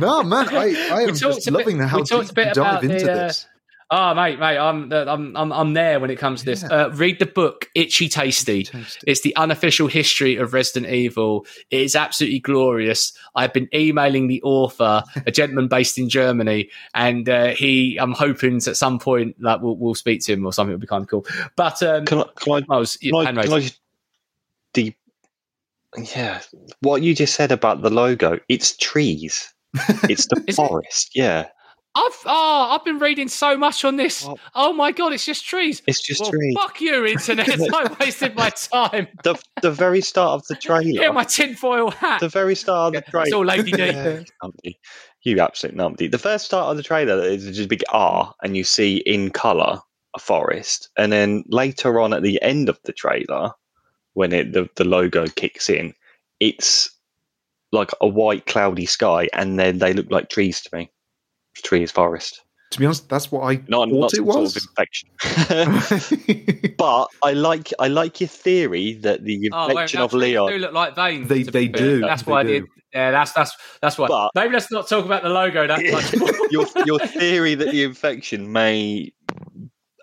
no, 0.00 0.22
man, 0.22 0.48
I, 0.48 0.90
I 0.92 1.02
am 1.02 1.14
just 1.14 1.46
a 1.46 1.50
bit- 1.50 1.58
loving 1.58 1.78
the 1.78 1.86
how 1.86 1.98
we 1.98 2.04
talked 2.04 2.28
deep 2.28 2.30
a 2.30 2.34
bit 2.34 2.54
dive 2.54 2.56
about 2.56 2.82
the, 2.82 2.92
into 2.92 3.12
uh, 3.12 3.14
this. 3.14 3.46
Oh, 3.88 4.14
mate, 4.14 4.40
mate, 4.40 4.58
I'm, 4.58 4.92
I'm, 4.92 5.36
I'm, 5.36 5.52
I'm 5.52 5.72
there 5.74 6.00
when 6.00 6.10
it 6.10 6.16
comes 6.16 6.40
to 6.40 6.46
this. 6.46 6.62
Yeah. 6.62 6.86
Uh, 6.86 6.88
read 6.88 7.20
the 7.20 7.26
book, 7.26 7.70
Itchy 7.76 8.08
Tasty. 8.08 8.64
Tasty. 8.64 9.00
It's 9.06 9.20
the 9.20 9.36
unofficial 9.36 9.86
history 9.86 10.34
of 10.34 10.52
Resident 10.52 10.92
Evil. 10.92 11.46
It 11.70 11.82
is 11.82 11.94
absolutely 11.94 12.40
glorious. 12.40 13.12
I've 13.36 13.52
been 13.52 13.68
emailing 13.72 14.26
the 14.26 14.42
author, 14.42 15.04
a 15.24 15.30
gentleman 15.30 15.68
based 15.68 15.98
in 15.98 16.08
Germany, 16.08 16.68
and 16.94 17.28
uh, 17.28 17.50
he, 17.50 17.96
I'm 17.98 18.10
hoping 18.10 18.56
at 18.56 18.76
some 18.76 18.98
point 18.98 19.36
like 19.40 19.60
we'll, 19.60 19.76
we'll 19.76 19.94
speak 19.94 20.20
to 20.22 20.32
him 20.32 20.44
or 20.44 20.52
something. 20.52 20.72
It'll 20.72 20.80
be 20.80 20.88
kind 20.88 21.02
of 21.02 21.08
cool. 21.08 21.24
But 21.54 21.80
um, 21.84 22.06
Can 22.06 22.18
I, 22.18 22.24
can 22.34 22.52
I, 22.54 22.74
I 22.74 22.78
was 22.78 22.96
can 22.96 23.14
I, 23.14 23.24
can 23.26 23.38
I 23.38 23.60
just 23.60 23.78
deep? 24.72 24.96
Yeah, 25.96 26.40
what 26.80 27.02
you 27.02 27.14
just 27.14 27.34
said 27.34 27.52
about 27.52 27.82
the 27.82 27.90
logo, 27.90 28.38
it's 28.48 28.76
trees. 28.76 29.52
It's 30.08 30.26
the 30.26 30.42
Is 30.46 30.54
it? 30.58 30.68
forest. 30.68 31.10
Yeah, 31.14 31.46
I've, 31.94 32.18
oh, 32.26 32.68
I've 32.72 32.84
been 32.84 32.98
reading 32.98 33.28
so 33.28 33.56
much 33.56 33.84
on 33.84 33.96
this. 33.96 34.24
Well- 34.24 34.38
Oh 34.54 34.72
my 34.72 34.92
god, 34.92 35.12
it's 35.12 35.24
just 35.24 35.46
trees. 35.46 35.82
it's 35.86 36.00
just 36.02 36.20
Well, 36.20 36.30
trees. 36.30 36.54
fuck 36.58 36.80
you, 36.80 37.04
internet. 37.06 37.48
I 37.48 37.96
wasted 38.00 38.34
my 38.36 38.50
time. 38.50 39.06
The 39.24 39.40
the 39.62 39.70
very 39.70 40.00
start 40.02 40.40
of 40.40 40.46
the 40.48 40.56
trailer. 40.62 41.00
Get 41.00 41.14
my 41.14 41.24
tinfoil 41.24 41.90
hat. 41.90 42.20
the 42.20 42.28
very 42.28 42.54
start 42.54 42.94
of 42.94 43.04
the 43.04 43.10
trailer. 43.10 43.24
It's 43.26 43.34
all 43.34 43.44
Lady 43.44 43.72
D. 43.72 43.86
Yeah. 43.86 44.20
You 45.24 45.40
absolute 45.40 45.76
numpty. 45.76 46.10
The 46.10 46.18
first 46.18 46.44
start 46.44 46.70
of 46.70 46.76
the 46.76 46.82
trailer 46.84 47.20
is 47.22 47.44
just 47.46 47.60
a 47.66 47.68
big 47.68 47.82
R, 47.92 48.32
and 48.42 48.56
you 48.56 48.62
see 48.64 48.98
in 48.98 49.30
color 49.30 49.80
a 50.14 50.18
forest, 50.18 50.88
and 50.96 51.10
then 51.12 51.42
later 51.48 52.00
on 52.00 52.12
at 52.12 52.22
the 52.22 52.40
end 52.42 52.68
of 52.68 52.78
the 52.84 52.92
trailer, 52.92 53.50
when 54.16 54.32
it 54.32 54.52
the, 54.52 54.68
the 54.76 54.84
logo 54.84 55.26
kicks 55.26 55.68
in, 55.70 55.92
it's 56.40 56.90
like 57.72 57.90
a 58.00 58.06
white 58.08 58.46
cloudy 58.46 58.86
sky, 58.86 59.28
and 59.34 59.58
then 59.58 59.78
they 59.78 59.92
look 59.92 60.10
like 60.10 60.30
trees 60.30 60.60
to 60.62 60.76
me. 60.76 60.90
Trees, 61.56 61.90
forest. 61.90 62.40
To 62.72 62.78
be 62.80 62.86
honest, 62.86 63.08
that's 63.08 63.30
what 63.30 63.42
I 63.44 63.62
Not, 63.68 63.88
not 63.88 64.10
thought 64.10 64.14
it 64.14 64.16
some 64.16 64.26
sort 64.26 64.40
was. 64.42 64.56
of 64.56 64.62
infection. 64.68 65.08
but 66.78 67.06
I 67.22 67.32
like 67.32 67.72
I 67.78 67.88
like 67.88 68.20
your 68.20 68.28
theory 68.28 68.94
that 69.02 69.24
the 69.24 69.50
Oh, 69.52 69.66
wait, 69.68 69.72
infection 69.72 69.98
no, 69.98 70.04
of 70.06 70.10
trees 70.10 70.22
Leon. 70.22 70.50
do 70.52 70.58
look 70.58 70.72
like 70.72 70.94
veins. 70.94 71.28
They- 71.28 71.42
they 71.44 71.68
do, 71.68 72.00
That's 72.00 72.22
they 72.22 72.32
why 72.32 72.40
I 72.40 72.44
did. 72.44 72.64
Yeah, 72.92 73.10
that's 73.10 73.32
that's 73.32 73.52
that's 73.82 73.98
why. 73.98 74.08
But- 74.08 74.30
Maybe 74.34 74.54
let's 74.54 74.70
not 74.70 74.88
talk 74.88 75.04
about 75.04 75.22
the 75.22 75.28
logo 75.28 75.66
that 75.66 75.80
much. 75.92 76.12
your 76.50 76.66
your 76.86 76.98
theory 77.06 77.54
that 77.54 77.70
the 77.70 77.82
infection 77.84 78.52
may 78.52 79.12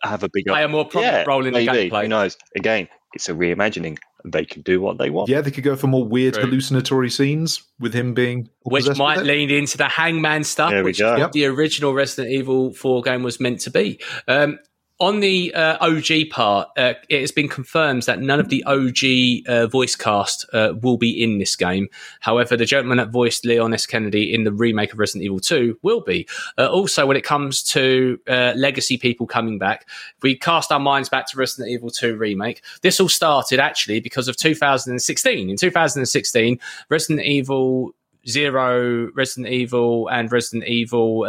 have 0.03 0.23
a 0.23 0.29
bigger 0.29 0.51
Play 0.51 0.63
a 0.63 0.67
more 0.67 0.85
prominent 0.85 1.27
role 1.27 1.45
in 1.45 1.53
the 1.53 1.65
maybe. 1.65 1.89
gameplay. 1.89 2.03
Who 2.03 2.07
knows? 2.09 2.37
Again, 2.55 2.87
it's 3.13 3.29
a 3.29 3.33
reimagining. 3.33 3.97
They 4.25 4.45
can 4.45 4.61
do 4.61 4.79
what 4.79 4.97
they 4.97 5.09
want. 5.09 5.29
yeah, 5.29 5.41
they 5.41 5.51
could 5.51 5.63
go 5.65 5.75
for 5.75 5.87
more 5.87 6.05
weird 6.05 6.35
True. 6.35 6.43
hallucinatory 6.45 7.09
scenes 7.09 7.61
with 7.79 7.93
him 7.93 8.13
being 8.13 8.47
which 8.63 8.87
might 8.97 9.17
with 9.17 9.25
lean 9.27 9.49
into 9.49 9.77
the 9.77 9.87
Hangman 9.89 10.43
stuff, 10.45 10.71
There 10.71 10.79
we 10.83 10.91
which 10.91 10.99
go. 10.99 11.13
is 11.13 11.19
Yep. 11.19 11.31
the 11.33 11.45
original 11.47 11.93
Resident 11.93 12.33
Evil 12.33 12.73
4 12.73 13.01
game 13.01 13.21
was 13.23 13.39
meant 13.41 13.59
to 13.61 13.69
be. 13.71 13.99
Um, 14.27 14.59
on 14.99 15.19
the 15.19 15.53
uh, 15.53 15.77
OG 15.81 16.29
part, 16.29 16.69
uh, 16.77 16.93
it 17.09 17.21
has 17.21 17.31
been 17.31 17.47
confirmed 17.47 18.03
that 18.03 18.21
none 18.21 18.39
of 18.39 18.49
the 18.49 18.63
OG 18.65 19.47
uh, 19.47 19.67
voice 19.67 19.95
cast 19.95 20.45
uh, 20.53 20.73
will 20.81 20.97
be 20.97 21.23
in 21.23 21.39
this 21.39 21.55
game. 21.55 21.87
However, 22.19 22.55
the 22.55 22.65
gentleman 22.65 22.97
that 22.97 23.09
voiced 23.09 23.45
Leon 23.45 23.73
S. 23.73 23.85
Kennedy 23.85 24.33
in 24.33 24.43
the 24.43 24.51
remake 24.51 24.93
of 24.93 24.99
Resident 24.99 25.23
Evil 25.23 25.39
2 25.39 25.79
will 25.81 26.01
be. 26.01 26.27
Uh, 26.57 26.67
also, 26.67 27.05
when 27.05 27.17
it 27.17 27.23
comes 27.23 27.63
to 27.63 28.19
uh, 28.27 28.53
legacy 28.55 28.97
people 28.97 29.25
coming 29.25 29.57
back, 29.57 29.89
we 30.21 30.37
cast 30.37 30.71
our 30.71 30.79
minds 30.79 31.09
back 31.09 31.27
to 31.31 31.37
Resident 31.37 31.71
Evil 31.71 31.89
2 31.89 32.15
remake. 32.15 32.63
This 32.81 32.99
all 32.99 33.09
started 33.09 33.59
actually 33.59 33.99
because 33.99 34.27
of 34.27 34.37
2016. 34.37 35.49
In 35.49 35.57
2016, 35.57 36.59
Resident 36.89 37.25
Evil 37.25 37.95
Zero, 38.27 39.11
Resident 39.15 39.51
Evil, 39.51 40.07
and 40.09 40.31
Resident 40.31 40.65
Evil 40.65 41.25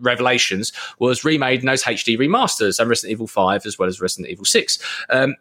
Revelations 0.00 0.72
was 0.98 1.24
remade 1.24 1.60
in 1.60 1.66
those 1.66 1.82
HD 1.82 2.18
remasters, 2.18 2.78
and 2.78 2.88
Resident 2.88 3.12
Evil 3.12 3.26
5 3.26 3.66
as 3.66 3.78
well 3.78 3.88
as 3.88 4.00
Resident 4.00 4.30
Evil 4.30 4.44
6. 4.44 4.78
Um, 5.10 5.34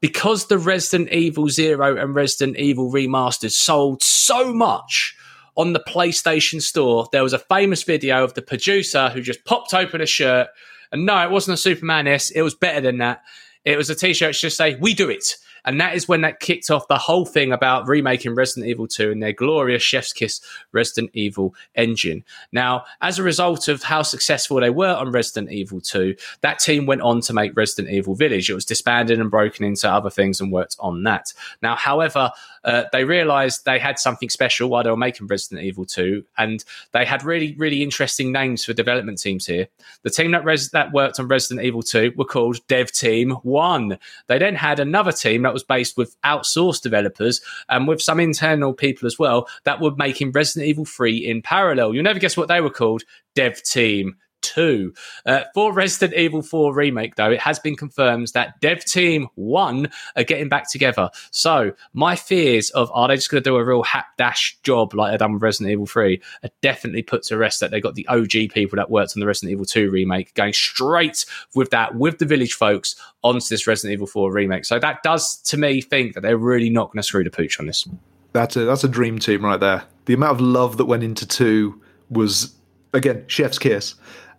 because 0.00 0.48
the 0.48 0.58
Resident 0.58 1.10
Evil 1.12 1.48
Zero 1.48 1.96
and 1.96 2.14
Resident 2.14 2.58
Evil 2.58 2.92
remasters 2.92 3.52
sold 3.52 4.02
so 4.02 4.52
much 4.52 5.16
on 5.56 5.72
the 5.72 5.80
PlayStation 5.80 6.60
Store, 6.60 7.08
there 7.10 7.22
was 7.22 7.32
a 7.32 7.38
famous 7.38 7.84
video 7.84 8.22
of 8.22 8.34
the 8.34 8.42
producer 8.42 9.08
who 9.08 9.22
just 9.22 9.44
popped 9.46 9.72
open 9.72 10.00
a 10.02 10.06
shirt. 10.06 10.48
And 10.92 11.06
no, 11.06 11.22
it 11.22 11.30
wasn't 11.30 11.54
a 11.54 11.56
Superman 11.56 12.06
S. 12.06 12.30
It 12.30 12.42
was 12.42 12.54
better 12.54 12.82
than 12.82 12.98
that. 12.98 13.22
It 13.64 13.78
was 13.78 13.88
a 13.88 13.94
t-shirt 13.94 14.34
that 14.34 14.38
just 14.38 14.58
say, 14.58 14.76
we 14.76 14.92
do 14.92 15.08
it. 15.08 15.36
And 15.64 15.80
that 15.80 15.94
is 15.94 16.08
when 16.08 16.20
that 16.22 16.40
kicked 16.40 16.70
off 16.70 16.88
the 16.88 16.98
whole 16.98 17.24
thing 17.24 17.52
about 17.52 17.88
remaking 17.88 18.34
Resident 18.34 18.68
Evil 18.68 18.86
2 18.86 19.10
and 19.12 19.22
their 19.22 19.32
glorious 19.32 19.82
Chef's 19.82 20.12
Kiss 20.12 20.40
Resident 20.72 21.10
Evil 21.14 21.54
engine. 21.74 22.24
Now, 22.52 22.84
as 23.00 23.18
a 23.18 23.22
result 23.22 23.68
of 23.68 23.82
how 23.82 24.02
successful 24.02 24.60
they 24.60 24.70
were 24.70 24.94
on 24.94 25.12
Resident 25.12 25.50
Evil 25.50 25.80
2, 25.80 26.16
that 26.42 26.58
team 26.58 26.86
went 26.86 27.02
on 27.02 27.20
to 27.22 27.32
make 27.32 27.56
Resident 27.56 27.94
Evil 27.94 28.14
Village. 28.14 28.50
It 28.50 28.54
was 28.54 28.64
disbanded 28.64 29.20
and 29.20 29.30
broken 29.30 29.64
into 29.64 29.90
other 29.90 30.10
things 30.10 30.40
and 30.40 30.52
worked 30.52 30.76
on 30.78 31.02
that. 31.04 31.32
Now, 31.62 31.76
however, 31.76 32.30
uh, 32.64 32.84
they 32.92 33.04
realized 33.04 33.64
they 33.64 33.78
had 33.78 33.98
something 33.98 34.28
special 34.28 34.68
while 34.68 34.82
they 34.82 34.90
were 34.90 34.96
making 34.96 35.26
Resident 35.26 35.64
Evil 35.64 35.84
2, 35.84 36.24
and 36.38 36.64
they 36.92 37.04
had 37.04 37.22
really, 37.22 37.54
really 37.58 37.82
interesting 37.82 38.32
names 38.32 38.64
for 38.64 38.72
development 38.72 39.20
teams 39.20 39.46
here. 39.46 39.68
The 40.02 40.10
team 40.10 40.30
that, 40.32 40.44
res- 40.44 40.70
that 40.70 40.92
worked 40.92 41.20
on 41.20 41.28
Resident 41.28 41.64
Evil 41.64 41.82
2 41.82 42.14
were 42.16 42.24
called 42.24 42.66
Dev 42.66 42.90
Team 42.90 43.30
1. 43.30 43.98
They 44.28 44.38
then 44.38 44.54
had 44.54 44.80
another 44.80 45.12
team 45.12 45.42
that 45.42 45.52
was 45.52 45.62
based 45.64 45.96
with 45.96 46.20
outsourced 46.22 46.82
developers 46.82 47.40
and 47.68 47.86
with 47.86 48.00
some 48.00 48.20
internal 48.20 48.72
people 48.72 49.06
as 49.06 49.18
well 49.18 49.46
that 49.64 49.80
were 49.80 49.94
making 49.96 50.32
Resident 50.32 50.68
Evil 50.68 50.84
3 50.84 51.16
in 51.16 51.42
parallel. 51.42 51.94
You'll 51.94 52.04
never 52.04 52.18
guess 52.18 52.36
what 52.36 52.48
they 52.48 52.60
were 52.60 52.70
called 52.70 53.02
Dev 53.34 53.62
Team 53.62 54.16
2. 54.44 54.92
Uh, 55.26 55.40
for 55.54 55.72
Resident 55.72 56.18
Evil 56.18 56.42
4 56.42 56.74
Remake, 56.74 57.16
though, 57.16 57.30
it 57.30 57.40
has 57.40 57.58
been 57.58 57.76
confirmed 57.76 58.28
that 58.34 58.60
Dev 58.60 58.84
Team 58.84 59.28
1 59.34 59.90
are 60.16 60.24
getting 60.24 60.48
back 60.48 60.70
together. 60.70 61.10
So, 61.30 61.72
my 61.92 62.14
fears 62.14 62.70
of 62.70 62.90
are 62.92 63.08
they 63.08 63.16
just 63.16 63.30
going 63.30 63.42
to 63.42 63.48
do 63.48 63.56
a 63.56 63.64
real 63.64 63.84
dash 64.18 64.58
job 64.62 64.94
like 64.94 65.12
they've 65.12 65.18
done 65.18 65.32
with 65.32 65.42
Resident 65.42 65.72
Evil 65.72 65.86
3 65.86 66.20
are 66.42 66.50
definitely 66.62 67.02
put 67.02 67.22
to 67.24 67.36
rest 67.36 67.60
that 67.60 67.70
they 67.70 67.80
got 67.80 67.94
the 67.94 68.06
OG 68.08 68.50
people 68.52 68.76
that 68.76 68.90
worked 68.90 69.12
on 69.16 69.20
the 69.20 69.26
Resident 69.26 69.52
Evil 69.52 69.64
2 69.64 69.90
remake 69.90 70.34
going 70.34 70.52
straight 70.52 71.24
with 71.54 71.70
that, 71.70 71.94
with 71.94 72.18
the 72.18 72.26
village 72.26 72.54
folks, 72.54 72.94
onto 73.22 73.46
this 73.48 73.66
Resident 73.66 73.94
Evil 73.94 74.06
4 74.06 74.32
remake. 74.32 74.64
So, 74.64 74.78
that 74.78 75.02
does 75.02 75.38
to 75.42 75.56
me 75.56 75.80
think 75.80 76.14
that 76.14 76.20
they're 76.20 76.36
really 76.36 76.70
not 76.70 76.88
going 76.88 76.98
to 76.98 77.02
screw 77.02 77.24
the 77.24 77.30
pooch 77.30 77.58
on 77.58 77.66
this. 77.66 77.88
That's 78.34 78.56
a 78.56 78.64
that's 78.64 78.82
a 78.82 78.88
dream 78.88 79.20
team 79.20 79.44
right 79.44 79.60
there. 79.60 79.84
The 80.06 80.14
amount 80.14 80.32
of 80.32 80.40
love 80.40 80.76
that 80.78 80.86
went 80.86 81.04
into 81.04 81.26
two 81.26 81.80
was 82.10 82.54
again 82.92 83.24
chef's 83.28 83.58
kiss, 83.58 83.94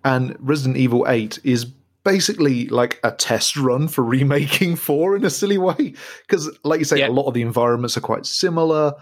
and 0.05 0.37
Resident 0.39 0.77
Evil 0.77 1.05
Eight 1.09 1.39
is 1.43 1.65
basically 2.05 2.67
like 2.67 2.99
a 3.03 3.11
test 3.11 3.57
run 3.57 3.87
for 3.89 4.03
remaking 4.17 4.77
four 4.77 5.15
in 5.17 5.25
a 5.25 5.29
silly 5.29 5.57
way 5.57 5.93
because, 6.27 6.49
like 6.63 6.79
you 6.79 6.85
say, 6.85 6.99
Yeah. 6.99 7.09
a 7.09 7.09
lot 7.09 7.25
of 7.27 7.33
the 7.33 7.41
environments 7.41 7.97
are 7.97 8.01
quite 8.01 8.25
similar. 8.25 8.93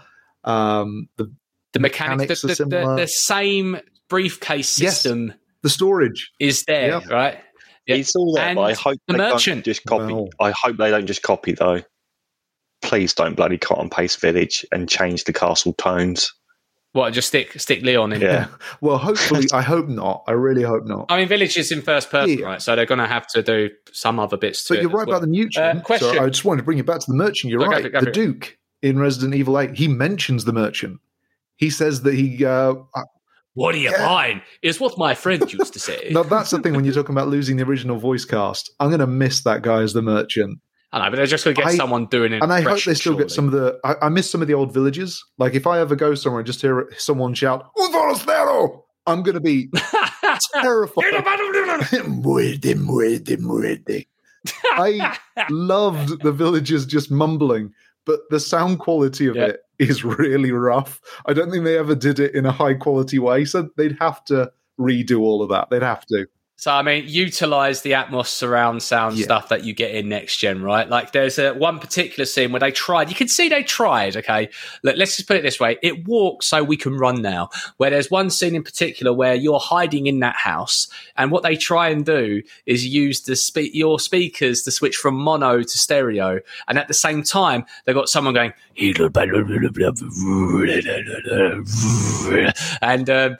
Um, 0.42 1.08
the 1.16 1.32
The 1.74 1.80
mechanics, 1.80 2.18
Mechanics 2.18 2.40
the, 2.42 2.46
are 2.46 2.48
the, 2.48 2.52
the, 2.54 2.56
similar. 2.80 2.96
the 2.96 3.06
same 3.06 3.76
briefcase 4.08 4.78
Yes. 4.80 4.94
system 5.02 5.34
the 5.62 5.70
storage, 5.70 6.30
is 6.40 6.64
there, 6.64 6.88
Yeah. 6.88 7.00
right? 7.08 7.38
Yeah. 7.86 7.96
It's 7.96 8.14
all 8.16 8.32
there, 8.34 8.54
but 8.54 8.60
I 8.62 8.72
hope 8.74 8.98
the 9.06 9.12
they 9.14 9.18
merchant. 9.18 9.56
don't 9.56 9.64
just 9.64 9.84
copy. 9.84 10.12
Well- 10.12 10.28
I 10.40 10.52
hope 10.52 10.76
they 10.78 10.90
don't 10.90 11.06
just 11.06 11.22
copy 11.22 11.52
though. 11.52 11.82
Please 12.82 13.14
don't 13.14 13.34
bloody 13.34 13.56
cut 13.58 13.78
and 13.78 13.90
paste 13.90 14.20
Village 14.20 14.64
and 14.72 14.88
change 14.88 15.24
the 15.24 15.32
castle 15.32 15.72
tones. 15.74 16.30
What, 16.94 17.12
just 17.12 17.26
stick 17.28 17.60
stick 17.60 17.82
Leon 17.82 18.12
in? 18.12 18.20
Yeah, 18.20 18.46
well, 18.80 18.98
hopefully, 18.98 19.46
I 19.52 19.62
hope 19.62 19.88
not. 19.88 20.22
I 20.28 20.32
really 20.32 20.62
hope 20.62 20.84
not. 20.86 21.06
I 21.08 21.18
mean, 21.18 21.26
Village 21.28 21.56
is 21.56 21.72
in 21.72 21.82
first 21.82 22.08
person, 22.08 22.38
Yeah. 22.38 22.46
right? 22.46 22.62
So 22.62 22.74
they're 22.76 22.86
going 22.86 23.00
to 23.00 23.06
have 23.08 23.26
to 23.34 23.42
do 23.42 23.70
some 23.92 24.20
other 24.20 24.36
bits 24.36 24.62
to 24.64 24.74
But 24.74 24.78
it 24.78 24.82
you're 24.82 24.90
as 24.90 24.94
right 24.94 25.06
well. 25.08 25.16
about 25.18 25.26
the 25.28 25.36
merchant. 25.44 25.78
Uh, 25.78 25.80
question. 25.82 26.14
So 26.14 26.22
I 26.24 26.28
just 26.28 26.44
wanted 26.44 26.58
to 26.58 26.64
bring 26.64 26.78
you 26.78 26.84
back 26.84 27.00
to 27.00 27.06
the 27.10 27.16
merchant. 27.16 27.50
You're 27.50 27.58
Go, 27.58 27.66
go 27.66 27.70
right. 27.72 27.82
for 27.82 27.88
go 27.90 27.98
the 27.98 28.04
for 28.06 28.10
it. 28.10 28.14
Duke 28.14 28.58
in 28.82 28.98
Resident 29.00 29.34
Evil 29.34 29.58
8, 29.58 29.74
he 29.76 29.88
mentions 29.88 30.44
the 30.44 30.52
merchant. 30.52 31.00
He 31.56 31.68
says 31.68 32.02
that 32.02 32.14
he. 32.14 32.44
Uh, 32.44 32.74
What 33.54 33.74
are 33.74 33.78
you 33.78 33.90
Yeah. 33.90 34.06
buying? 34.06 34.42
Is 34.62 34.78
what 34.78 34.96
my 34.96 35.14
friend 35.16 35.52
used 35.52 35.72
to 35.72 35.78
say. 35.88 36.10
now 36.12 36.22
that's 36.22 36.50
the 36.50 36.60
thing 36.60 36.74
when 36.74 36.84
you're 36.84 36.94
talking 36.94 37.14
about 37.14 37.26
losing 37.28 37.56
the 37.56 37.64
original 37.64 37.98
voice 37.98 38.24
cast. 38.24 38.70
I'm 38.78 38.88
going 38.90 39.00
to 39.00 39.06
miss 39.08 39.42
that 39.42 39.62
guy 39.62 39.82
as 39.82 39.94
the 39.94 40.02
merchant. 40.02 40.60
I 40.94 41.04
know, 41.04 41.10
but 41.10 41.16
they're 41.16 41.26
just 41.26 41.44
going 41.44 41.56
to 41.56 41.62
get 41.62 41.72
I- 41.72 41.76
someone 41.76 42.06
doing 42.06 42.32
it. 42.32 42.42
And 42.42 42.52
I 42.52 42.60
hope 42.60 42.82
they 42.84 42.94
still 42.94 43.16
get 43.16 43.30
some 43.30 43.46
of 43.46 43.52
the. 43.52 43.78
I, 43.84 44.06
I 44.06 44.08
miss 44.08 44.30
some 44.30 44.40
of 44.42 44.48
the 44.48 44.54
old 44.54 44.72
villages. 44.72 45.22
Like 45.38 45.54
if 45.54 45.66
I 45.66 45.80
ever 45.80 45.96
go 45.96 46.14
somewhere 46.14 46.40
and 46.40 46.46
just 46.46 46.60
hear 46.62 46.88
someone 46.96 47.34
shout, 47.34 47.68
Un 47.78 47.92
forastero! 47.92 48.82
I'm 49.06 49.22
going 49.22 49.34
to 49.34 49.40
be 49.40 49.68
terrified. 50.62 51.04
I 54.64 55.18
loved 55.50 56.22
the 56.22 56.32
villagers 56.32 56.86
just 56.86 57.10
mumbling, 57.10 57.72
but 58.06 58.20
the 58.30 58.38
sound 58.40 58.78
quality 58.78 59.26
of 59.26 59.36
Yeah. 59.36 59.46
it 59.46 59.60
is 59.78 60.04
really 60.04 60.52
rough. 60.52 61.00
I 61.26 61.32
don't 61.32 61.50
think 61.50 61.64
they 61.64 61.78
ever 61.78 61.94
did 61.94 62.18
it 62.20 62.34
in 62.34 62.46
a 62.46 62.52
high 62.52 62.74
quality 62.74 63.18
way, 63.18 63.44
so 63.46 63.68
they'd 63.76 63.96
have 64.00 64.24
to 64.26 64.52
redo 64.78 65.20
all 65.20 65.42
of 65.42 65.48
that. 65.50 65.70
They'd 65.70 65.82
have 65.82 66.06
to. 66.06 66.26
So 66.56 66.72
I 66.72 66.82
mean, 66.82 67.04
utilize 67.08 67.82
the 67.82 67.92
Atmos 67.92 68.28
surround 68.28 68.82
sound 68.82 69.16
Yeah. 69.16 69.24
stuff 69.24 69.48
that 69.48 69.64
you 69.64 69.74
get 69.74 69.92
in 69.92 70.08
next 70.08 70.36
gen, 70.36 70.62
right? 70.62 70.88
Like 70.88 71.10
there's 71.10 71.36
a 71.38 71.52
one 71.52 71.80
particular 71.80 72.24
scene 72.26 72.52
where 72.52 72.60
they 72.60 72.70
tried. 72.70 73.08
You 73.08 73.16
can 73.16 73.26
see 73.26 73.48
they 73.48 73.64
tried. 73.64 74.16
Okay, 74.16 74.48
Let, 74.84 74.96
let's 74.96 75.16
just 75.16 75.26
put 75.26 75.36
it 75.36 75.42
this 75.42 75.58
way: 75.58 75.78
it 75.82 76.06
walks 76.06 76.46
so 76.46 76.62
we 76.62 76.76
can 76.76 76.96
run 76.96 77.20
now. 77.20 77.50
Where 77.78 77.90
there's 77.90 78.08
one 78.10 78.30
scene 78.30 78.54
in 78.54 78.62
particular 78.62 79.12
where 79.12 79.34
you're 79.34 79.58
hiding 79.58 80.06
in 80.06 80.20
that 80.20 80.36
house, 80.36 80.86
and 81.16 81.32
what 81.32 81.42
they 81.42 81.56
try 81.56 81.88
and 81.88 82.06
do 82.06 82.42
is 82.66 82.86
use 82.86 83.22
the 83.22 83.34
spe- 83.34 83.74
your 83.74 83.98
speakers 83.98 84.62
to 84.62 84.70
switch 84.70 84.94
from 84.94 85.16
mono 85.16 85.60
to 85.62 85.78
stereo, 85.78 86.38
and 86.68 86.78
at 86.78 86.86
the 86.86 86.94
same 86.94 87.24
time 87.24 87.64
they've 87.84 87.96
got 87.96 88.08
someone 88.08 88.32
going 88.32 88.52
and 92.80 93.10
um, 93.10 93.36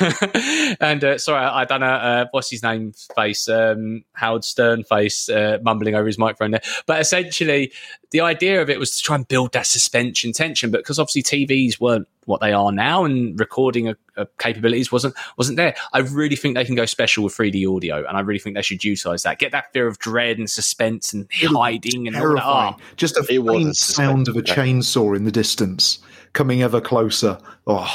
and 0.80 1.04
uh, 1.04 1.18
sorry, 1.18 1.44
I, 1.44 1.60
I 1.60 1.64
done 1.64 1.82
a 1.82 1.86
uh, 1.86 2.26
what's 2.30 2.50
his 2.50 2.57
name 2.62 2.92
face, 3.14 3.48
um, 3.48 4.04
Howard 4.12 4.44
Stern 4.44 4.84
face, 4.84 5.28
uh, 5.28 5.58
mumbling 5.62 5.94
over 5.94 6.06
his 6.06 6.18
microphone 6.18 6.50
there. 6.52 6.62
But 6.86 7.00
essentially, 7.00 7.72
the 8.10 8.20
idea 8.20 8.60
of 8.62 8.70
it 8.70 8.78
was 8.78 8.92
to 8.96 9.02
try 9.02 9.16
and 9.16 9.26
build 9.28 9.52
that 9.52 9.66
suspension 9.66 10.32
tension, 10.32 10.70
but 10.70 10.78
because 10.78 10.98
obviously 10.98 11.22
TVs 11.22 11.80
weren't 11.80 12.08
what 12.24 12.40
they 12.40 12.52
are 12.52 12.72
now, 12.72 13.04
and 13.04 13.38
recording 13.40 13.88
uh, 13.88 13.94
uh, 14.16 14.24
capabilities 14.38 14.92
wasn't 14.92 15.14
wasn't 15.38 15.56
there. 15.56 15.74
I 15.94 16.00
really 16.00 16.36
think 16.36 16.54
they 16.56 16.64
can 16.64 16.74
go 16.74 16.84
special 16.84 17.24
with 17.24 17.34
3D 17.34 17.74
audio, 17.74 18.06
and 18.06 18.16
I 18.16 18.20
really 18.20 18.38
think 18.38 18.54
they 18.56 18.62
should 18.62 18.84
utilize 18.84 19.22
that. 19.22 19.38
Get 19.38 19.52
that 19.52 19.72
fear 19.72 19.86
of 19.86 19.98
dread 19.98 20.38
and 20.38 20.48
suspense 20.50 21.12
and 21.14 21.26
hiding 21.32 22.06
and 22.06 22.16
all 22.16 22.22
that. 22.34 22.42
Terrifying. 22.42 22.74
Oh, 22.78 22.82
Just 22.96 23.16
a 23.16 23.26
It 23.30 23.38
was 23.38 23.54
faint 23.62 23.76
sound 23.76 24.28
of 24.28 24.36
a 24.36 24.42
yeah. 24.44 24.54
chainsaw 24.54 25.16
in 25.16 25.24
the 25.24 25.32
distance 25.32 25.98
coming 26.34 26.62
ever 26.62 26.80
closer. 26.82 27.38
Oh, 27.66 27.90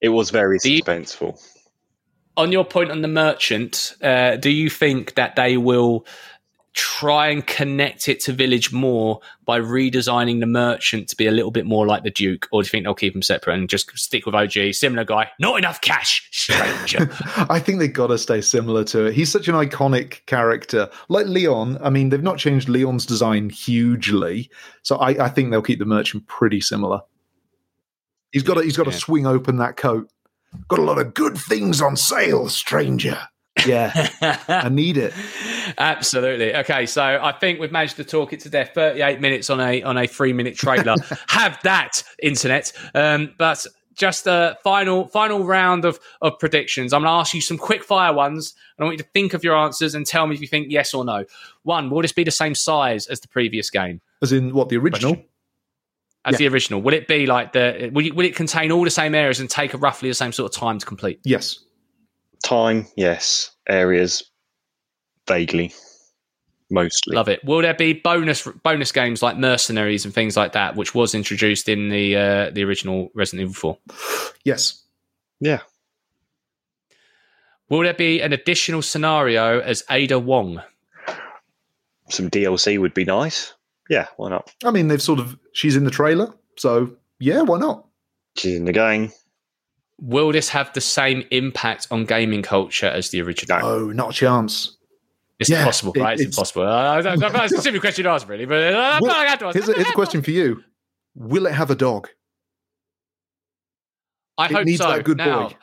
it 0.00 0.08
was 0.10 0.30
very 0.30 0.58
Do 0.58 0.72
you- 0.72 0.82
suspenseful. 0.82 1.40
On 2.36 2.52
your 2.52 2.64
point 2.64 2.90
on 2.90 3.02
the 3.02 3.08
merchant, 3.08 3.94
uh, 4.02 4.36
do 4.36 4.50
you 4.50 4.68
think 4.70 5.14
that 5.14 5.36
they 5.36 5.56
will 5.56 6.06
try 6.74 7.28
and 7.28 7.46
connect 7.46 8.06
it 8.06 8.20
to 8.20 8.32
Village 8.34 8.70
more 8.70 9.20
by 9.46 9.58
redesigning 9.58 10.40
the 10.40 10.46
merchant 10.46 11.08
to 11.08 11.16
be 11.16 11.26
a 11.26 11.30
little 11.30 11.50
bit 11.50 11.64
more 11.64 11.86
like 11.86 12.02
the 12.02 12.10
Duke, 12.10 12.46
or 12.52 12.60
do 12.62 12.66
you 12.66 12.70
think 12.70 12.84
they'll 12.84 12.94
keep 12.94 13.14
them 13.14 13.22
separate 13.22 13.54
and 13.54 13.66
just 13.66 13.90
stick 13.98 14.26
with 14.26 14.34
OG? 14.34 14.74
Similar 14.74 15.04
guy, 15.04 15.30
not 15.40 15.56
enough 15.56 15.80
cash, 15.80 16.28
stranger. 16.32 17.08
I 17.48 17.60
think 17.60 17.78
they've 17.78 17.90
got 17.90 18.08
to 18.08 18.18
stay 18.18 18.42
similar 18.42 18.84
to 18.84 19.06
it. 19.06 19.14
He's 19.14 19.32
such 19.32 19.48
an 19.48 19.54
iconic 19.54 20.26
character. 20.26 20.90
Like 21.08 21.24
Leon, 21.26 21.78
I 21.80 21.88
mean, 21.88 22.10
they've 22.10 22.22
not 22.22 22.36
changed 22.36 22.68
Leon's 22.68 23.06
design 23.06 23.48
hugely, 23.48 24.50
so 24.82 24.96
I, 24.96 25.24
I 25.24 25.28
think 25.30 25.50
they'll 25.50 25.62
keep 25.62 25.78
the 25.78 25.86
merchant 25.86 26.26
pretty 26.26 26.60
similar. 26.60 27.00
He's 28.32 28.42
got 28.42 28.54
to, 28.54 28.62
he's 28.62 28.76
got 28.76 28.84
to 28.84 28.90
Yeah. 28.90 28.98
swing 28.98 29.26
open 29.26 29.56
that 29.58 29.78
coat. 29.78 30.10
Got 30.68 30.78
a 30.78 30.82
lot 30.82 30.98
of 30.98 31.14
good 31.14 31.36
things 31.38 31.80
on 31.80 31.96
sale, 31.96 32.48
stranger. 32.48 33.18
Yeah, 33.64 34.10
I 34.48 34.68
need 34.68 34.96
it. 34.96 35.14
Absolutely. 35.78 36.54
Okay, 36.56 36.86
so 36.86 37.02
I 37.02 37.32
think 37.32 37.58
we've 37.58 37.72
managed 37.72 37.96
to 37.96 38.04
talk 38.04 38.32
it 38.32 38.40
to 38.40 38.50
death. 38.50 38.72
Thirty-eight 38.74 39.20
minutes 39.20 39.48
on 39.48 39.60
a 39.60 39.82
on 39.82 39.96
a 39.96 40.06
three-minute 40.06 40.56
trailer. 40.56 40.96
Have 41.28 41.58
that, 41.62 42.02
internet. 42.22 42.72
Um, 42.94 43.34
but 43.38 43.66
just 43.94 44.26
a 44.26 44.58
final 44.62 45.08
final 45.08 45.44
round 45.44 45.84
of 45.84 45.98
of 46.20 46.38
predictions. 46.38 46.92
I'm 46.92 47.02
going 47.02 47.10
to 47.10 47.18
ask 47.18 47.34
you 47.34 47.40
some 47.40 47.56
quick 47.58 47.82
fire 47.82 48.12
ones, 48.12 48.54
and 48.76 48.84
I 48.84 48.86
want 48.86 48.98
you 48.98 49.04
to 49.04 49.10
think 49.10 49.32
of 49.32 49.42
your 49.42 49.56
answers 49.56 49.94
and 49.94 50.06
tell 50.06 50.26
me 50.26 50.34
if 50.34 50.40
you 50.40 50.48
think 50.48 50.66
yes 50.70 50.92
or 50.92 51.04
no. 51.04 51.24
One, 51.62 51.90
will 51.90 52.02
this 52.02 52.12
be 52.12 52.24
the 52.24 52.30
same 52.30 52.54
size 52.54 53.06
as 53.06 53.20
the 53.20 53.28
previous 53.28 53.70
game? 53.70 54.00
As 54.22 54.32
in 54.32 54.54
what 54.54 54.68
the 54.68 54.76
original? 54.76 55.14
Question. 55.14 55.30
As 56.26 56.38
the 56.38 56.48
original, 56.48 56.82
will 56.82 56.94
it 56.94 57.08
be 57.08 57.26
like 57.26 57.52
the? 57.52 57.90
Will, 57.92 58.02
you, 58.02 58.14
will 58.14 58.26
it 58.26 58.34
contain 58.34 58.72
all 58.72 58.84
the 58.84 58.90
same 58.90 59.14
areas 59.14 59.40
and 59.40 59.48
take 59.48 59.72
roughly 59.80 60.08
the 60.08 60.14
same 60.14 60.32
sort 60.32 60.52
of 60.52 60.58
time 60.58 60.78
to 60.78 60.84
complete? 60.84 61.20
Yes. 61.24 61.60
Time, 62.44 62.86
yes. 62.96 63.52
Areas, 63.68 64.24
vaguely, 65.28 65.72
mostly. 66.70 67.16
Love 67.16 67.28
it. 67.28 67.44
Will 67.44 67.62
there 67.62 67.74
be 67.74 67.92
bonus 67.92 68.46
bonus 68.62 68.92
games 68.92 69.22
like 69.22 69.38
Mercenaries 69.38 70.04
and 70.04 70.12
things 70.12 70.36
like 70.36 70.52
that, 70.52 70.76
which 70.76 70.94
was 70.94 71.14
introduced 71.14 71.68
in 71.68 71.88
the 71.88 72.16
uh, 72.16 72.50
the 72.50 72.64
original 72.64 73.10
Resident 73.14 73.42
Evil 73.42 73.54
Four? 73.54 73.78
Yes. 74.44 74.82
Yeah, 75.38 75.60
Will 77.68 77.82
there 77.82 77.94
be 77.94 78.20
an 78.20 78.32
additional 78.32 78.82
scenario 78.82 79.60
as 79.60 79.82
Ada 79.90 80.18
Wong? 80.18 80.62
some 82.08 82.30
DLC 82.30 82.78
would 82.78 82.94
be 82.94 83.04
nice. 83.04 83.52
Yeah, 83.88 84.06
why 84.16 84.30
not? 84.30 84.52
I 84.64 84.70
mean, 84.70 84.88
they've 84.88 85.00
sort 85.02 85.20
of, 85.20 85.38
she's 85.52 85.76
in 85.76 85.84
the 85.84 85.90
trailer, 85.90 86.32
so 86.58 86.96
yeah, 87.20 87.42
why 87.42 87.58
not? 87.58 87.86
She's 88.36 88.56
in 88.56 88.64
the 88.64 88.72
game. 88.72 89.12
Will 89.98 90.32
this 90.32 90.48
have 90.50 90.72
the 90.74 90.80
same 90.80 91.24
impact 91.30 91.86
on 91.90 92.04
gaming 92.04 92.42
culture 92.42 92.86
as 92.88 93.10
the 93.10 93.22
original? 93.22 93.64
Oh, 93.64 93.86
not 93.92 94.10
a 94.10 94.12
chance. 94.12 94.76
It's 95.38 95.48
Yeah, 95.50 95.60
impossible, 95.60 95.92
it- 95.96 96.00
right? 96.00 96.12
It's, 96.14 96.22
it's- 96.22 96.34
impossible. 96.36 96.62
Uh, 96.66 97.02
that's 97.02 97.22
a 97.22 97.48
specific 97.48 97.80
question 97.80 98.04
to 98.04 98.10
ask, 98.10 98.28
really, 98.28 98.44
but 98.44 98.74
uh, 98.74 98.98
Will- 99.00 99.10
I 99.10 99.26
had 99.26 99.38
to 99.40 99.46
ask. 99.46 99.54
Here's 99.54 99.68
a, 99.68 99.72
here's 99.74 99.88
a 99.88 99.92
question 99.92 100.22
for 100.22 100.30
you: 100.32 100.62
Will 101.14 101.46
it 101.46 101.52
have 101.54 101.70
a 101.70 101.74
dog? 101.74 102.08
I 104.38 104.46
it 104.46 104.52
hope 104.52 104.64
needs 104.66 104.78
so. 104.82 104.88
that 104.88 105.04
good 105.04 105.16
now, 105.18 105.48
boy. 105.48 105.56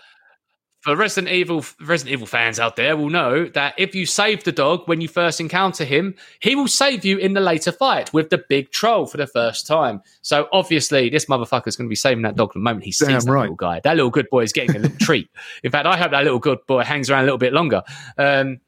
For 0.83 0.97
Resident 0.97 1.31
Evil, 1.31 1.63
Resident 1.79 2.11
Evil 2.11 2.27
fans 2.27 2.59
out 2.59 2.75
there 2.75 2.97
will 2.97 3.09
know 3.09 3.45
that 3.45 3.73
if 3.77 3.95
you 3.95 4.05
save 4.05 4.43
the 4.43 4.51
dog 4.51 4.81
when 4.85 4.99
you 4.99 5.07
first 5.07 5.39
encounter 5.39 5.85
him, 5.85 6.13
he 6.41 6.57
will 6.57 6.67
save 6.67 7.05
you 7.05 7.17
in 7.17 7.33
the 7.33 7.39
later 7.39 7.71
fight 7.71 8.11
with 8.11 8.29
the 8.29 8.43
big 8.49 8.69
troll 8.69 9.05
for 9.05 9.15
the 9.15 9.25
first 9.25 9.65
time. 9.65 10.01
So 10.23 10.49
obviously, 10.51 11.09
this 11.09 11.27
motherfucker's 11.27 11.77
going 11.77 11.87
to 11.87 11.89
be 11.89 11.95
saving 11.95 12.23
that 12.23 12.35
dog 12.35 12.51
the 12.51 12.59
moment 12.59 12.83
he 12.83 12.91
sees 12.91 13.07
Damn 13.07 13.21
that 13.21 13.31
right. 13.31 13.41
little 13.43 13.55
guy. 13.55 13.79
That 13.81 13.95
little 13.95 14.11
good 14.11 14.29
boy 14.29 14.43
is 14.43 14.51
getting 14.51 14.75
a 14.75 14.79
little 14.79 14.97
treat. 14.99 15.29
In 15.63 15.71
fact, 15.71 15.87
I 15.87 15.95
hope 15.95 16.11
that 16.11 16.25
little 16.25 16.39
good 16.39 16.59
boy 16.67 16.83
hangs 16.83 17.09
around 17.09 17.21
a 17.21 17.23
little 17.27 17.37
bit 17.37 17.53
longer. 17.53 17.83
Um, 18.17 18.59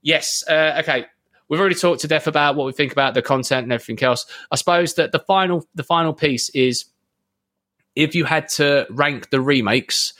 yes. 0.00 0.42
Uh, 0.48 0.76
okay. 0.80 1.04
We've 1.50 1.60
already 1.60 1.74
talked 1.74 2.00
to 2.00 2.08
death 2.08 2.26
about 2.26 2.56
what 2.56 2.64
we 2.64 2.72
think 2.72 2.92
about 2.92 3.12
the 3.12 3.20
content 3.20 3.64
and 3.64 3.72
everything 3.74 4.02
else. 4.02 4.24
I 4.50 4.56
suppose 4.56 4.94
that 4.94 5.12
the 5.12 5.18
final, 5.18 5.68
the 5.74 5.84
final 5.84 6.14
piece 6.14 6.48
is 6.48 6.86
if 7.94 8.14
you 8.14 8.24
had 8.24 8.48
to 8.50 8.86
rank 8.88 9.28
the 9.28 9.42
remakes, 9.42 10.14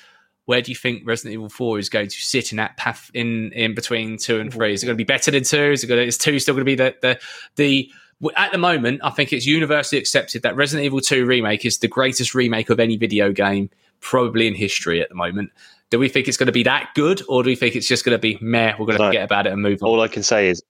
where 0.49 0.63
do 0.63 0.73
you 0.73 0.77
think 0.77 1.03
Resident 1.07 1.35
Evil 1.35 1.51
Four 1.51 1.79
is 1.79 1.91
going 1.91 2.09
to 2.09 2.23
sit 2.23 2.53
in 2.53 2.57
that 2.57 2.79
path 2.79 3.11
in 3.13 3.53
in 3.53 3.75
between 3.75 4.17
two 4.17 4.41
and 4.41 4.51
three? 4.51 4.73
Is 4.73 4.83
it 4.83 4.87
going 4.87 4.97
to 4.97 4.99
be 4.99 5.05
better 5.05 5.31
than 5.31 5.45
two? 5.45 5.73
Is 5.73 5.85
it 5.85 5.89
going 5.89 6.01
to, 6.01 6.07
is 6.07 6.17
two 6.17 6.39
still 6.39 6.55
going 6.55 6.65
to 6.65 6.65
be 6.65 6.75
the 6.75 6.97
the 7.03 7.21
the 7.57 7.91
at 8.35 8.51
the 8.51 8.57
moment, 8.57 9.03
I 9.05 9.11
think 9.11 9.35
it's 9.35 9.45
universally 9.45 9.99
accepted 9.99 10.43
that 10.45 10.57
Resident 10.57 10.87
Evil 10.87 11.03
2 11.03 11.27
remake 11.27 11.67
is 11.67 11.79
the 11.79 11.87
greatest 11.87 12.35
remake 12.35 12.71
of 12.71 12.81
any 12.81 12.97
video 12.97 13.31
game 13.31 13.69
probably 14.01 14.47
in 14.47 14.55
history 14.55 15.03
at 15.03 15.11
the 15.11 15.15
moment. 15.15 15.51
Do 15.91 15.99
we 15.99 16.09
think 16.09 16.29
it's 16.29 16.39
going 16.39 16.47
to 16.47 16.53
be 16.53 16.63
that 16.63 16.93
good, 16.95 17.21
or 17.29 17.43
do 17.43 17.51
we 17.51 17.55
think 17.55 17.77
it's 17.77 17.87
just 17.87 18.07
going 18.07 18.15
to 18.17 18.19
be 18.19 18.39
meh? 18.41 18.73
We're 18.79 18.87
going 18.87 18.97
to 18.99 19.05
No. 19.05 19.09
forget 19.11 19.25
about 19.25 19.47
it 19.47 19.53
and 19.53 19.61
move 19.61 19.83
on. 19.83 19.89
All 19.91 20.01
I 20.01 20.09
can 20.09 20.23
say 20.23 20.49
is 20.49 20.63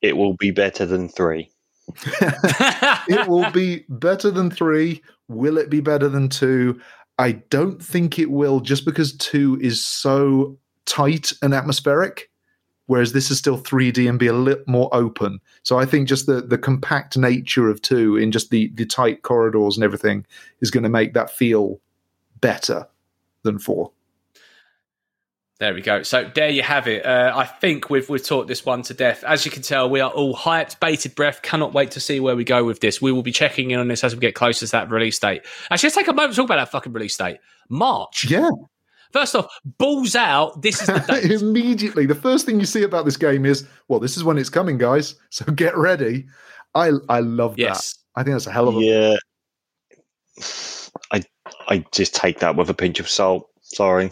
it 0.00 0.16
will 0.16 0.32
be 0.32 0.50
better 0.50 0.86
than 0.86 1.10
three. 1.10 1.50
it 3.08 3.28
will 3.28 3.50
be 3.50 3.84
better 3.90 4.30
than 4.30 4.50
three. 4.50 5.02
Will 5.28 5.58
it 5.58 5.68
be 5.68 5.80
better 5.80 6.08
than 6.08 6.30
two? 6.30 6.80
I 7.18 7.32
don't 7.32 7.82
think 7.82 8.18
it 8.18 8.30
will, 8.30 8.60
just 8.60 8.84
because 8.84 9.16
two 9.16 9.58
is 9.60 9.84
so 9.84 10.58
tight 10.84 11.32
and 11.42 11.54
atmospheric, 11.54 12.30
whereas 12.86 13.12
this 13.12 13.30
is 13.30 13.38
still 13.38 13.58
3D 13.58 14.08
and 14.08 14.18
be 14.18 14.26
a 14.26 14.32
little 14.32 14.64
more 14.66 14.90
open. 14.92 15.40
So 15.62 15.78
I 15.78 15.86
think 15.86 16.08
just 16.08 16.26
the 16.26 16.42
the 16.42 16.58
compact 16.58 17.16
nature 17.16 17.70
of 17.70 17.80
two 17.82 18.16
in 18.16 18.32
just 18.32 18.50
the 18.50 18.70
the 18.74 18.86
tight 18.86 19.22
corridors 19.22 19.76
and 19.76 19.84
everything 19.84 20.26
is 20.60 20.70
going 20.70 20.84
to 20.84 20.90
make 20.90 21.14
that 21.14 21.30
feel 21.30 21.80
better 22.40 22.86
than 23.42 23.58
four. 23.58 23.92
There 25.58 25.72
we 25.72 25.80
go. 25.80 26.02
So 26.02 26.30
there 26.34 26.50
you 26.50 26.62
have 26.62 26.86
it. 26.86 27.06
Uh, 27.06 27.32
I 27.34 27.46
think 27.46 27.88
we've 27.88 28.06
we've 28.10 28.22
taught 28.22 28.46
this 28.46 28.66
one 28.66 28.82
to 28.82 28.94
death. 28.94 29.24
As 29.24 29.46
you 29.46 29.50
can 29.50 29.62
tell, 29.62 29.88
we 29.88 30.00
are 30.00 30.10
all 30.10 30.34
hyped, 30.36 30.80
bated 30.80 31.14
breath. 31.14 31.40
Cannot 31.40 31.72
wait 31.72 31.92
to 31.92 32.00
see 32.00 32.20
where 32.20 32.36
we 32.36 32.44
go 32.44 32.62
with 32.62 32.80
this. 32.80 33.00
We 33.00 33.10
will 33.10 33.22
be 33.22 33.32
checking 33.32 33.70
in 33.70 33.80
on 33.80 33.88
this 33.88 34.04
as 34.04 34.14
we 34.14 34.20
get 34.20 34.34
closer 34.34 34.66
to 34.66 34.72
that 34.72 34.90
release 34.90 35.18
date. 35.18 35.42
Actually, 35.70 35.86
let's 35.88 35.96
take 35.96 36.08
a 36.08 36.12
moment 36.12 36.34
to 36.34 36.36
talk 36.36 36.46
about 36.46 36.56
that 36.56 36.70
fucking 36.70 36.92
release 36.92 37.16
date. 37.16 37.38
March. 37.70 38.26
Yeah, 38.28 38.50
First 39.12 39.34
off, 39.34 39.46
balls 39.64 40.14
out. 40.14 40.60
This 40.60 40.82
is 40.82 40.88
the 40.88 40.98
date. 41.08 41.30
immediately 41.30 42.04
the 42.04 42.14
first 42.14 42.44
thing 42.44 42.60
you 42.60 42.66
see 42.66 42.82
about 42.82 43.06
this 43.06 43.16
game 43.16 43.46
is, 43.46 43.66
well, 43.88 43.98
this 43.98 44.16
is 44.18 44.24
when 44.24 44.36
it's 44.36 44.50
coming, 44.50 44.76
guys. 44.76 45.14
So 45.30 45.44
get 45.54 45.74
ready. 45.76 46.26
I 46.74 46.92
I 47.08 47.20
love 47.20 47.56
that. 47.56 47.94
I 48.14 48.22
think 48.22 48.34
that's 48.34 48.46
a 48.46 48.52
hell 48.52 48.68
of 48.68 48.76
a 48.76 48.80
Yeah. 48.80 49.16
I 51.12 51.22
I 51.68 51.84
just 51.92 52.14
take 52.14 52.40
that 52.40 52.56
with 52.56 52.68
a 52.68 52.74
pinch 52.74 53.00
of 53.00 53.08
salt. 53.08 53.48
Sorry. 53.62 54.10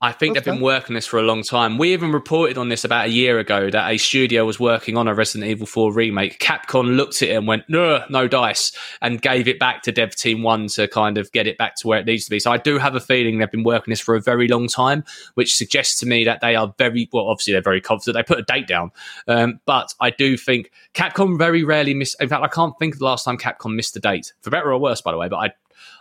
I 0.00 0.12
think 0.12 0.34
That's 0.34 0.46
they've 0.46 0.54
been 0.54 0.62
working 0.62 0.94
this 0.94 1.06
for 1.06 1.18
a 1.18 1.22
long 1.22 1.42
time. 1.42 1.76
We 1.76 1.92
even 1.92 2.12
reported 2.12 2.56
on 2.56 2.68
this 2.68 2.84
about 2.84 3.06
a 3.06 3.10
year 3.10 3.40
ago 3.40 3.68
that 3.68 3.90
a 3.90 3.98
studio 3.98 4.44
was 4.44 4.60
working 4.60 4.96
on 4.96 5.08
a 5.08 5.14
Resident 5.14 5.50
Evil 5.50 5.66
4 5.66 5.92
remake. 5.92 6.38
Capcom 6.38 6.96
looked 6.96 7.20
at 7.20 7.30
it 7.30 7.36
and 7.36 7.48
went, 7.48 7.64
no, 7.68 8.04
no 8.08 8.28
dice, 8.28 8.70
and 9.02 9.20
gave 9.20 9.48
it 9.48 9.58
back 9.58 9.82
to 9.82 9.92
Dev 9.92 10.14
Team 10.14 10.44
1 10.44 10.68
to 10.68 10.86
kind 10.86 11.18
of 11.18 11.32
get 11.32 11.48
it 11.48 11.58
back 11.58 11.74
to 11.76 11.88
where 11.88 11.98
it 11.98 12.06
needs 12.06 12.24
to 12.26 12.30
be. 12.30 12.38
So 12.38 12.52
I 12.52 12.58
do 12.58 12.78
have 12.78 12.94
a 12.94 13.00
feeling 13.00 13.38
they've 13.38 13.50
been 13.50 13.64
working 13.64 13.90
this 13.90 14.00
for 14.00 14.14
a 14.14 14.20
very 14.20 14.46
long 14.46 14.68
time, 14.68 15.02
which 15.34 15.56
suggests 15.56 15.98
to 16.00 16.06
me 16.06 16.24
that 16.26 16.42
they 16.42 16.54
are 16.54 16.72
very, 16.78 17.08
well, 17.12 17.26
obviously 17.26 17.54
they're 17.54 17.62
very 17.62 17.80
confident. 17.80 18.14
They 18.14 18.22
put 18.34 18.38
a 18.38 18.44
date 18.44 18.68
down. 18.68 18.92
Um, 19.26 19.58
but 19.66 19.94
I 20.00 20.10
do 20.10 20.36
think 20.36 20.70
Capcom 20.94 21.36
very 21.36 21.64
rarely 21.64 21.94
miss. 21.94 22.14
In 22.20 22.28
fact, 22.28 22.44
I 22.44 22.48
can't 22.48 22.78
think 22.78 22.94
of 22.94 23.00
the 23.00 23.04
last 23.04 23.24
time 23.24 23.36
Capcom 23.36 23.74
missed 23.74 23.96
a 23.96 24.00
date, 24.00 24.32
for 24.42 24.50
better 24.50 24.72
or 24.72 24.78
worse, 24.78 25.00
by 25.00 25.10
the 25.10 25.18
way, 25.18 25.28
but 25.28 25.38
I, 25.38 25.52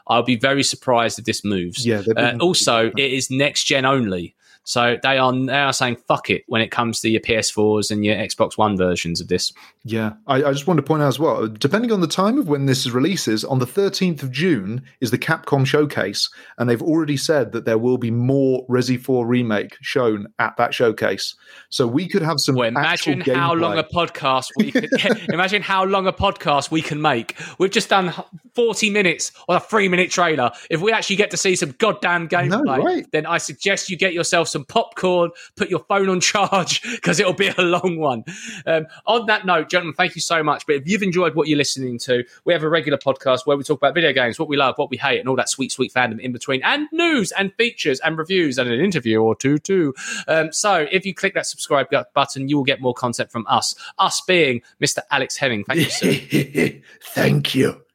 I'll 0.09 0.23
be 0.23 0.37
very 0.37 0.63
surprised 0.63 1.19
if 1.19 1.25
this 1.25 1.43
moves. 1.43 1.85
Yeah, 1.85 2.01
they've 2.05 2.17
Uh, 2.17 2.37
also, 2.39 2.91
it 2.95 3.11
is 3.13 3.29
next 3.29 3.65
gen 3.65 3.85
only. 3.85 4.35
So 4.67 4.97
they 5.01 5.17
are 5.17 5.33
are 5.49 5.71
saying 5.71 5.95
fuck 6.09 6.29
it 6.29 6.43
when 6.47 6.61
it 6.61 6.71
comes 6.71 6.99
to 6.99 7.09
your 7.09 7.21
PS4s 7.21 7.89
and 7.89 8.03
your 8.03 8.17
Xbox 8.17 8.57
One 8.57 8.75
versions 8.75 9.21
of 9.21 9.29
this. 9.29 9.53
Yeah, 9.85 10.11
I, 10.27 10.43
I 10.43 10.51
just 10.51 10.67
want 10.67 10.77
to 10.77 10.83
point 10.83 11.01
out 11.01 11.07
as 11.07 11.17
well, 11.17 11.47
depending 11.47 11.93
on 11.93 12.01
the 12.01 12.07
time 12.07 12.37
of 12.37 12.49
when 12.49 12.65
this 12.65 12.85
is 12.85 12.91
releases, 12.91 13.45
on 13.45 13.59
the 13.59 13.65
13th 13.65 14.23
of 14.23 14.31
June 14.31 14.81
is 14.99 15.09
the 15.09 15.17
Capcom 15.17 15.65
showcase, 15.65 16.29
and 16.57 16.69
they've 16.69 16.81
already 16.81 17.15
said 17.15 17.53
that 17.53 17.63
there 17.63 17.77
will 17.77 17.97
be 17.97 18.11
more 18.11 18.67
Resi 18.67 18.99
4 18.99 19.25
remake 19.25 19.77
shown 19.79 20.27
at 20.37 20.57
that 20.57 20.73
showcase. 20.73 21.33
So 21.69 21.87
we 21.87 22.09
could 22.09 22.21
have 22.21 22.41
some. 22.41 22.55
Well, 22.55 22.67
imagine 22.67 23.21
how 23.21 23.53
long 23.53 23.77
a 23.77 23.83
podcast 23.85 24.47
we 24.57 24.73
could 24.73 24.89
imagine 25.29 25.61
how 25.61 25.85
long 25.85 26.07
a 26.07 26.13
podcast 26.13 26.71
we 26.71 26.81
can 26.81 27.01
make. 27.01 27.37
We've 27.57 27.71
just 27.71 27.87
done 27.87 28.13
forty 28.53 28.89
minutes 28.89 29.31
on 29.47 29.55
a 29.55 29.59
three 29.59 29.87
minute 29.87 30.11
trailer. 30.11 30.51
If 30.69 30.81
we 30.81 30.91
actually 30.91 31.15
get 31.15 31.31
to 31.31 31.37
see 31.37 31.55
some 31.55 31.71
goddamn 31.77 32.27
gameplay, 32.27 32.83
right. 32.83 33.07
then 33.11 33.25
I 33.25 33.37
suggest 33.37 33.89
you 33.89 33.97
get 33.97 34.13
yourself 34.13 34.47
some 34.47 34.56
popcorn, 34.65 35.31
put 35.55 35.69
your 35.69 35.79
phone 35.79 36.09
on 36.09 36.19
charge 36.19 36.81
because 36.91 37.19
it'll 37.19 37.33
be 37.33 37.47
a 37.47 37.61
long 37.61 37.97
one. 37.97 38.23
Um, 38.65 38.87
on 39.05 39.25
that 39.27 39.45
note, 39.45 39.69
gentlemen, 39.69 39.95
thank 39.95 40.15
you 40.15 40.21
so 40.21 40.43
much. 40.43 40.65
But 40.65 40.77
if 40.77 40.87
you've 40.87 41.03
enjoyed 41.03 41.35
what 41.35 41.47
you're 41.47 41.57
listening 41.57 41.99
to, 41.99 42.23
we 42.45 42.53
have 42.53 42.63
a 42.63 42.69
regular 42.69 42.97
podcast 42.97 43.45
where 43.45 43.57
we 43.57 43.63
talk 43.63 43.77
about 43.77 43.93
video 43.93 44.13
games, 44.13 44.39
what 44.39 44.49
we 44.49 44.57
love, 44.57 44.77
what 44.77 44.89
we 44.89 44.97
hate, 44.97 45.19
and 45.19 45.29
all 45.29 45.35
that 45.35 45.49
sweet, 45.49 45.71
sweet 45.71 45.93
fandom 45.93 46.19
in 46.19 46.31
between, 46.31 46.61
and 46.63 46.87
news 46.91 47.31
and 47.31 47.53
features 47.55 47.99
and 48.01 48.17
reviews 48.17 48.57
and 48.57 48.69
an 48.69 48.79
interview 48.79 49.21
or 49.21 49.35
two 49.35 49.57
too. 49.57 49.93
Um, 50.27 50.51
so 50.51 50.87
if 50.91 51.05
you 51.05 51.13
click 51.13 51.33
that 51.33 51.45
subscribe 51.45 51.87
button, 52.13 52.49
you 52.49 52.57
will 52.57 52.63
get 52.63 52.81
more 52.81 52.93
content 52.93 53.31
from 53.31 53.45
us. 53.47 53.75
Us 53.97 54.21
being 54.21 54.61
Mr. 54.81 54.99
Alex 55.11 55.37
Hemming. 55.37 55.63
Thank 55.63 56.01
you. 56.01 56.81
Thank 57.01 57.55
you. 57.55 57.86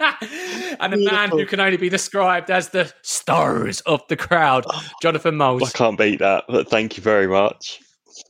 and 0.80 0.92
the 0.92 1.10
man 1.10 1.30
who 1.30 1.44
can 1.46 1.60
only 1.60 1.76
be 1.76 1.88
described 1.88 2.50
as 2.50 2.70
the 2.70 2.92
stars 3.02 3.80
of 3.82 4.02
the 4.08 4.16
crowd, 4.16 4.64
Jonathan 5.02 5.36
Mose. 5.36 5.62
I 5.62 5.70
can't 5.76 5.98
beat 5.98 6.20
that, 6.20 6.44
but 6.48 6.68
thank 6.68 6.96
you 6.96 7.02
very 7.02 7.26
much. 7.26 7.80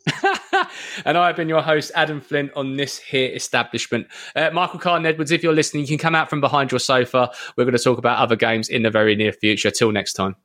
and 1.04 1.16
I've 1.16 1.36
been 1.36 1.48
your 1.48 1.62
host, 1.62 1.92
Adam 1.94 2.20
Flint, 2.20 2.52
on 2.54 2.76
this 2.76 2.98
here 2.98 3.30
establishment. 3.34 4.06
Uh, 4.34 4.50
Michael 4.50 4.78
Carden 4.78 5.06
Edwards, 5.06 5.30
if 5.30 5.42
you're 5.42 5.52
listening, 5.52 5.82
you 5.82 5.88
can 5.88 5.98
come 5.98 6.14
out 6.14 6.30
from 6.30 6.40
behind 6.40 6.72
your 6.72 6.78
sofa. 6.78 7.30
We're 7.56 7.64
going 7.64 7.76
to 7.76 7.82
talk 7.82 7.98
about 7.98 8.18
other 8.18 8.36
games 8.36 8.68
in 8.68 8.82
the 8.82 8.90
very 8.90 9.14
near 9.14 9.32
future. 9.32 9.70
Till 9.70 9.92
next 9.92 10.14
time. 10.14 10.36